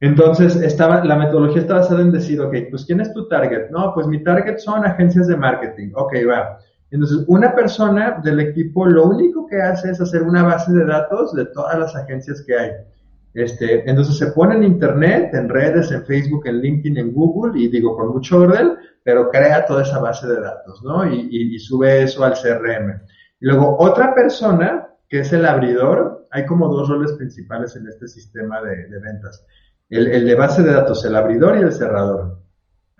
Entonces, 0.00 0.56
estaba, 0.56 1.04
la 1.04 1.14
metodología 1.14 1.62
está 1.62 1.74
basada 1.74 2.02
en 2.02 2.10
decir, 2.10 2.40
ok, 2.40 2.56
pues 2.70 2.84
¿quién 2.84 3.00
es 3.00 3.14
tu 3.14 3.28
target? 3.28 3.70
No, 3.70 3.94
pues 3.94 4.08
mi 4.08 4.24
target 4.24 4.58
son 4.58 4.84
agencias 4.84 5.28
de 5.28 5.36
marketing. 5.36 5.92
Ok, 5.94 6.14
va. 6.28 6.58
Entonces, 6.90 7.24
una 7.28 7.54
persona 7.54 8.20
del 8.24 8.40
equipo 8.40 8.84
lo 8.84 9.06
único 9.06 9.46
que 9.46 9.62
hace 9.62 9.92
es 9.92 10.00
hacer 10.00 10.24
una 10.24 10.42
base 10.42 10.72
de 10.72 10.84
datos 10.86 11.32
de 11.34 11.46
todas 11.46 11.78
las 11.78 11.94
agencias 11.94 12.42
que 12.44 12.56
hay. 12.56 12.70
Este, 13.34 13.88
entonces 13.88 14.18
se 14.18 14.32
pone 14.32 14.56
en 14.56 14.64
internet, 14.64 15.30
en 15.32 15.48
redes, 15.48 15.90
en 15.90 16.04
Facebook, 16.04 16.46
en 16.46 16.60
LinkedIn, 16.60 16.98
en 16.98 17.12
Google, 17.12 17.58
y 17.58 17.68
digo 17.68 17.96
con 17.96 18.10
mucho 18.10 18.40
orden, 18.40 18.76
pero 19.02 19.30
crea 19.30 19.64
toda 19.64 19.82
esa 19.82 19.98
base 20.00 20.26
de 20.26 20.40
datos, 20.40 20.82
¿no? 20.82 21.10
Y, 21.10 21.28
y, 21.30 21.58
sube 21.58 22.02
eso 22.02 22.24
al 22.24 22.34
CRM. 22.34 23.00
Y 23.40 23.46
luego 23.46 23.76
otra 23.78 24.14
persona 24.14 24.88
que 25.08 25.20
es 25.20 25.32
el 25.32 25.46
abridor. 25.46 26.26
Hay 26.30 26.46
como 26.46 26.68
dos 26.68 26.88
roles 26.88 27.12
principales 27.12 27.76
en 27.76 27.86
este 27.86 28.08
sistema 28.08 28.62
de, 28.62 28.86
de 28.86 28.98
ventas. 29.00 29.44
El, 29.88 30.08
el, 30.08 30.26
de 30.26 30.34
base 30.34 30.62
de 30.62 30.72
datos, 30.72 31.04
el 31.04 31.16
abridor 31.16 31.58
y 31.58 31.62
el 31.62 31.72
cerrador. 31.72 32.38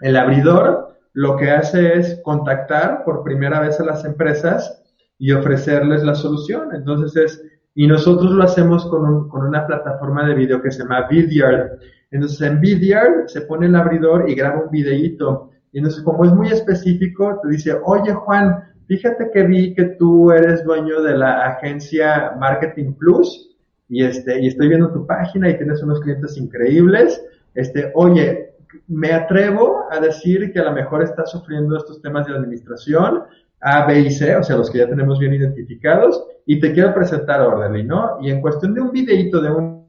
El 0.00 0.16
abridor 0.16 0.96
lo 1.14 1.36
que 1.36 1.50
hace 1.50 1.98
es 1.98 2.20
contactar 2.22 3.04
por 3.04 3.22
primera 3.22 3.60
vez 3.60 3.78
a 3.80 3.84
las 3.84 4.04
empresas 4.04 4.82
y 5.18 5.32
ofrecerles 5.32 6.02
la 6.02 6.14
solución. 6.14 6.74
Entonces 6.74 7.16
es, 7.16 7.51
y 7.74 7.86
nosotros 7.86 8.30
lo 8.32 8.44
hacemos 8.44 8.86
con, 8.86 9.04
un, 9.04 9.28
con 9.28 9.46
una 9.46 9.66
plataforma 9.66 10.26
de 10.26 10.34
video 10.34 10.60
que 10.60 10.70
se 10.70 10.82
llama 10.82 11.06
Vidyard. 11.08 11.78
Entonces 12.10 12.40
en 12.42 12.60
Vidyard 12.60 13.28
se 13.28 13.42
pone 13.42 13.66
el 13.66 13.76
abridor 13.76 14.28
y 14.28 14.34
graba 14.34 14.64
un 14.64 14.70
videíto. 14.70 15.50
Y 15.72 15.78
entonces 15.78 16.02
como 16.02 16.24
es 16.24 16.32
muy 16.32 16.48
específico, 16.48 17.40
te 17.42 17.48
dice, 17.48 17.78
oye 17.84 18.12
Juan, 18.12 18.62
fíjate 18.86 19.30
que 19.32 19.42
vi 19.44 19.74
que 19.74 19.84
tú 19.98 20.30
eres 20.30 20.64
dueño 20.64 21.00
de 21.02 21.16
la 21.16 21.46
agencia 21.46 22.32
Marketing 22.38 22.92
Plus 22.92 23.56
y 23.88 24.04
este, 24.04 24.40
y 24.40 24.48
estoy 24.48 24.68
viendo 24.68 24.92
tu 24.92 25.06
página 25.06 25.48
y 25.48 25.56
tienes 25.56 25.82
unos 25.82 26.00
clientes 26.00 26.36
increíbles. 26.36 27.22
Este, 27.54 27.90
oye, 27.94 28.54
me 28.88 29.12
atrevo 29.12 29.86
a 29.90 30.00
decir 30.00 30.52
que 30.52 30.60
a 30.60 30.64
lo 30.64 30.72
mejor 30.72 31.02
estás 31.02 31.30
sufriendo 31.30 31.76
estos 31.76 32.00
temas 32.00 32.26
de 32.26 32.34
administración, 32.34 33.24
A, 33.62 33.86
B 33.86 34.00
y 34.00 34.10
C, 34.10 34.36
o 34.36 34.42
sea, 34.42 34.56
los 34.56 34.70
que 34.70 34.78
ya 34.78 34.88
tenemos 34.88 35.18
bien 35.18 35.34
identificados, 35.34 36.24
y 36.46 36.60
te 36.60 36.72
quiero 36.72 36.92
presentar 36.92 37.40
Orderly, 37.40 37.84
¿no? 37.84 38.18
Y 38.20 38.30
en 38.30 38.40
cuestión 38.40 38.74
de 38.74 38.80
un 38.80 38.90
videito 38.90 39.40
de 39.40 39.50
un, 39.50 39.88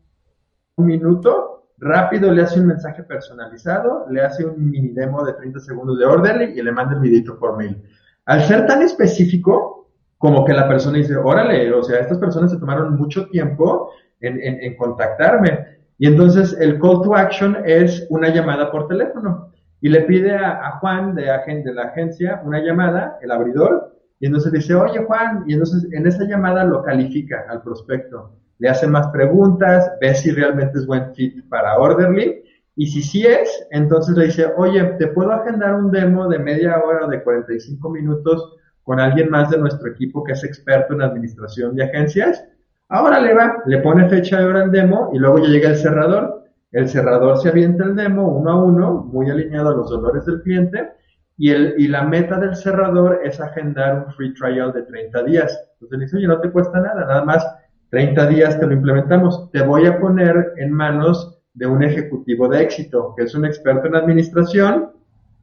un 0.75 0.85
minuto, 0.85 1.53
rápido 1.77 2.31
le 2.31 2.43
hace 2.43 2.59
un 2.59 2.67
mensaje 2.67 3.03
personalizado, 3.03 4.05
le 4.09 4.21
hace 4.21 4.45
un 4.45 4.69
mini 4.69 4.89
demo 4.89 5.23
de 5.25 5.33
30 5.33 5.59
segundos 5.59 5.97
de 5.97 6.05
Orderly 6.05 6.59
y 6.59 6.61
le 6.61 6.71
manda 6.71 6.93
el 6.93 7.01
videito 7.01 7.37
por 7.37 7.57
mail. 7.57 7.81
Al 8.25 8.41
ser 8.43 8.65
tan 8.67 8.81
específico, 8.81 9.89
como 10.17 10.45
que 10.45 10.53
la 10.53 10.67
persona 10.67 10.97
dice, 10.97 11.17
órale, 11.17 11.73
o 11.73 11.83
sea, 11.83 11.99
estas 11.99 12.17
personas 12.17 12.51
se 12.51 12.57
tomaron 12.57 12.95
mucho 12.95 13.27
tiempo 13.27 13.91
en, 14.21 14.39
en, 14.41 14.61
en 14.61 14.77
contactarme. 14.77 15.73
Y 15.97 16.07
entonces 16.07 16.55
el 16.59 16.79
call 16.79 17.01
to 17.01 17.15
action 17.15 17.57
es 17.65 18.05
una 18.09 18.29
llamada 18.29 18.71
por 18.71 18.87
teléfono. 18.87 19.51
Y 19.83 19.89
le 19.89 20.03
pide 20.03 20.33
a, 20.33 20.77
Juan 20.79 21.13
de, 21.13 21.23
de, 21.23 21.73
la 21.73 21.83
agencia 21.83 22.41
una 22.45 22.63
llamada, 22.63 23.17
el 23.21 23.31
abridor, 23.31 23.97
y 24.17 24.27
entonces 24.27 24.53
dice, 24.53 24.73
oye 24.75 25.03
Juan, 25.03 25.43
y 25.45 25.51
entonces 25.55 25.91
en 25.91 26.07
esa 26.07 26.23
llamada 26.23 26.63
lo 26.63 26.81
califica 26.83 27.43
al 27.49 27.61
prospecto. 27.63 28.31
Le 28.59 28.69
hace 28.69 28.87
más 28.87 29.09
preguntas, 29.09 29.91
ve 29.99 30.15
si 30.15 30.31
realmente 30.31 30.79
es 30.79 30.87
buen 30.87 31.13
fit 31.13 31.49
para 31.49 31.77
Orderly, 31.77 32.41
y 32.77 32.87
si 32.87 33.01
sí 33.01 33.25
es, 33.27 33.67
entonces 33.71 34.15
le 34.15 34.27
dice, 34.27 34.53
oye, 34.55 34.81
¿te 34.99 35.07
puedo 35.07 35.33
agendar 35.33 35.75
un 35.75 35.91
demo 35.91 36.29
de 36.29 36.39
media 36.39 36.81
hora 36.81 37.05
o 37.05 37.09
de 37.09 37.21
45 37.21 37.89
minutos 37.89 38.55
con 38.83 39.01
alguien 39.01 39.29
más 39.29 39.49
de 39.49 39.57
nuestro 39.57 39.91
equipo 39.91 40.23
que 40.23 40.31
es 40.31 40.45
experto 40.45 40.93
en 40.93 41.01
administración 41.01 41.75
de 41.75 41.83
agencias? 41.83 42.41
Ahora 42.87 43.19
le 43.19 43.33
va, 43.33 43.57
le 43.65 43.79
pone 43.79 44.07
fecha 44.07 44.39
de 44.39 44.45
hora 44.45 44.63
al 44.63 44.71
demo 44.71 45.11
y 45.13 45.19
luego 45.19 45.39
ya 45.39 45.49
llega 45.49 45.71
el 45.71 45.75
cerrador. 45.75 46.32
El 46.73 46.89
cerrador 46.89 47.37
se 47.37 47.49
avienta 47.49 47.85
el 47.85 47.95
demo 47.95 48.27
uno 48.27 48.51
a 48.51 48.63
uno, 48.63 48.93
muy 49.11 49.29
alineado 49.29 49.69
a 49.69 49.75
los 49.75 49.91
dolores 49.91 50.25
del 50.25 50.41
cliente, 50.41 50.89
y, 51.37 51.51
el, 51.51 51.75
y 51.77 51.87
la 51.87 52.03
meta 52.03 52.39
del 52.39 52.55
cerrador 52.55 53.21
es 53.23 53.39
agendar 53.39 54.05
un 54.05 54.13
free 54.13 54.33
trial 54.33 54.73
de 54.73 54.81
30 54.83 55.23
días. 55.23 55.59
Entonces 55.73 55.99
dice, 55.99 56.17
oye, 56.17 56.27
no 56.27 56.41
te 56.41 56.51
cuesta 56.51 56.79
nada, 56.79 57.05
nada 57.05 57.23
más 57.23 57.47
30 57.89 58.27
días 58.27 58.59
te 58.59 58.65
lo 58.65 58.73
implementamos. 58.73 59.51
Te 59.51 59.61
voy 59.61 59.85
a 59.85 59.99
poner 59.99 60.53
en 60.57 60.71
manos 60.71 61.39
de 61.53 61.67
un 61.67 61.83
ejecutivo 61.83 62.47
de 62.49 62.63
éxito, 62.63 63.13
que 63.15 63.23
es 63.23 63.35
un 63.35 63.45
experto 63.45 63.87
en 63.87 63.95
administración, 63.95 64.91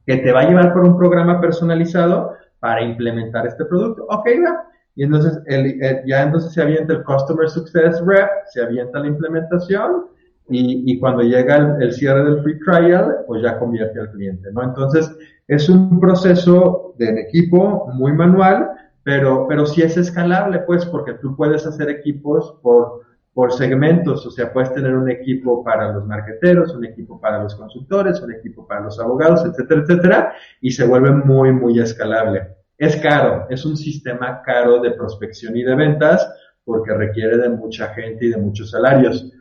que 0.05 0.17
te 0.17 0.33
va 0.33 0.41
a 0.41 0.49
llevar 0.49 0.73
por 0.73 0.83
un 0.83 0.97
programa 0.97 1.39
personalizado 1.39 2.33
para 2.59 2.81
implementar 2.81 3.47
este 3.47 3.63
producto. 3.63 4.05
Ok, 4.09 4.27
va. 4.45 4.65
Y 4.95 5.03
entonces, 5.03 5.41
el, 5.45 5.81
el, 5.81 6.01
ya 6.05 6.23
entonces 6.23 6.51
se 6.51 6.61
avienta 6.61 6.91
el 6.91 7.03
Customer 7.03 7.49
Success 7.49 8.03
Rep, 8.05 8.29
se 8.47 8.61
avienta 8.61 8.99
la 8.99 9.07
implementación 9.07 10.07
y, 10.49 10.99
cuando 10.99 11.21
llega 11.21 11.77
el, 11.79 11.93
cierre 11.93 12.25
del 12.25 12.43
free 12.43 12.59
trial, 12.59 13.19
pues 13.25 13.41
ya 13.41 13.57
convierte 13.57 13.99
al 13.99 14.11
cliente, 14.11 14.49
¿no? 14.51 14.63
Entonces, 14.63 15.09
es 15.47 15.69
un 15.69 15.99
proceso 15.99 16.93
de 16.97 17.21
equipo 17.21 17.89
muy 17.93 18.11
manual, 18.11 18.69
pero, 19.03 19.47
pero 19.47 19.65
sí 19.65 19.81
es 19.81 19.95
escalable, 19.95 20.59
pues, 20.59 20.85
porque 20.85 21.13
tú 21.13 21.35
puedes 21.35 21.65
hacer 21.65 21.89
equipos 21.89 22.59
por 22.61 23.01
por 23.33 23.53
segmentos, 23.53 24.25
o 24.25 24.31
sea, 24.31 24.51
puedes 24.51 24.73
tener 24.73 24.93
un 24.95 25.09
equipo 25.09 25.63
para 25.63 25.93
los 25.93 26.05
marqueteros, 26.05 26.75
un 26.75 26.85
equipo 26.85 27.19
para 27.19 27.41
los 27.41 27.55
consultores, 27.55 28.21
un 28.21 28.33
equipo 28.33 28.67
para 28.67 28.81
los 28.81 28.99
abogados, 28.99 29.45
etcétera, 29.45 29.81
etcétera, 29.81 30.33
y 30.59 30.71
se 30.71 30.85
vuelve 30.85 31.11
muy, 31.11 31.53
muy 31.53 31.79
escalable. 31.79 32.55
Es 32.77 32.97
caro, 32.97 33.45
es 33.49 33.63
un 33.63 33.77
sistema 33.77 34.41
caro 34.43 34.81
de 34.81 34.91
prospección 34.91 35.55
y 35.55 35.63
de 35.63 35.75
ventas 35.75 36.29
porque 36.65 36.93
requiere 36.93 37.37
de 37.37 37.49
mucha 37.49 37.93
gente 37.93 38.25
y 38.25 38.29
de 38.31 38.37
muchos 38.37 38.71
salarios. 38.71 39.31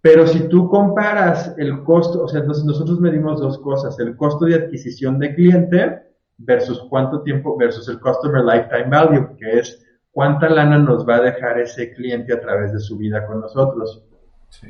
Pero 0.00 0.26
si 0.26 0.48
tú 0.48 0.68
comparas 0.68 1.54
el 1.58 1.82
costo, 1.82 2.22
o 2.22 2.28
sea, 2.28 2.42
nosotros 2.42 3.00
medimos 3.00 3.40
dos 3.40 3.58
cosas, 3.58 3.98
el 3.98 4.16
costo 4.16 4.44
de 4.44 4.54
adquisición 4.54 5.18
de 5.18 5.34
cliente 5.34 6.02
versus 6.38 6.84
cuánto 6.88 7.22
tiempo, 7.22 7.56
versus 7.56 7.88
el 7.88 7.98
Customer 7.98 8.44
Lifetime 8.44 8.88
Value, 8.88 9.36
que 9.36 9.58
es 9.58 9.84
cuánta 10.12 10.48
lana 10.48 10.78
nos 10.78 11.06
va 11.06 11.16
a 11.16 11.22
dejar 11.22 11.58
ese 11.58 11.92
cliente 11.94 12.32
a 12.32 12.40
través 12.40 12.72
de 12.72 12.78
su 12.78 12.96
vida 12.96 13.26
con 13.26 13.40
nosotros. 13.40 14.04
Sí. 14.50 14.68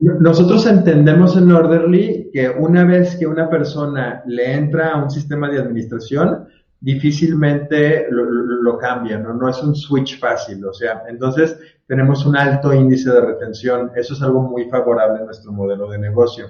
Nosotros 0.00 0.66
entendemos 0.66 1.36
en 1.36 1.52
Orderly 1.52 2.30
que 2.32 2.48
una 2.48 2.84
vez 2.84 3.16
que 3.16 3.26
una 3.26 3.48
persona 3.48 4.22
le 4.26 4.54
entra 4.54 4.92
a 4.92 5.02
un 5.02 5.10
sistema 5.10 5.48
de 5.48 5.60
administración, 5.60 6.48
difícilmente 6.84 8.06
lo, 8.10 8.24
lo 8.24 8.76
cambia, 8.76 9.18
¿no? 9.18 9.32
No 9.32 9.48
es 9.48 9.62
un 9.62 9.74
switch 9.74 10.20
fácil, 10.20 10.62
o 10.66 10.72
sea, 10.74 11.02
entonces 11.08 11.58
tenemos 11.86 12.26
un 12.26 12.36
alto 12.36 12.74
índice 12.74 13.10
de 13.10 13.22
retención, 13.22 13.90
eso 13.96 14.12
es 14.12 14.22
algo 14.22 14.42
muy 14.42 14.68
favorable 14.68 15.20
en 15.20 15.26
nuestro 15.26 15.50
modelo 15.50 15.88
de 15.88 15.98
negocio. 15.98 16.46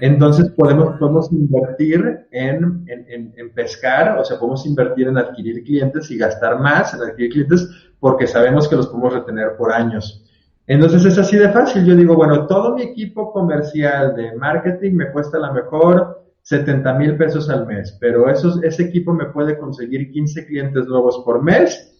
Entonces 0.00 0.50
podemos, 0.50 0.96
podemos 0.98 1.30
invertir 1.32 2.26
en, 2.32 2.84
en, 2.88 3.34
en, 3.36 3.54
pescar, 3.54 4.18
o 4.18 4.24
sea, 4.24 4.38
podemos 4.38 4.66
invertir 4.66 5.08
en 5.08 5.18
adquirir 5.18 5.62
clientes 5.62 6.10
y 6.10 6.18
gastar 6.18 6.58
más 6.60 6.94
en 6.94 7.02
adquirir 7.02 7.32
clientes 7.32 7.68
porque 8.00 8.26
sabemos 8.26 8.68
que 8.68 8.76
los 8.76 8.88
podemos 8.88 9.14
retener 9.14 9.56
por 9.56 9.72
años. 9.72 10.24
Entonces 10.66 11.04
es 11.04 11.18
así 11.18 11.36
de 11.36 11.50
fácil. 11.50 11.84
Yo 11.84 11.96
digo, 11.96 12.14
bueno, 12.14 12.46
todo 12.46 12.74
mi 12.74 12.82
equipo 12.82 13.32
comercial 13.32 14.14
de 14.14 14.34
marketing 14.36 14.92
me 14.94 15.10
cuesta 15.10 15.38
a 15.38 15.48
lo 15.48 15.52
mejor 15.52 16.27
70 16.42 16.94
mil 16.94 17.16
pesos 17.16 17.50
al 17.50 17.66
mes, 17.66 17.96
pero 18.00 18.30
esos, 18.30 18.62
ese 18.62 18.84
equipo 18.84 19.12
me 19.12 19.26
puede 19.26 19.58
conseguir 19.58 20.10
15 20.10 20.46
clientes 20.46 20.86
nuevos 20.86 21.22
por 21.24 21.42
mes. 21.42 21.94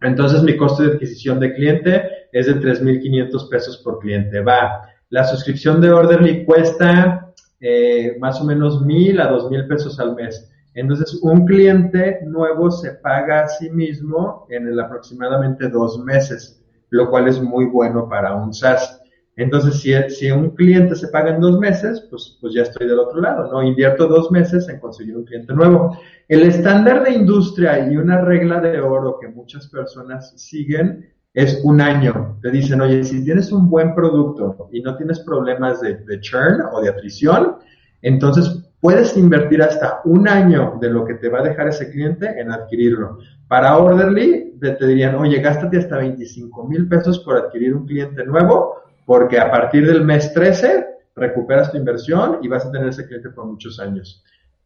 Entonces 0.00 0.42
mi 0.42 0.56
costo 0.56 0.82
de 0.82 0.94
adquisición 0.94 1.40
de 1.40 1.54
cliente 1.54 2.02
es 2.32 2.46
de 2.46 2.60
3.500 2.60 3.48
pesos 3.48 3.78
por 3.78 3.98
cliente. 3.98 4.40
Va, 4.40 4.82
la 5.10 5.24
suscripción 5.24 5.80
de 5.80 5.90
Orderly 5.90 6.44
cuesta 6.44 7.32
eh, 7.60 8.16
más 8.20 8.40
o 8.40 8.44
menos 8.44 8.84
mil 8.84 9.20
a 9.20 9.28
dos 9.28 9.50
mil 9.50 9.66
pesos 9.66 9.98
al 10.00 10.14
mes. 10.14 10.50
Entonces, 10.74 11.18
un 11.22 11.46
cliente 11.46 12.20
nuevo 12.26 12.70
se 12.70 12.92
paga 12.92 13.44
a 13.44 13.48
sí 13.48 13.70
mismo 13.70 14.46
en 14.50 14.78
aproximadamente 14.78 15.70
dos 15.70 15.98
meses, 16.04 16.62
lo 16.90 17.08
cual 17.08 17.28
es 17.28 17.40
muy 17.40 17.64
bueno 17.64 18.08
para 18.10 18.34
un 18.34 18.52
SaaS. 18.52 19.02
Entonces, 19.36 19.80
si, 19.80 19.92
si 20.08 20.30
un 20.30 20.50
cliente 20.50 20.94
se 20.94 21.08
paga 21.08 21.34
en 21.34 21.40
dos 21.40 21.58
meses, 21.58 22.06
pues, 22.08 22.38
pues 22.40 22.54
ya 22.54 22.62
estoy 22.62 22.88
del 22.88 22.98
otro 22.98 23.20
lado, 23.20 23.52
¿no? 23.52 23.62
Invierto 23.62 24.08
dos 24.08 24.30
meses 24.30 24.66
en 24.68 24.80
conseguir 24.80 25.16
un 25.16 25.24
cliente 25.24 25.52
nuevo. 25.52 25.98
El 26.26 26.42
estándar 26.42 27.04
de 27.04 27.12
industria 27.12 27.86
y 27.86 27.96
una 27.98 28.22
regla 28.22 28.60
de 28.60 28.80
oro 28.80 29.18
que 29.20 29.28
muchas 29.28 29.68
personas 29.68 30.32
siguen 30.36 31.12
es 31.36 31.60
un 31.64 31.82
año. 31.82 32.38
Te 32.40 32.50
dicen, 32.50 32.80
oye, 32.80 33.04
si 33.04 33.22
tienes 33.22 33.52
un 33.52 33.68
buen 33.68 33.94
producto 33.94 34.70
y 34.72 34.80
no 34.80 34.96
tienes 34.96 35.20
problemas 35.20 35.82
de, 35.82 36.20
churn 36.20 36.62
o 36.72 36.80
de 36.80 36.88
atrición, 36.88 37.56
entonces 38.00 38.66
puedes 38.80 39.14
invertir 39.18 39.62
hasta 39.62 40.00
un 40.06 40.26
año 40.28 40.78
de 40.80 40.88
lo 40.88 41.04
que 41.04 41.14
te 41.14 41.28
va 41.28 41.40
a 41.40 41.42
dejar 41.42 41.68
ese 41.68 41.90
cliente 41.90 42.40
en 42.40 42.50
adquirirlo. 42.50 43.18
Para 43.48 43.76
Orderly, 43.76 44.56
te, 44.58 44.86
dirían, 44.86 45.14
oye, 45.16 45.38
gástate 45.42 45.76
hasta 45.76 45.98
25 45.98 46.66
mil 46.66 46.88
pesos 46.88 47.18
por 47.18 47.36
adquirir 47.36 47.74
un 47.74 47.86
cliente 47.86 48.24
nuevo, 48.24 48.76
porque 49.06 49.38
a 49.38 49.50
partir 49.50 49.86
del 49.86 50.04
mes 50.04 50.34
13 50.34 50.86
recuperas 51.14 51.70
tu 51.70 51.78
inversión 51.78 52.40
y 52.42 52.48
vas 52.48 52.66
a 52.66 52.70
tener 52.70 52.88
ese 52.88 53.06
cliente 53.06 53.30
por 53.30 53.46
muchos 53.46 53.80
años. 53.80 54.22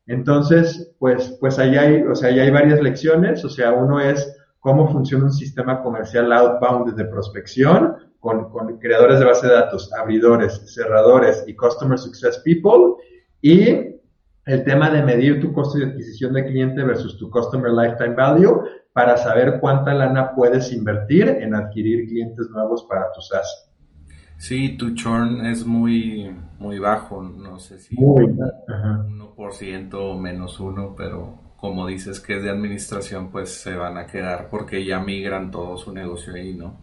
Entonces, 0.07 0.93
pues, 0.99 1.37
pues 1.39 1.59
ahí 1.61 1.77
hay, 1.77 2.03
o 2.03 2.17
sea, 2.17 2.31
ahí 2.31 2.41
hay 2.41 2.51
varias 2.51 2.81
lecciones, 2.81 3.45
o 3.45 3.49
sea, 3.49 3.73
uno 3.73 4.01
es 4.01 4.37
cómo 4.59 4.91
funciona 4.91 5.27
un 5.27 5.33
sistema 5.33 5.83
comercial 5.83 6.33
outbound 6.33 6.97
de 6.97 7.05
prospección 7.05 7.97
con, 8.19 8.79
creadores 8.79 9.19
de 9.19 9.25
base 9.25 9.47
de 9.47 9.55
datos, 9.55 9.93
abridores, 9.95 10.75
cerradores 10.75 11.45
y 11.47 11.55
Customer 11.55 11.99
Success 11.99 12.39
People 12.45 12.97
y 13.41 14.01
el 14.47 14.65
tema 14.65 14.91
de 14.91 15.03
medir 15.03 15.41
tu 15.41 15.53
costo 15.53 15.79
de 15.79 15.87
adquisición 15.87 16.33
de 16.33 16.45
cliente 16.45 16.83
versus 16.83 17.17
tu 17.17 17.31
Customer 17.31 17.71
Lifetime 17.73 18.15
Value 18.15 18.63
para 18.93 19.17
saber 19.17 19.59
cuánta 19.61 19.95
lana 19.95 20.35
puedes 20.35 20.73
invertir 20.73 21.29
en 21.29 21.55
adquirir 21.55 22.09
clientes 22.09 22.51
nuevos 22.51 22.85
para 22.89 23.11
tu 23.13 23.21
SaaS. 23.21 23.70
Sí, 24.41 24.79
tu 24.79 24.95
churn 24.95 25.45
es 25.45 25.67
muy, 25.67 26.35
muy 26.59 26.79
bajo, 26.79 27.23
no 27.23 27.59
sé 27.59 27.79
si 27.79 27.95
muy, 27.95 28.25
1% 28.25 29.95
o 29.95 30.19
menos 30.19 30.59
uno, 30.59 30.95
pero 30.97 31.39
como 31.59 31.87
dices 31.87 32.21
que 32.21 32.39
es 32.39 32.43
de 32.43 32.49
administración, 32.49 33.31
pues 33.31 33.51
se 33.51 33.75
van 33.77 33.99
a 33.99 34.07
quedar 34.07 34.49
porque 34.49 34.83
ya 34.83 34.99
migran 34.99 35.51
todo 35.51 35.77
su 35.77 35.93
negocio 35.93 36.33
ahí, 36.33 36.55
¿no? 36.55 36.81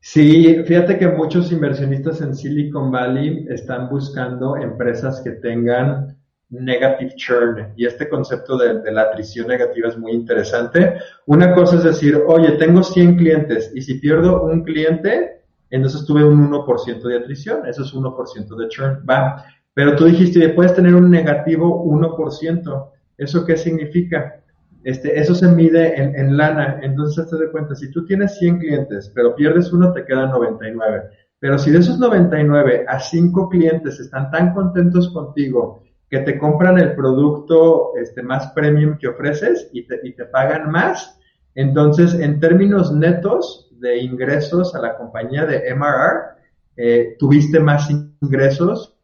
Sí, 0.00 0.62
fíjate 0.66 0.98
que 0.98 1.08
muchos 1.08 1.50
inversionistas 1.50 2.20
en 2.20 2.36
Silicon 2.36 2.92
Valley 2.92 3.46
están 3.48 3.88
buscando 3.88 4.58
empresas 4.58 5.22
que 5.22 5.30
tengan 5.30 6.18
negative 6.50 7.14
churn 7.16 7.72
y 7.74 7.86
este 7.86 8.10
concepto 8.10 8.58
de, 8.58 8.82
de, 8.82 8.92
la 8.92 9.04
atrición 9.04 9.46
negativa 9.46 9.88
es 9.88 9.96
muy 9.96 10.12
interesante. 10.12 10.98
Una 11.24 11.54
cosa 11.54 11.76
es 11.76 11.84
decir, 11.84 12.20
oye, 12.26 12.52
tengo 12.58 12.82
100 12.82 13.16
clientes 13.16 13.72
y 13.74 13.80
si 13.80 13.94
pierdo 13.94 14.42
un 14.42 14.62
cliente, 14.62 15.41
entonces 15.72 16.04
tuve 16.04 16.22
un 16.22 16.50
1% 16.50 17.02
de 17.02 17.16
atrición, 17.16 17.66
eso 17.66 17.82
es 17.82 17.94
1% 17.94 18.56
de 18.56 18.68
churn, 18.68 19.04
va. 19.08 19.42
Pero 19.72 19.96
tú 19.96 20.04
dijiste, 20.04 20.50
puedes 20.50 20.74
tener 20.74 20.94
un 20.94 21.10
negativo 21.10 21.82
1%. 21.84 22.90
¿Eso 23.16 23.46
qué 23.46 23.56
significa? 23.56 24.42
Este, 24.84 25.18
eso 25.18 25.34
se 25.34 25.48
mide 25.48 25.98
en, 25.98 26.36
lana, 26.36 26.78
entonces 26.82 27.30
te 27.30 27.36
de 27.36 27.50
cuenta, 27.50 27.74
si 27.74 27.90
tú 27.90 28.04
tienes 28.04 28.36
100 28.38 28.58
clientes, 28.58 29.10
pero 29.14 29.34
pierdes 29.34 29.72
uno, 29.72 29.92
te 29.92 30.04
quedan 30.04 30.30
99. 30.30 31.04
Pero 31.38 31.58
si 31.58 31.70
de 31.70 31.78
esos 31.78 31.98
99 31.98 32.84
a 32.86 33.00
5 33.00 33.48
clientes 33.48 33.98
están 33.98 34.30
tan 34.30 34.52
contentos 34.52 35.08
contigo 35.14 35.84
que 36.10 36.18
te 36.18 36.38
compran 36.38 36.78
el 36.78 36.94
producto 36.94 37.92
este, 37.96 38.22
más 38.22 38.52
premium 38.52 38.98
que 38.98 39.08
ofreces 39.08 39.70
y 39.72 39.86
te, 39.86 40.00
y 40.02 40.12
te 40.14 40.26
pagan 40.26 40.70
más, 40.70 41.18
entonces 41.54 42.12
en 42.12 42.40
términos 42.40 42.92
netos 42.92 43.71
de 43.82 43.98
ingresos 43.98 44.74
a 44.74 44.80
la 44.80 44.96
compañía 44.96 45.44
de 45.44 45.74
MRR, 45.74 46.38
eh, 46.76 47.16
tuviste 47.18 47.60
más 47.60 47.90
ingresos 47.90 48.96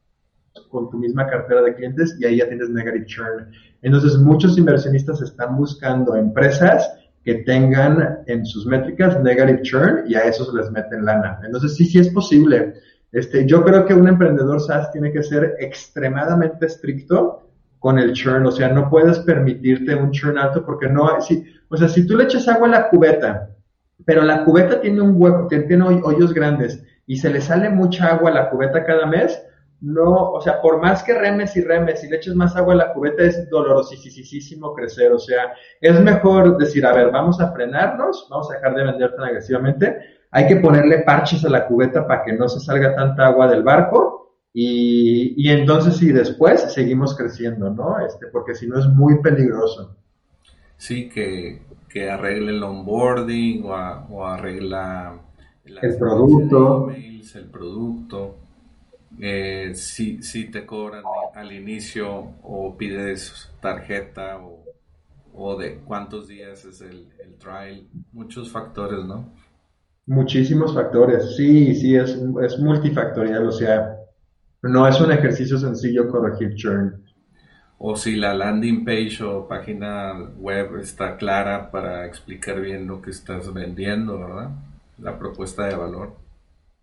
con 0.71 0.89
tu 0.89 0.99
misma 0.99 1.27
cartera 1.27 1.63
de 1.63 1.75
clientes 1.75 2.17
y 2.19 2.25
ahí 2.25 2.37
ya 2.39 2.49
tienes 2.49 2.71
negative 2.71 3.05
churn. 3.07 3.51
Entonces, 3.83 4.17
muchos 4.17 4.57
inversionistas 4.57 5.21
están 5.21 5.57
buscando 5.57 6.15
empresas 6.15 6.91
que 7.25 7.35
tengan 7.37 8.21
en 8.27 8.47
sus 8.47 8.65
métricas 8.67 9.21
negative 9.21 9.63
churn 9.63 10.05
y 10.07 10.15
a 10.15 10.21
esos 10.21 10.55
les 10.55 10.71
meten 10.71 11.05
lana. 11.05 11.41
Entonces, 11.45 11.75
sí, 11.75 11.85
sí 11.85 11.99
es 11.99 12.09
posible. 12.11 12.75
Este, 13.11 13.47
yo 13.47 13.65
creo 13.65 13.85
que 13.85 13.95
un 13.95 14.07
emprendedor 14.07 14.61
SaaS 14.61 14.93
tiene 14.93 15.13
que 15.13 15.23
ser 15.23 15.57
extremadamente 15.59 16.67
estricto 16.67 17.49
con 17.79 17.99
el 17.99 18.13
churn, 18.13 18.47
o 18.47 18.51
sea, 18.51 18.69
no 18.69 18.91
puedes 18.91 19.21
permitirte 19.21 19.95
un 19.95 20.11
churn 20.11 20.37
alto 20.37 20.65
porque 20.65 20.89
no 20.89 21.21
si, 21.21 21.45
o 21.69 21.77
sea, 21.77 21.89
si 21.89 22.07
tú 22.07 22.17
le 22.17 22.25
echas 22.25 22.49
agua 22.49 22.67
a 22.67 22.71
la 22.71 22.89
cubeta, 22.89 23.51
pero 24.05 24.23
la 24.23 24.45
cubeta 24.45 24.81
tiene 24.81 25.01
un 25.01 25.15
hueco, 25.21 25.49
tiene 25.49 25.85
hoyos 26.03 26.33
grandes 26.33 26.83
y 27.07 27.17
se 27.17 27.31
le 27.31 27.41
sale 27.41 27.71
mucha 27.71 28.09
agua 28.09 28.31
a 28.31 28.35
la 28.35 28.51
cubeta 28.51 28.85
cada 28.85 29.07
mes, 29.07 29.43
no, 29.81 30.33
o 30.33 30.41
sea, 30.41 30.61
por 30.61 30.81
más 30.81 31.05
que 31.05 31.15
remes 31.15 31.57
y 31.57 31.63
remes 31.63 32.03
y 32.03 32.09
le 32.09 32.17
eches 32.17 32.35
más 32.35 32.57
agua 32.57 32.75
a 32.75 32.79
la 32.79 32.93
cubeta, 32.93 33.23
es 33.23 33.49
dolorosísimo 33.49 34.75
crecer. 34.75 35.13
O 35.13 35.19
sea, 35.19 35.53
es 35.81 36.01
mejor 36.01 36.59
decir, 36.59 36.85
a 36.85 36.93
ver, 36.93 37.13
vamos 37.13 37.41
a 37.41 37.53
frenarnos, 37.53 38.27
vamos 38.29 38.51
a 38.51 38.55
dejar 38.55 38.75
de 38.75 38.85
vender 38.85 39.15
tan 39.15 39.27
agresivamente. 39.27 39.99
Hay 40.33 40.49
que 40.49 40.57
ponerle 40.57 41.05
parches 41.05 41.45
a 41.45 41.49
la 41.49 41.67
cubeta 41.67 42.07
para 42.07 42.25
que 42.25 42.33
no 42.33 42.49
se 42.49 42.61
salga 42.61 42.95
tanta 42.97 43.27
agua 43.27 43.49
del 43.49 43.63
barco. 43.63 44.35
Y, 44.53 45.35
y 45.37 45.51
entonces 45.53 45.97
sí, 45.97 46.11
después 46.11 46.73
seguimos 46.73 47.17
creciendo, 47.17 47.71
¿no? 47.71 48.01
Este, 48.05 48.27
porque 48.27 48.55
si 48.55 48.67
no 48.67 48.81
es 48.81 48.87
muy 48.87 49.23
peligroso. 49.23 49.97
Sí, 50.79 51.09
que, 51.11 51.61
que 51.89 52.11
arregle 52.11 52.53
el 52.53 52.63
onboarding 52.63 53.65
o, 53.65 53.75
o 54.11 54.25
arregla 54.25 55.21
el 55.67 55.99
producto. 55.99 56.91
el 56.91 57.51
producto 57.51 58.49
eh, 59.21 59.73
si, 59.75 60.23
si 60.23 60.51
te 60.51 60.65
cobran 60.65 61.03
al 61.35 61.53
inicio 61.53 62.35
o 62.43 62.77
pides 62.77 63.51
tarjeta 63.61 64.39
o, 65.33 65.57
de 65.57 65.79
cuántos 65.79 66.29
días 66.29 66.65
es 66.65 66.81
el, 66.81 67.09
trial, 67.39 67.87
muchos 68.13 68.51
factores, 68.51 69.05
¿no? 69.05 69.33
Muchísimos 70.07 70.75
factores, 70.75 71.37
sí, 71.37 71.75
sí, 71.75 71.95
es, 71.95 72.19
es 72.43 72.59
multifactorial, 72.59 73.47
o 73.47 73.53
sea, 73.53 73.97
no 74.63 74.89
es 74.89 75.01
un 75.01 75.13
ejercicio 75.13 75.57
sencillo 75.59 76.09
corregir 76.09 76.55
churn. 76.57 77.05
O 77.79 77.95
si 77.97 78.17
la 78.17 78.35
landing 78.35 78.85
page 78.85 79.23
o 79.23 79.47
página 79.47 80.13
web 80.39 80.77
está 80.81 81.17
clara 81.17 81.71
para 81.71 82.07
explicar 82.07 82.61
bien 82.61 82.89
lo 82.89 83.01
que 83.01 83.11
estás 83.11 83.53
vendiendo, 83.55 84.19
¿verdad? 84.19 84.51
La 84.99 85.17
propuesta 85.17 85.67
de 85.67 85.77
valor. 85.77 86.17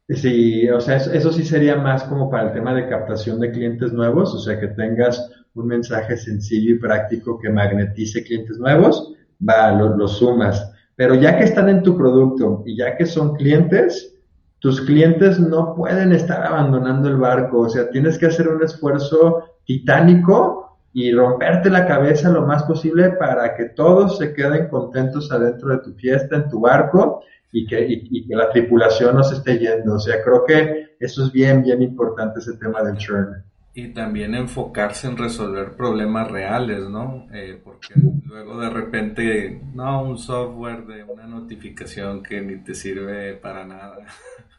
Sí, 0.07 0.69
o 0.69 0.79
sea, 0.79 0.97
eso, 0.97 1.33
sí 1.33 1.43
sería 1.43 1.77
más 1.77 2.03
como 2.03 2.29
para 2.29 2.47
el 2.47 2.53
tema 2.53 2.73
de 2.73 2.87
captación 2.87 3.39
de 3.39 3.51
clientes 3.51 3.91
nuevos, 3.91 4.35
o 4.35 4.39
sea, 4.39 4.59
que 4.59 4.67
tengas 4.67 5.31
un 5.55 5.67
mensaje 5.67 6.15
sencillo 6.15 6.75
y 6.75 6.79
práctico 6.79 7.39
que 7.39 7.49
magnetice 7.49 8.23
clientes 8.23 8.57
nuevos, 8.59 9.15
va, 9.47 9.71
lo, 9.71 10.07
sumas. 10.07 10.71
Pero 10.95 11.15
ya 11.15 11.37
que 11.37 11.45
están 11.45 11.69
en 11.69 11.81
tu 11.81 11.97
producto 11.97 12.63
y 12.65 12.77
ya 12.77 12.95
que 12.95 13.05
son 13.05 13.35
clientes, 13.35 14.15
tus 14.59 14.79
clientes 14.81 15.39
no 15.39 15.75
pueden 15.75 16.13
estar 16.13 16.45
abandonando 16.45 17.09
el 17.09 17.17
barco, 17.17 17.61
o 17.61 17.69
sea, 17.69 17.89
tienes 17.89 18.17
que 18.19 18.27
hacer 18.27 18.47
un 18.47 18.63
esfuerzo 18.63 19.43
titánico 19.65 20.64
y 20.97 21.11
romperte 21.11 21.69
la 21.69 21.85
cabeza 21.85 22.29
lo 22.29 22.43
más 22.43 22.63
posible 22.63 23.09
para 23.19 23.53
que 23.53 23.65
todos 23.65 24.17
se 24.17 24.33
queden 24.33 24.69
contentos 24.69 25.29
adentro 25.29 25.71
de 25.71 25.79
tu 25.79 25.93
fiesta, 25.95 26.37
en 26.37 26.47
tu 26.47 26.61
barco, 26.61 27.21
y 27.51 27.67
que, 27.67 27.85
y, 27.85 28.25
que 28.25 28.33
la 28.33 28.49
tripulación 28.49 29.13
no 29.13 29.21
se 29.21 29.35
esté 29.35 29.59
yendo. 29.59 29.95
O 29.95 29.99
sea, 29.99 30.23
creo 30.23 30.45
que 30.45 30.95
eso 30.97 31.25
es 31.25 31.33
bien, 31.33 31.63
bien 31.63 31.81
importante 31.81 32.39
ese 32.39 32.53
tema 32.53 32.81
del 32.81 32.95
churn. 32.95 33.43
Y 33.73 33.89
también 33.89 34.35
enfocarse 34.35 35.07
en 35.07 35.17
resolver 35.17 35.75
problemas 35.75 36.31
reales, 36.31 36.87
¿no? 36.87 37.27
Eh, 37.33 37.59
porque 37.61 37.93
luego 38.23 38.61
de 38.61 38.69
repente, 38.69 39.61
no, 39.73 40.01
un 40.01 40.17
software 40.17 40.85
de 40.85 41.03
una 41.03 41.27
notificación 41.27 42.23
que 42.23 42.39
ni 42.39 42.63
te 42.63 42.73
sirve 42.73 43.33
para 43.33 43.65
nada. 43.65 43.97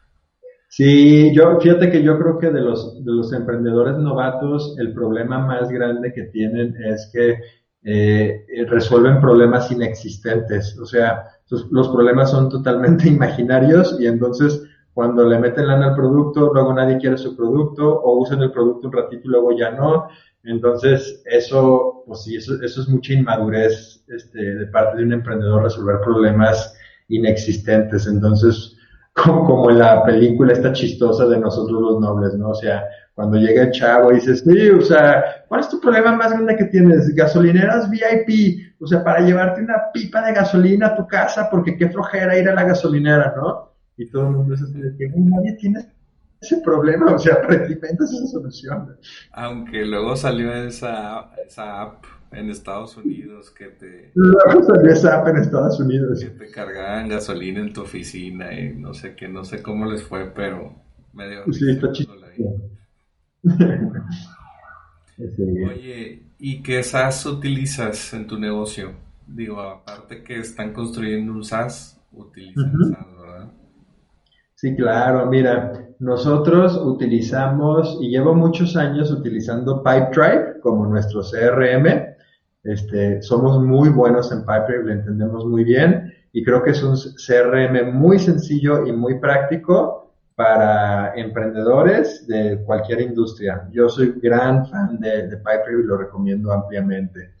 Sí, 0.77 1.33
yo, 1.33 1.59
fíjate 1.59 1.89
que 1.89 2.03
yo 2.03 2.19
creo 2.19 2.37
que 2.37 2.51
de 2.51 2.61
los, 2.61 3.03
de 3.03 3.11
los 3.11 3.33
emprendedores 3.33 3.97
novatos, 3.97 4.75
el 4.77 4.93
problema 4.93 5.39
más 5.39 5.69
grande 5.69 6.13
que 6.13 6.25
tienen 6.25 6.75
es 6.83 7.09
que 7.11 7.39
eh, 7.81 8.45
resuelven 8.69 9.19
problemas 9.19 9.71
inexistentes. 9.71 10.77
O 10.77 10.85
sea, 10.85 11.23
los 11.71 11.87
problemas 11.89 12.29
son 12.29 12.47
totalmente 12.49 13.07
imaginarios 13.07 13.97
y 13.99 14.05
entonces 14.05 14.61
cuando 14.93 15.27
le 15.27 15.39
meten 15.39 15.65
lana 15.65 15.87
al 15.87 15.95
producto, 15.95 16.53
luego 16.53 16.71
nadie 16.75 16.99
quiere 16.99 17.17
su 17.17 17.35
producto 17.35 17.99
o 17.99 18.19
usan 18.19 18.43
el 18.43 18.51
producto 18.51 18.85
un 18.85 18.93
ratito 18.93 19.23
y 19.25 19.29
luego 19.29 19.57
ya 19.57 19.71
no. 19.71 20.09
Entonces, 20.43 21.23
eso, 21.25 22.03
pues 22.05 22.21
sí, 22.21 22.35
eso, 22.35 22.53
eso 22.61 22.81
es 22.81 22.87
mucha 22.87 23.13
inmadurez 23.13 24.03
este, 24.09 24.53
de 24.53 24.67
parte 24.67 24.97
de 24.97 25.05
un 25.05 25.13
emprendedor 25.13 25.63
resolver 25.63 26.01
problemas 26.01 26.77
inexistentes. 27.07 28.05
Entonces, 28.05 28.76
como, 29.23 29.69
en 29.69 29.79
la 29.79 30.03
película 30.03 30.53
esta 30.53 30.71
chistosa 30.71 31.25
de 31.25 31.39
nosotros 31.39 31.81
los 31.81 31.99
nobles, 31.99 32.35
¿no? 32.35 32.49
O 32.49 32.55
sea, 32.55 32.83
cuando 33.15 33.37
llega 33.37 33.63
el 33.63 33.71
chavo 33.71 34.11
y 34.11 34.15
dices, 34.15 34.43
sí, 34.45 34.69
o 34.69 34.81
sea, 34.81 35.43
¿cuál 35.47 35.61
es 35.61 35.69
tu 35.69 35.79
problema 35.81 36.11
más 36.15 36.31
grande 36.31 36.55
que 36.55 36.65
tienes? 36.65 37.13
Gasolineras 37.15 37.89
VIP, 37.89 38.75
o 38.79 38.85
sea, 38.85 39.03
para 39.03 39.21
llevarte 39.21 39.61
una 39.61 39.91
pipa 39.91 40.21
de 40.25 40.33
gasolina 40.33 40.87
a 40.87 40.95
tu 40.95 41.07
casa, 41.07 41.49
porque 41.49 41.77
qué 41.77 41.89
flojera 41.89 42.37
ir 42.37 42.47
a 42.47 42.53
la 42.53 42.63
gasolinera, 42.63 43.33
¿no? 43.35 43.71
Y 43.97 44.09
todo 44.09 44.27
el 44.27 44.33
mundo 44.33 44.53
es 44.53 44.61
así 44.61 44.79
de 44.79 44.95
que 44.95 45.09
nadie 45.15 45.53
tiene 45.53 45.87
ese 46.39 46.57
problema, 46.57 47.15
o 47.15 47.19
sea, 47.19 47.41
predimentas 47.47 48.13
esa 48.13 48.27
solución. 48.27 48.97
Aunque 49.31 49.83
luego 49.83 50.15
salió 50.15 50.53
esa, 50.53 51.31
esa 51.43 51.81
app 51.81 52.05
en 52.31 52.49
Estados 52.49 52.97
Unidos 52.97 53.51
que 53.51 53.67
te... 53.67 54.11
Luego 54.15 54.63
salió 54.63 54.91
esa 54.91 55.19
app 55.19 55.27
en 55.29 55.37
Estados 55.37 55.79
Unidos. 55.79 56.19
Que 56.19 56.29
te 56.29 56.51
cargaban 56.51 57.09
gasolina 57.09 57.59
en 57.61 57.73
tu 57.73 57.81
oficina 57.81 58.57
y 58.57 58.73
no 58.73 58.93
sé 58.93 59.15
qué, 59.15 59.27
no 59.27 59.43
sé 59.43 59.61
cómo 59.61 59.85
les 59.85 60.03
fue, 60.03 60.31
pero 60.31 60.73
medio... 61.13 61.43
Sí, 61.51 61.69
está 61.69 61.91
chido. 61.91 62.13
Oye, 65.19 66.23
¿y 66.37 66.61
qué 66.61 66.83
SaaS 66.83 67.25
utilizas 67.25 68.13
en 68.13 68.27
tu 68.27 68.37
negocio? 68.37 68.91
Digo, 69.25 69.59
aparte 69.61 70.23
que 70.23 70.39
están 70.39 70.73
construyendo 70.73 71.33
un 71.33 71.43
SaaS, 71.43 71.99
utilizan 72.11 72.71
SaaS, 72.91 73.07
¿verdad? 73.19 73.51
Sí, 74.53 74.75
claro, 74.75 75.25
mira, 75.27 75.87
nosotros 75.99 76.77
utilizamos, 76.83 77.97
y 78.01 78.09
llevo 78.09 78.33
muchos 78.35 78.75
años 78.75 79.11
utilizando 79.11 79.83
Pipedrive 79.83 80.59
como 80.61 80.85
nuestro 80.85 81.21
CRM. 81.21 82.06
Este, 82.67 83.21
somos 83.21 83.63
muy 83.63 83.89
buenos 83.89 84.31
en 84.31 84.41
Pipedrive, 84.41 84.83
lo 84.83 84.91
entendemos 84.91 85.45
muy 85.45 85.63
bien, 85.63 86.13
y 86.33 86.43
creo 86.43 86.61
que 86.61 86.71
es 86.71 86.83
un 86.83 86.95
CRM 86.95 87.93
muy 87.93 88.19
sencillo 88.19 88.85
y 88.85 88.91
muy 88.91 89.19
práctico 89.19 90.13
para 90.35 91.13
emprendedores 91.15 92.27
de 92.27 92.61
cualquier 92.65 93.01
industria. 93.01 93.67
Yo 93.71 93.87
soy 93.87 94.15
gran 94.21 94.67
fan 94.67 94.99
de, 94.99 95.37
Pipedrive 95.37 95.83
y 95.83 95.87
lo 95.87 95.97
recomiendo 95.97 96.51
ampliamente. 96.51 97.35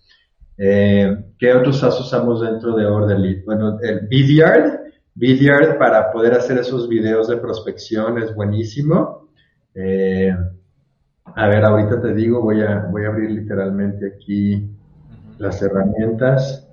Eh, 0.57 1.15
¿Qué 1.37 1.53
otros 1.53 1.79
SaaS 1.79 1.99
usamos 1.99 2.41
dentro 2.41 2.75
de 2.75 2.85
Orderly? 2.85 3.43
Bueno, 3.43 3.77
el 3.81 4.07
Vidyard 4.07 4.87
Vidyard 5.17 5.79
para 5.79 6.11
poder 6.11 6.35
hacer 6.35 6.59
esos 6.59 6.87
videos 6.87 7.27
de 7.27 7.37
prospección 7.37 8.19
es 8.19 8.35
buenísimo. 8.35 9.29
Eh, 9.73 10.31
a 11.25 11.47
ver, 11.47 11.65
ahorita 11.65 11.99
te 11.99 12.13
digo, 12.13 12.39
voy 12.39 12.61
a, 12.61 12.87
voy 12.91 13.03
a 13.03 13.07
abrir 13.07 13.31
literalmente 13.31 14.13
aquí 14.15 14.69
las 15.37 15.61
herramientas. 15.61 16.67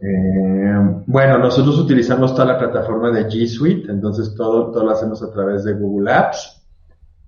Eh, 0.00 1.02
bueno, 1.06 1.38
nosotros 1.38 1.78
utilizamos 1.78 2.34
toda 2.34 2.52
la 2.52 2.58
plataforma 2.58 3.10
de 3.10 3.26
G 3.26 3.46
Suite, 3.46 3.90
entonces 3.90 4.34
todo, 4.34 4.70
todo 4.70 4.84
lo 4.84 4.90
hacemos 4.90 5.22
a 5.22 5.32
través 5.32 5.64
de 5.64 5.72
Google 5.74 6.12
Apps. 6.12 6.62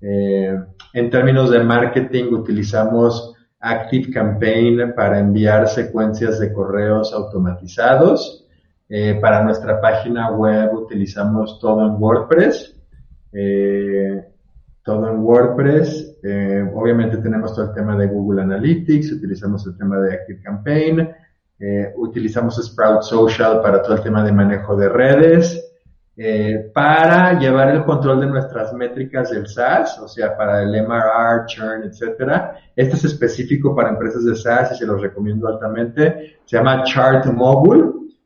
Eh, 0.01 0.57
en 0.93 1.11
términos 1.11 1.51
de 1.51 1.61
marketing, 1.61 2.33
utilizamos 2.33 3.35
Active 3.61 4.13
Campaign 4.13 4.95
para 4.95 5.19
enviar 5.19 5.69
secuencias 5.69 6.39
de 6.39 6.53
correos 6.53 7.13
automatizados. 7.13 8.45
Eh, 8.89 9.19
para 9.21 9.43
nuestra 9.43 9.81
página 9.81 10.31
web 10.31 10.73
utilizamos 10.75 11.59
todo 11.59 11.85
en 11.87 12.01
WordPress. 12.01 12.75
Todo 14.89 15.07
en 15.11 15.19
WordPress. 15.19 16.17
Eh, 16.23 16.67
obviamente 16.75 17.19
tenemos 17.19 17.55
todo 17.55 17.67
el 17.67 17.75
tema 17.75 17.95
de 17.95 18.07
Google 18.07 18.41
Analytics, 18.41 19.13
utilizamos 19.13 19.67
el 19.67 19.77
tema 19.77 20.01
de 20.01 20.15
Active 20.15 20.41
Campaign, 20.43 21.11
utilizamos 21.97 22.57
Sprout 22.57 23.03
Social 23.03 23.61
para 23.61 23.83
todo 23.83 23.97
el 23.97 24.03
tema 24.03 24.25
de 24.25 24.33
manejo 24.33 24.77
de 24.77 24.89
redes. 24.89 25.65
para 26.73 27.39
llevar 27.39 27.69
el 27.69 27.85
control 27.85 28.21
de 28.21 28.27
nuestras 28.29 28.73
métricas 28.73 29.31
del 29.31 29.47
SaaS, 29.47 29.99
o 30.01 30.09
sea, 30.09 30.35
para 30.37 30.63
el 30.63 30.71
MRR, 30.71 31.45
churn, 31.47 31.83
etcétera. 31.85 32.57
Este 32.75 32.97
es 32.97 33.05
específico 33.05 33.77
para 33.77 33.91
empresas 33.91 34.25
de 34.25 34.35
SaaS 34.35 34.73
y 34.73 34.77
se 34.77 34.87
los 34.87 35.03
recomiendo 35.03 35.49
altamente. 35.49 36.39
Se 36.47 36.57
llama 36.57 36.83
Chart 36.85 37.27
Mobile. 37.27 37.85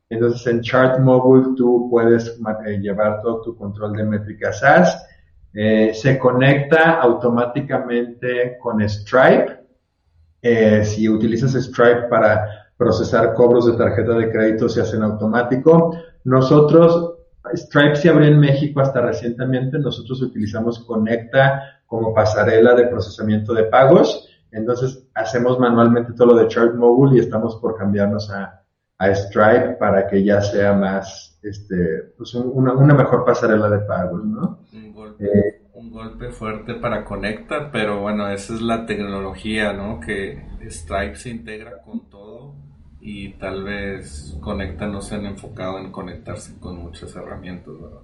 Entonces 0.08 0.46
en 0.46 0.60
Chart 0.60 1.00
Mobile 1.00 1.54
tú 1.56 1.88
puedes 1.90 2.28
eh, 2.66 2.78
llevar 2.78 3.20
todo 3.20 3.42
tu 3.42 3.56
control 3.56 3.94
de 3.96 4.04
métricas 4.04 4.60
SaaS. 4.60 5.08
Eh, 5.54 5.92
se 5.94 6.18
conecta 6.18 7.00
automáticamente 7.00 8.58
con 8.58 8.80
Stripe. 8.88 9.60
Eh, 10.40 10.84
si 10.84 11.08
utilizas 11.08 11.52
Stripe 11.52 12.08
para 12.08 12.72
procesar 12.76 13.34
cobros 13.34 13.66
de 13.66 13.74
tarjeta 13.74 14.14
de 14.14 14.30
crédito 14.30 14.68
se 14.68 14.80
hacen 14.80 15.02
automático. 15.02 15.96
Nosotros, 16.24 17.14
Stripe 17.54 17.96
se 17.96 18.08
abrió 18.08 18.28
en 18.28 18.40
México 18.40 18.80
hasta 18.80 19.00
recientemente, 19.00 19.78
nosotros 19.78 20.22
utilizamos 20.22 20.80
Conecta 20.80 21.80
como 21.86 22.14
pasarela 22.14 22.74
de 22.74 22.86
procesamiento 22.86 23.52
de 23.52 23.64
pagos. 23.64 24.28
Entonces 24.50 25.06
hacemos 25.14 25.58
manualmente 25.58 26.12
todo 26.14 26.28
lo 26.28 26.34
de 26.34 26.48
Chart 26.48 26.74
Mobile 26.74 27.16
y 27.16 27.20
estamos 27.20 27.56
por 27.56 27.76
cambiarnos 27.76 28.30
a, 28.30 28.62
a 28.98 29.14
Stripe 29.14 29.76
para 29.78 30.06
que 30.06 30.24
ya 30.24 30.40
sea 30.40 30.72
más, 30.72 31.38
este, 31.42 32.12
pues 32.16 32.34
una, 32.34 32.72
una 32.72 32.94
mejor 32.94 33.24
pasarela 33.24 33.68
de 33.68 33.80
pagos, 33.80 34.24
¿no? 34.24 34.61
Un 35.74 35.90
golpe, 35.90 36.30
fuerte 36.30 36.74
para 36.74 37.04
Conecta, 37.04 37.70
pero 37.70 38.00
bueno, 38.00 38.28
esa 38.28 38.54
es 38.54 38.60
la 38.62 38.86
tecnología, 38.86 39.72
¿no? 39.72 40.00
Que 40.00 40.42
Stripe 40.68 41.16
se 41.16 41.30
integra 41.30 41.82
con 41.82 42.08
todo 42.10 42.54
y 43.00 43.32
tal 43.34 43.64
vez 43.64 44.36
Conecta 44.40 44.86
no 44.86 45.00
se 45.00 45.16
han 45.16 45.26
enfocado 45.26 45.78
en 45.78 45.90
conectarse 45.90 46.58
con 46.60 46.76
muchas 46.78 47.14
herramientas, 47.16 47.74
¿verdad? 47.80 48.02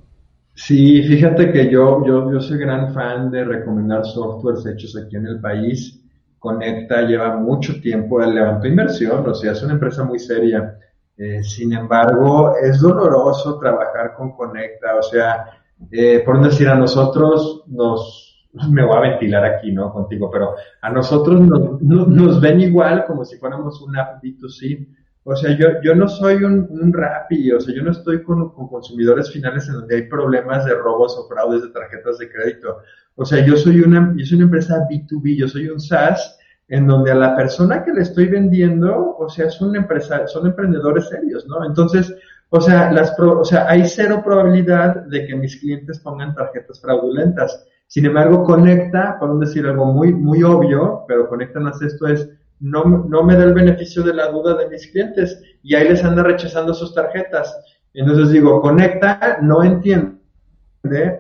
Sí, 0.55 1.03
fíjate 1.05 1.53
que 1.53 1.71
yo, 1.71 2.05
yo, 2.05 2.33
yo 2.33 2.41
soy 2.41 2.59
gran 2.59 2.93
fan 2.93 3.31
de 3.31 3.45
recomendar 3.45 4.05
softwares 4.05 4.67
hechos 4.67 4.97
aquí 4.97 5.15
en 5.15 5.27
el 5.27 5.41
país. 5.41 6.03
Conecta 6.41 7.03
lleva 7.03 7.37
mucho 7.37 7.81
tiempo, 7.81 8.19
levantó 8.21 8.67
inversión, 8.67 9.29
o 9.29 9.35
sea, 9.35 9.53
es 9.53 9.63
una 9.63 9.75
empresa 9.75 10.03
muy 10.03 10.19
seria. 10.19 10.79
Eh, 11.17 11.45
sin 11.45 11.73
embargo, 11.73 12.55
es 12.61 12.81
doloroso 12.81 13.59
trabajar 13.59 14.15
con 14.17 14.37
Conecta, 14.37 14.97
o 14.97 15.03
sea, 15.03 15.47
eh, 15.91 16.23
por 16.25 16.43
decir, 16.43 16.69
a 16.69 16.75
nosotros 16.75 17.65
nos, 17.67 18.49
me 18.71 18.85
voy 18.85 18.97
a 18.97 19.01
ventilar 19.01 19.45
aquí, 19.45 19.73
¿no? 19.73 19.93
Contigo, 19.93 20.31
pero 20.31 20.55
a 20.81 20.91
nosotros 20.91 21.41
nos, 21.41 21.81
nos, 21.83 22.41
ven 22.41 22.61
igual 22.61 23.05
como 23.07 23.25
si 23.25 23.37
fuéramos 23.39 23.81
un 23.81 23.97
app 23.97 24.23
B2C. 24.23 24.87
O 25.25 25.37
sea, 25.37 25.57
yo, 25.57 25.69
yo 25.83 25.95
no 25.95 26.09
soy 26.09 26.37
un, 26.43 26.67
un 26.71 26.93
Rappi, 26.93 27.53
o 27.53 27.61
sea, 27.61 27.75
yo 27.75 27.83
no 27.83 27.91
estoy 27.91 28.23
con, 28.23 28.51
con 28.51 28.69
consumidores 28.69 29.31
finales 29.31 29.69
en 29.69 29.75
donde 29.75 29.97
hay 29.97 30.03
problemas 30.09 30.65
de 30.65 30.75
robos 30.75 31.19
o 31.19 31.29
fraudes 31.29 31.63
de 31.63 31.69
tarjetas 31.69 32.19
de 32.19 32.31
crédito. 32.31 32.79
O 33.15 33.25
sea, 33.25 33.45
yo 33.45 33.57
soy 33.57 33.81
una, 33.81 34.15
yo 34.17 34.25
soy 34.25 34.37
una 34.37 34.47
empresa 34.47 34.87
B2B, 34.89 35.37
yo 35.37 35.49
soy 35.49 35.69
un 35.69 35.81
SaaS 35.81 36.39
en 36.69 36.87
donde 36.87 37.11
a 37.11 37.15
la 37.15 37.35
persona 37.35 37.83
que 37.83 37.93
le 37.93 38.03
estoy 38.03 38.27
vendiendo, 38.27 39.17
o 39.19 39.29
sea, 39.29 39.47
es 39.47 39.61
un 39.61 39.75
empresario, 39.75 40.29
son 40.29 40.47
emprendedores 40.47 41.09
serios, 41.09 41.47
¿no? 41.47 41.65
Entonces, 41.65 42.15
o 42.51 42.61
sea, 42.61 42.91
las 42.93 43.19
o 43.19 43.45
sea, 43.45 43.69
hay 43.69 43.87
cero 43.87 44.23
probabilidad 44.25 45.07
de 45.07 45.27
que 45.27 45.37
mis 45.37 45.57
clientes 45.57 45.99
pongan 46.01 46.35
tarjetas 46.35 46.81
fraudulentas. 46.81 47.67
Sin 47.87 48.07
embargo, 48.07 48.45
Conecta, 48.45 49.19
por 49.19 49.39
decir 49.39 49.67
algo 49.67 49.87
muy, 49.87 50.13
muy 50.13 50.43
obvio, 50.43 51.05
pero 51.07 51.29
Conecta 51.29 51.61
hace 51.69 51.87
esto, 51.87 52.07
es 52.07 52.29
no, 52.61 52.85
no 52.85 53.23
me 53.23 53.37
da 53.37 53.45
el 53.45 53.55
beneficio 53.55 54.03
de 54.03 54.15
la 54.15 54.29
duda 54.31 54.55
de 54.55 54.69
mis 54.69 54.87
clientes 54.89 55.41
y 55.63 55.75
ahí 55.75 55.89
les 55.89 56.03
anda 56.05 56.23
rechazando 56.23 56.75
sus 56.75 56.95
tarjetas. 56.95 57.55
Entonces 57.95 58.31
digo, 58.31 58.61
Conecta 58.61 59.39
no 59.43 59.63
entiende 59.63 60.19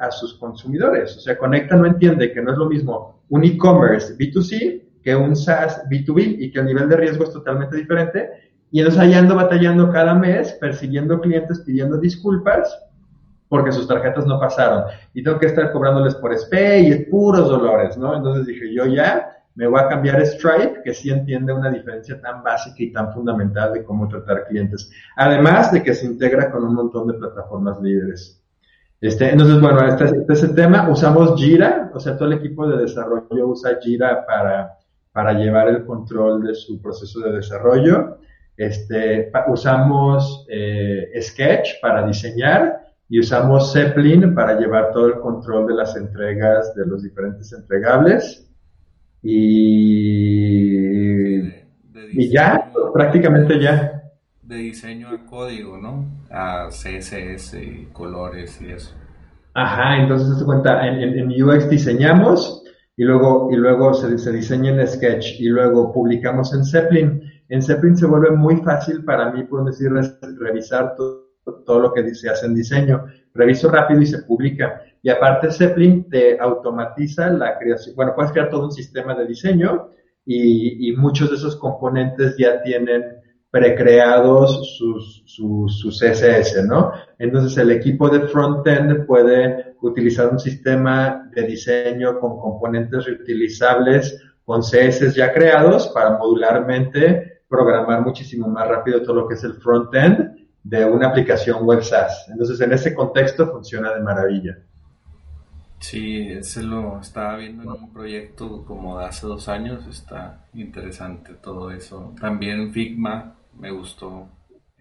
a 0.00 0.10
sus 0.10 0.34
consumidores. 0.34 1.16
O 1.16 1.20
sea, 1.20 1.38
Conecta 1.38 1.76
no 1.76 1.86
entiende 1.86 2.32
que 2.32 2.42
no 2.42 2.52
es 2.52 2.58
lo 2.58 2.68
mismo 2.68 3.22
un 3.28 3.44
e-commerce 3.44 4.16
B2C 4.16 4.88
que 5.02 5.14
un 5.14 5.36
SaaS 5.36 5.82
B2B 5.88 6.36
y 6.38 6.50
que 6.50 6.60
el 6.60 6.66
nivel 6.66 6.88
de 6.88 6.96
riesgo 6.96 7.24
es 7.24 7.32
totalmente 7.32 7.76
diferente. 7.76 8.47
Y 8.70 8.80
entonces 8.80 9.00
ahí 9.00 9.14
ando 9.14 9.34
batallando 9.34 9.90
cada 9.90 10.14
mes, 10.14 10.52
persiguiendo 10.60 11.20
clientes, 11.20 11.60
pidiendo 11.60 11.98
disculpas 11.98 12.78
porque 13.48 13.72
sus 13.72 13.88
tarjetas 13.88 14.26
no 14.26 14.38
pasaron. 14.38 14.84
Y 15.14 15.22
tengo 15.22 15.38
que 15.38 15.46
estar 15.46 15.72
cobrándoles 15.72 16.14
por 16.16 16.36
SPE 16.36 16.80
y 16.80 17.04
puros 17.06 17.48
dolores, 17.48 17.96
¿no? 17.96 18.14
Entonces 18.14 18.46
dije, 18.46 18.72
yo 18.72 18.86
ya 18.86 19.26
me 19.54 19.66
voy 19.66 19.80
a 19.80 19.88
cambiar 19.88 20.16
a 20.16 20.24
Stripe, 20.24 20.82
que 20.84 20.94
sí 20.94 21.10
entiende 21.10 21.52
una 21.52 21.70
diferencia 21.70 22.20
tan 22.20 22.42
básica 22.42 22.76
y 22.78 22.92
tan 22.92 23.12
fundamental 23.12 23.72
de 23.72 23.82
cómo 23.82 24.06
tratar 24.06 24.46
clientes. 24.46 24.90
Además 25.16 25.72
de 25.72 25.82
que 25.82 25.94
se 25.94 26.06
integra 26.06 26.50
con 26.50 26.64
un 26.64 26.74
montón 26.74 27.08
de 27.08 27.14
plataformas 27.14 27.80
líderes. 27.80 28.40
Este, 29.00 29.30
entonces, 29.30 29.60
bueno, 29.60 29.86
este, 29.86 30.04
este, 30.04 30.32
es 30.32 30.42
el 30.42 30.54
tema. 30.54 30.88
Usamos 30.88 31.40
Jira, 31.40 31.90
o 31.94 32.00
sea, 32.00 32.16
todo 32.16 32.28
el 32.28 32.38
equipo 32.38 32.68
de 32.68 32.78
desarrollo 32.78 33.48
usa 33.48 33.78
Jira 33.80 34.26
para, 34.26 34.76
para 35.12 35.32
llevar 35.32 35.68
el 35.68 35.84
control 35.84 36.42
de 36.42 36.54
su 36.54 36.80
proceso 36.80 37.20
de 37.20 37.32
desarrollo. 37.32 38.18
Este, 38.58 39.32
usamos 39.48 40.46
eh, 40.50 41.10
Sketch 41.22 41.80
para 41.80 42.06
diseñar 42.06 42.80
y 43.08 43.20
usamos 43.20 43.72
Zeppelin 43.72 44.34
para 44.34 44.60
llevar 44.60 44.92
todo 44.92 45.06
el 45.06 45.20
control 45.20 45.68
de 45.68 45.74
las 45.74 45.96
entregas 45.96 46.74
de 46.74 46.84
los 46.84 47.02
diferentes 47.02 47.50
entregables. 47.54 48.46
Y, 49.22 51.38
y 52.12 52.30
ya, 52.30 52.70
prácticamente 52.92 53.58
ya 53.58 53.98
de 54.48 54.56
diseño 54.56 55.08
a 55.08 55.26
código, 55.26 55.76
¿no? 55.76 56.06
A 56.30 56.68
CSS 56.70 57.54
y 57.62 57.88
colores 57.92 58.58
y 58.62 58.72
eso. 58.72 58.94
Ajá, 59.52 59.98
entonces 59.98 60.38
se 60.38 60.44
cuenta, 60.44 60.86
en, 60.86 61.30
UX 61.30 61.68
diseñamos 61.68 62.62
y 62.96 63.04
luego, 63.04 63.50
y 63.52 63.56
luego 63.56 63.92
se, 63.92 64.16
se, 64.16 64.32
diseña 64.32 64.70
en 64.70 64.88
Sketch 64.88 65.38
y 65.38 65.48
luego 65.48 65.92
publicamos 65.92 66.54
en 66.54 66.64
Zeppelin. 66.64 67.27
En 67.48 67.62
Zeppelin 67.62 67.96
se 67.96 68.06
vuelve 68.06 68.30
muy 68.30 68.56
fácil 68.56 69.04
para 69.04 69.30
mí, 69.30 69.44
por 69.44 69.64
decir, 69.64 69.90
revisar 70.38 70.94
todo, 70.96 71.28
lo 71.80 71.92
que 71.92 72.14
se 72.14 72.28
hace 72.28 72.46
en 72.46 72.54
diseño. 72.54 73.06
Reviso 73.34 73.70
rápido 73.70 74.02
y 74.02 74.06
se 74.06 74.22
publica. 74.22 74.82
Y 75.02 75.08
aparte 75.08 75.50
Zeppelin 75.50 76.08
te 76.10 76.38
automatiza 76.38 77.30
la 77.30 77.58
creación, 77.58 77.96
bueno, 77.96 78.12
puedes 78.14 78.32
crear 78.32 78.50
todo 78.50 78.64
un 78.64 78.72
sistema 78.72 79.14
de 79.14 79.26
diseño 79.26 79.90
y, 80.26 80.88
y 80.88 80.96
muchos 80.96 81.30
de 81.30 81.36
esos 81.36 81.56
componentes 81.56 82.36
ya 82.36 82.60
tienen 82.62 83.02
precreados 83.50 84.76
sus, 84.76 85.22
sus, 85.24 85.80
sus 85.80 85.98
CSS, 85.98 86.66
¿no? 86.66 86.92
Entonces 87.18 87.56
el 87.56 87.70
equipo 87.70 88.10
de 88.10 88.28
frontend 88.28 89.06
puede 89.06 89.74
utilizar 89.80 90.28
un 90.28 90.38
sistema 90.38 91.30
de 91.34 91.42
diseño 91.44 92.18
con 92.18 92.38
componentes 92.38 93.06
reutilizables 93.06 94.22
con 94.44 94.60
CSS 94.60 95.14
ya 95.14 95.32
creados 95.32 95.88
para 95.88 96.18
modularmente 96.18 97.37
programar 97.48 98.02
muchísimo 98.02 98.48
más 98.48 98.68
rápido 98.68 99.02
todo 99.02 99.16
lo 99.16 99.28
que 99.28 99.34
es 99.34 99.44
el 99.44 99.54
frontend 99.54 100.36
de 100.62 100.84
una 100.84 101.08
aplicación 101.08 101.64
web 101.64 101.82
SaaS. 101.82 102.26
Entonces 102.30 102.60
en 102.60 102.72
ese 102.72 102.94
contexto 102.94 103.50
funciona 103.50 103.94
de 103.94 104.02
maravilla. 104.02 104.58
Sí, 105.80 106.28
ese 106.30 106.62
lo 106.62 107.00
estaba 107.00 107.36
viendo 107.36 107.62
en 107.62 107.68
un 107.70 107.92
proyecto 107.92 108.64
como 108.64 108.98
de 108.98 109.06
hace 109.06 109.26
dos 109.26 109.48
años, 109.48 109.86
está 109.86 110.44
interesante 110.52 111.34
todo 111.34 111.70
eso. 111.70 112.14
También 112.20 112.72
Figma 112.72 113.36
me 113.58 113.70
gustó. 113.70 114.28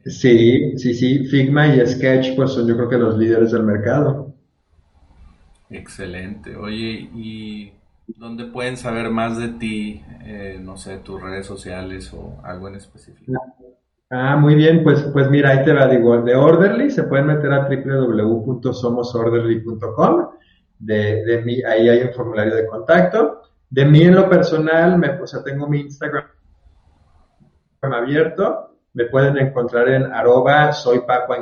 Sí, 0.05 0.77
sí, 0.77 0.93
sí, 0.93 1.25
Figma 1.27 1.67
y 1.67 1.85
Sketch 1.85 2.35
pues 2.35 2.51
son 2.51 2.67
yo 2.67 2.75
creo 2.75 2.89
que 2.89 2.97
los 2.97 3.17
líderes 3.17 3.51
del 3.51 3.63
mercado. 3.63 4.33
Excelente. 5.69 6.55
Oye, 6.55 7.09
¿y 7.13 7.73
dónde 8.15 8.45
pueden 8.45 8.77
saber 8.77 9.09
más 9.09 9.37
de 9.37 9.49
ti? 9.49 10.01
Eh, 10.23 10.57
no 10.61 10.77
sé, 10.77 10.99
tus 10.99 11.21
redes 11.21 11.45
sociales 11.45 12.13
o 12.13 12.39
algo 12.43 12.67
en 12.67 12.75
específico. 12.75 13.33
Ah, 14.09 14.37
muy 14.37 14.55
bien, 14.55 14.83
pues, 14.83 15.01
pues 15.11 15.29
mira, 15.29 15.49
ahí 15.49 15.65
te 15.65 15.73
va, 15.73 15.85
digo, 15.87 16.21
de 16.21 16.33
Orderly, 16.35 16.89
se 16.89 17.03
pueden 17.03 17.27
meter 17.27 17.51
a 17.51 17.67
www.somosorderly.com, 17.67 20.29
de, 20.79 21.25
de 21.25 21.63
ahí 21.67 21.89
hay 21.89 22.03
un 22.03 22.13
formulario 22.13 22.55
de 22.55 22.65
contacto. 22.67 23.41
De 23.69 23.83
mí 23.83 24.03
en 24.03 24.15
lo 24.15 24.29
personal, 24.29 24.97
me, 24.97 25.09
o 25.21 25.27
sea, 25.27 25.43
tengo 25.43 25.67
mi 25.67 25.81
Instagram 25.81 26.23
abierto. 27.81 28.75
Me 28.93 29.05
pueden 29.05 29.37
encontrar 29.37 29.89
en 29.89 30.11
arroba 30.11 30.71
soy 30.71 31.01
Paco. 31.01 31.35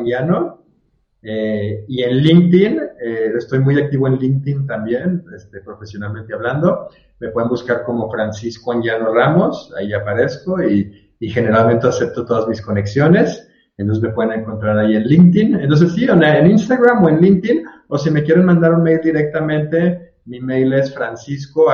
Eh, 1.27 1.85
y 1.87 2.03
en 2.03 2.17
LinkedIn, 2.17 2.81
eh, 3.01 3.31
estoy 3.35 3.57
muy 3.57 3.79
activo 3.79 4.07
en 4.07 4.17
LinkedIn 4.17 4.67
también, 4.67 5.23
este, 5.35 5.59
profesionalmente 5.61 6.35
hablando. 6.35 6.89
Me 7.19 7.29
pueden 7.29 7.49
buscar 7.49 7.83
como 7.83 8.11
Francisco 8.11 8.71
Anguiano 8.71 9.11
Ramos, 9.11 9.73
ahí 9.75 9.91
aparezco 9.91 10.61
y, 10.61 11.01
generalmente 11.27 11.87
acepto 11.87 12.23
todas 12.23 12.47
mis 12.47 12.61
conexiones. 12.61 13.49
Entonces 13.77 14.03
me 14.03 14.11
pueden 14.11 14.41
encontrar 14.41 14.77
ahí 14.77 14.95
en 14.95 15.07
LinkedIn. 15.07 15.55
Entonces 15.59 15.93
sí, 15.93 16.05
en 16.05 16.45
Instagram 16.45 17.03
o 17.03 17.09
en 17.09 17.19
LinkedIn, 17.19 17.65
o 17.87 17.97
si 17.97 18.11
me 18.11 18.21
quieren 18.21 18.45
mandar 18.45 18.75
un 18.75 18.83
mail 18.83 18.99
directamente, 19.01 20.13
mi 20.25 20.39
mail 20.39 20.73
es 20.73 20.93
francisco 20.93 21.71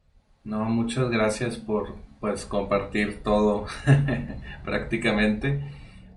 No, 0.44 0.64
muchas 0.64 1.10
gracias 1.10 1.56
por 1.56 1.88
pues 2.20 2.46
compartir 2.46 3.22
todo 3.22 3.66
prácticamente. 4.64 5.62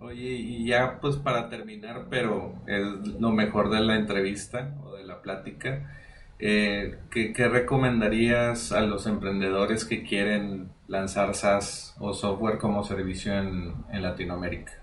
Oye, 0.06 0.32
y 0.32 0.68
ya 0.68 1.00
pues 1.00 1.16
para 1.16 1.48
terminar, 1.48 2.08
pero 2.10 2.56
es 2.68 2.86
lo 3.22 3.32
mejor 3.32 3.70
de 3.70 3.80
la 3.80 3.96
entrevista 3.96 4.76
o 4.84 4.98
de 4.98 5.06
la 5.06 5.22
plática, 5.22 5.96
eh, 6.40 6.98
¿qué, 7.10 7.48
recomendarías 7.48 8.74
a 8.74 8.82
los 8.82 9.08
emprendedores 9.08 9.86
que 9.86 10.04
quieren 10.04 10.72
lanzar 10.90 11.34
SaaS 11.36 11.96
o 12.02 12.14
software 12.14 12.58
como 12.58 12.84
servicio 12.84 13.34
en, 13.34 13.76
en 13.94 14.02
Latinoamérica? 14.02 14.74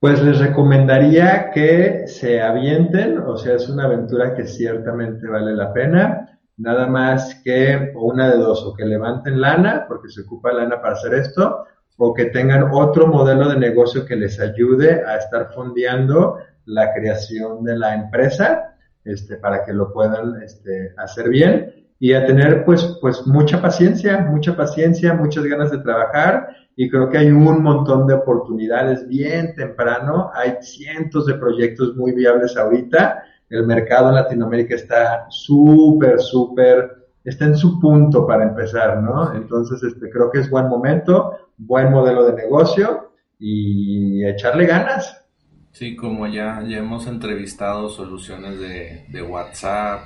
Pues 0.00 0.22
les 0.22 0.38
recomendaría 0.38 1.50
que 1.50 2.06
se 2.08 2.42
avienten, 2.42 3.16
o 3.16 3.38
sea, 3.38 3.54
es 3.54 3.70
una 3.70 3.84
aventura 3.84 4.34
que 4.34 4.44
ciertamente 4.44 5.26
vale 5.26 5.54
la 5.56 5.72
pena. 5.72 6.38
Nada 6.58 6.88
más 6.88 7.40
que, 7.42 7.92
o 7.94 8.12
una 8.12 8.28
de 8.28 8.36
dos, 8.36 8.62
o 8.66 8.74
que 8.74 8.84
levanten 8.84 9.40
lana, 9.40 9.86
porque 9.88 10.10
se 10.10 10.22
ocupa 10.22 10.52
lana 10.52 10.82
para 10.82 10.92
hacer 10.92 11.14
esto, 11.14 11.64
o 11.98 12.14
que 12.14 12.26
tengan 12.26 12.70
otro 12.72 13.08
modelo 13.08 13.48
de 13.48 13.58
negocio 13.58 14.06
que 14.06 14.16
les 14.16 14.40
ayude 14.40 15.02
a 15.04 15.16
estar 15.16 15.52
fondeando 15.52 16.38
la 16.64 16.94
creación 16.94 17.64
de 17.64 17.76
la 17.76 17.94
empresa, 17.94 18.76
este, 19.04 19.36
para 19.36 19.64
que 19.64 19.72
lo 19.72 19.92
puedan 19.92 20.40
este, 20.42 20.92
hacer 20.96 21.28
bien 21.28 21.74
y 21.98 22.12
a 22.12 22.24
tener 22.24 22.64
pues, 22.64 22.98
pues 23.00 23.26
mucha 23.26 23.60
paciencia, 23.60 24.20
mucha 24.20 24.56
paciencia, 24.56 25.14
muchas 25.14 25.44
ganas 25.44 25.72
de 25.72 25.78
trabajar. 25.78 26.48
Y 26.76 26.88
creo 26.88 27.10
que 27.10 27.18
hay 27.18 27.32
un 27.32 27.62
montón 27.62 28.06
de 28.06 28.14
oportunidades 28.14 29.08
bien 29.08 29.54
temprano, 29.56 30.30
hay 30.32 30.58
cientos 30.60 31.26
de 31.26 31.34
proyectos 31.34 31.96
muy 31.96 32.12
viables 32.12 32.56
ahorita, 32.56 33.24
el 33.50 33.66
mercado 33.66 34.10
en 34.10 34.14
Latinoamérica 34.14 34.76
está 34.76 35.26
súper, 35.30 36.20
súper 36.20 36.97
está 37.28 37.44
en 37.44 37.56
su 37.56 37.78
punto 37.78 38.26
para 38.26 38.44
empezar, 38.44 39.02
¿no? 39.02 39.34
Entonces, 39.34 39.82
este, 39.82 40.10
creo 40.10 40.30
que 40.30 40.40
es 40.40 40.50
buen 40.50 40.68
momento, 40.68 41.36
buen 41.56 41.90
modelo 41.90 42.24
de 42.24 42.34
negocio 42.34 43.12
y 43.38 44.24
echarle 44.24 44.66
ganas. 44.66 45.24
Sí, 45.72 45.94
como 45.94 46.26
ya, 46.26 46.62
ya 46.66 46.78
hemos 46.78 47.06
entrevistado 47.06 47.88
soluciones 47.88 48.58
de, 48.58 49.06
de 49.08 49.22
WhatsApp, 49.22 50.00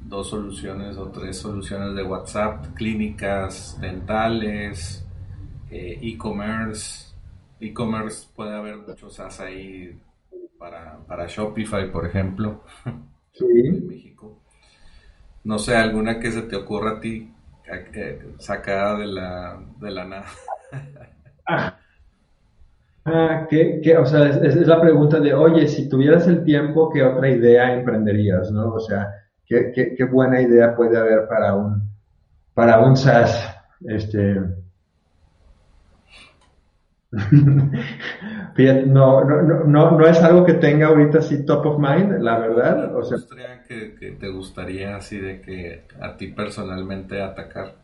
dos 0.00 0.30
soluciones 0.30 0.96
o 0.96 1.08
tres 1.10 1.36
soluciones 1.36 1.94
de 1.94 2.02
WhatsApp, 2.02 2.66
clínicas 2.74 3.78
dentales, 3.80 5.04
eh, 5.70 5.98
e-commerce. 6.00 7.14
E-commerce 7.60 8.26
puede 8.34 8.54
haber 8.54 8.78
muchos 8.78 9.14
SaaS 9.14 9.40
ahí 9.40 9.98
para, 10.58 10.98
para 11.06 11.26
Shopify, 11.26 11.90
por 11.90 12.06
ejemplo, 12.06 12.62
sí. 13.32 13.44
en 13.66 13.86
México 13.86 14.39
no 15.44 15.58
sé, 15.58 15.76
alguna 15.76 16.18
que 16.18 16.30
se 16.30 16.42
te 16.42 16.56
ocurra 16.56 16.92
a 16.92 17.00
ti 17.00 17.32
sacada 18.38 18.98
de 18.98 19.06
la, 19.06 19.60
de 19.80 19.90
la 19.90 20.04
nada. 20.04 20.24
ah, 21.46 21.78
ah 23.04 23.46
que, 23.48 23.96
o 23.96 24.06
sea, 24.06 24.28
es, 24.28 24.56
la 24.66 24.80
pregunta 24.80 25.20
de, 25.20 25.34
oye, 25.34 25.68
si 25.68 25.88
tuvieras 25.88 26.26
el 26.26 26.44
tiempo, 26.44 26.90
¿qué 26.90 27.02
otra 27.02 27.28
idea 27.30 27.72
emprenderías, 27.72 28.50
no? 28.50 28.74
O 28.74 28.80
sea, 28.80 29.08
¿qué, 29.46 29.72
qué, 29.74 29.94
qué 29.96 30.04
buena 30.04 30.40
idea 30.40 30.74
puede 30.74 30.98
haber 30.98 31.28
para 31.28 31.54
un, 31.54 31.82
para 32.54 32.80
un 32.80 32.96
SaaS? 32.96 33.56
Este, 33.86 34.36
no, 38.86 39.24
no, 39.24 39.64
no, 39.64 39.98
no 39.98 40.06
es 40.06 40.22
algo 40.22 40.44
que 40.44 40.54
tenga 40.54 40.86
ahorita 40.86 41.18
así 41.18 41.44
top 41.44 41.66
of 41.66 41.78
mind, 41.78 42.20
la 42.20 42.38
verdad. 42.38 42.96
O 42.96 43.02
sea, 43.02 43.18
que, 43.66 43.94
que 43.94 44.12
te 44.12 44.28
gustaría 44.28 44.96
así 44.96 45.18
de 45.18 45.40
que 45.40 45.86
a 46.00 46.16
ti 46.16 46.28
personalmente 46.28 47.20
atacar? 47.20 47.74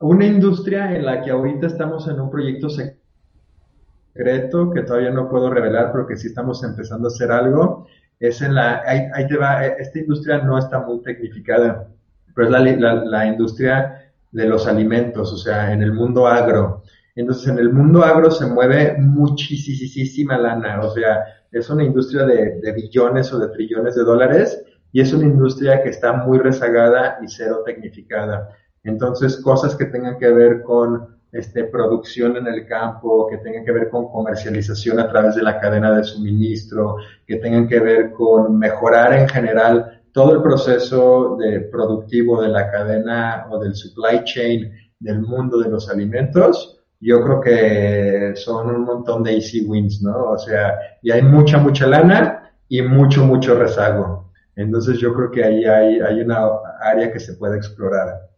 Una 0.00 0.26
industria 0.26 0.94
en 0.96 1.04
la 1.04 1.22
que 1.22 1.30
ahorita 1.30 1.66
estamos 1.66 2.08
en 2.08 2.20
un 2.20 2.30
proyecto 2.30 2.68
secreto 2.70 4.70
que 4.72 4.82
todavía 4.82 5.10
no 5.10 5.28
puedo 5.28 5.50
revelar, 5.50 5.92
pero 5.92 6.06
que 6.06 6.16
sí 6.16 6.28
estamos 6.28 6.64
empezando 6.64 7.08
a 7.08 7.12
hacer 7.12 7.30
algo, 7.30 7.86
es 8.18 8.40
en 8.42 8.54
la, 8.54 8.82
ahí, 8.86 9.26
te 9.26 9.36
va, 9.36 9.66
esta 9.66 9.98
industria 9.98 10.38
no 10.38 10.58
está 10.58 10.80
muy 10.80 11.02
tecnificada. 11.02 11.88
pero 12.34 12.46
es 12.46 12.78
la, 12.78 13.26
industria 13.26 14.12
de 14.30 14.46
los 14.46 14.66
alimentos, 14.66 15.32
o 15.32 15.36
sea, 15.36 15.72
en 15.72 15.82
el 15.82 15.92
mundo 15.92 16.26
agro. 16.26 16.82
Entonces, 17.16 17.48
en 17.48 17.58
el 17.58 17.72
mundo 17.72 18.02
agro 18.04 18.30
se 18.30 18.46
mueve 18.46 18.96
muchísima 18.98 20.38
lana, 20.38 20.80
o 20.80 20.90
sea, 20.90 21.24
es 21.52 21.68
una 21.68 21.84
industria 21.84 22.24
de, 22.24 22.72
billones 22.72 23.32
o 23.32 23.38
de 23.38 23.48
trillones 23.48 23.96
de 23.96 24.04
dólares 24.04 24.64
y 24.92 25.00
es 25.00 25.12
una 25.12 25.24
industria 25.24 25.82
que 25.82 25.90
está 25.90 26.12
muy 26.12 26.38
rezagada 26.38 27.18
y 27.22 27.28
cero 27.28 27.62
tecnificada. 27.64 28.50
Entonces, 28.84 29.36
cosas 29.38 29.74
que 29.74 29.86
tengan 29.86 30.18
que 30.18 30.30
ver 30.30 30.62
con 30.62 31.18
este, 31.32 31.64
producción 31.64 32.36
en 32.36 32.46
el 32.46 32.66
campo, 32.66 33.28
que 33.28 33.38
tengan 33.38 33.64
que 33.64 33.72
ver 33.72 33.90
con 33.90 34.10
comercialización 34.10 34.98
a 34.98 35.08
través 35.08 35.34
de 35.34 35.42
la 35.42 35.60
cadena 35.60 35.96
de 35.96 36.04
suministro, 36.04 36.96
que 37.26 37.36
tengan 37.36 37.68
que 37.68 37.78
ver 37.78 38.12
con 38.12 38.58
mejorar 38.58 39.12
en 39.14 39.28
general 39.28 40.02
todo 40.12 40.34
el 40.34 40.42
proceso 40.42 41.38
productivo 41.70 42.42
de 42.42 42.48
la 42.48 42.70
cadena 42.70 43.46
o 43.50 43.58
del 43.58 43.74
supply 43.74 44.24
chain 44.24 44.72
del 44.98 45.20
mundo 45.20 45.58
de 45.58 45.70
los 45.70 45.88
alimentos, 45.88 46.79
yo 47.00 47.22
creo 47.22 47.40
que 47.40 48.36
son 48.36 48.74
un 48.74 48.84
montón 48.84 49.22
de 49.22 49.34
easy 49.34 49.64
wins, 49.64 50.02
¿no? 50.02 50.32
O 50.32 50.38
sea, 50.38 50.78
y 51.02 51.10
hay 51.10 51.22
mucha, 51.22 51.58
mucha 51.58 51.86
lana 51.86 52.52
y 52.68 52.82
mucho, 52.82 53.24
mucho 53.24 53.54
rezago. 53.54 54.30
Entonces 54.54 54.98
yo 54.98 55.14
creo 55.14 55.30
que 55.30 55.42
ahí 55.42 55.64
hay, 55.64 56.00
hay 56.00 56.20
una 56.20 56.46
área 56.82 57.10
que 57.10 57.18
se 57.18 57.34
puede 57.34 57.56
explorar. 57.56 58.28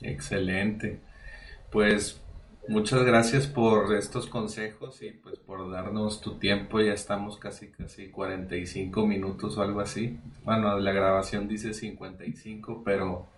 Excelente. 0.00 1.00
Pues 1.70 2.20
muchas 2.66 3.04
gracias 3.04 3.46
por 3.46 3.94
estos 3.94 4.26
consejos 4.26 5.02
y 5.02 5.12
pues 5.12 5.38
por 5.38 5.70
darnos 5.70 6.20
tu 6.20 6.38
tiempo. 6.38 6.80
Ya 6.80 6.92
estamos 6.92 7.38
casi 7.38 7.68
casi 7.70 8.10
45 8.10 9.06
minutos 9.06 9.56
o 9.56 9.62
algo 9.62 9.80
así. 9.80 10.18
Bueno, 10.44 10.76
la 10.78 10.92
grabación 10.92 11.46
dice 11.46 11.72
55, 11.72 12.82
pero 12.84 13.28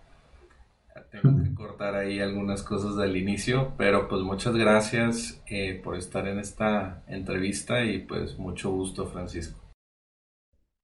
tengo 1.10 1.42
que 1.42 1.54
cortar 1.54 1.94
ahí 1.94 2.20
algunas 2.20 2.62
cosas 2.62 2.96
del 2.96 3.16
inicio. 3.16 3.72
Pero 3.76 4.08
pues 4.08 4.22
muchas 4.22 4.56
gracias 4.56 5.42
eh, 5.48 5.80
por 5.82 5.96
estar 5.96 6.26
en 6.28 6.38
esta 6.38 7.02
entrevista 7.06 7.84
y 7.84 8.00
pues 8.00 8.38
mucho 8.38 8.70
gusto, 8.70 9.06
Francisco. 9.06 9.60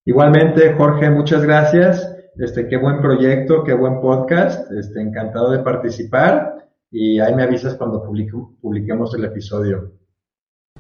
Igualmente, 0.05 0.73
Jorge, 0.75 1.11
muchas 1.11 1.43
gracias. 1.43 2.15
Este, 2.37 2.69
qué 2.69 2.77
buen 2.77 3.01
proyecto, 3.01 3.65
qué 3.65 3.75
buen 3.75 4.01
podcast. 4.01 4.71
Este, 4.73 5.01
encantado 5.01 5.51
de 5.51 5.59
participar 5.59 6.69
y 6.91 7.21
ahí 7.21 7.35
me 7.35 7.43
avisas 7.43 7.75
cuando 7.75 8.03
publiquemos 8.03 9.15
el 9.15 9.25
episodio. 9.25 9.93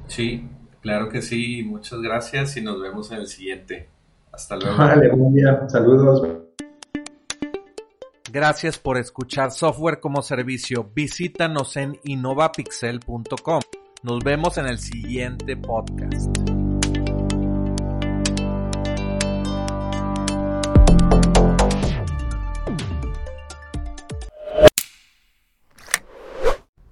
Sí, 0.07 0.49
claro 0.81 1.09
que 1.09 1.20
sí. 1.20 1.62
Muchas 1.62 2.01
gracias 2.01 2.57
y 2.57 2.62
nos 2.62 2.81
vemos 2.81 3.11
en 3.12 3.18
el 3.18 3.26
siguiente. 3.26 3.91
Hasta 4.33 4.57
luego. 4.57 4.79
Vale, 4.79 5.11
buen 5.11 5.35
día. 5.35 5.68
Saludos. 5.68 6.48
Gracias 8.31 8.79
por 8.79 8.99
escuchar 8.99 9.53
Software 9.53 10.01
como 10.01 10.20
Servicio. 10.20 10.91
Visítanos 10.95 11.76
en 11.79 11.99
innovapixel.com. 12.05 13.61
Nos 14.03 14.22
vemos 14.22 14.59
en 14.59 14.66
el 14.66 14.79
siguiente 14.79 15.57
podcast. 15.57 16.29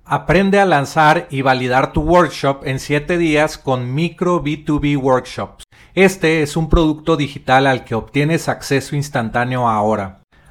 Aprende 0.09 0.61
a 0.61 0.65
lanzar 0.65 1.27
y 1.31 1.43
validar 1.43 1.93
tu 1.93 2.01
workshop 2.01 2.63
en 2.65 2.79
7 2.79 3.19
días 3.19 3.59
con 3.59 3.93
Micro 3.93 4.43
B2B 4.43 4.97
Workshops. 4.97 5.65
Este 5.95 6.43
es 6.43 6.57
un 6.57 6.71
producto 6.71 7.17
digital 7.17 7.67
al 7.67 7.85
que 7.85 7.95
obtienes 7.95 8.49
acceso 8.49 8.97
instantáneo 8.97 9.69
ahora. 9.69 10.23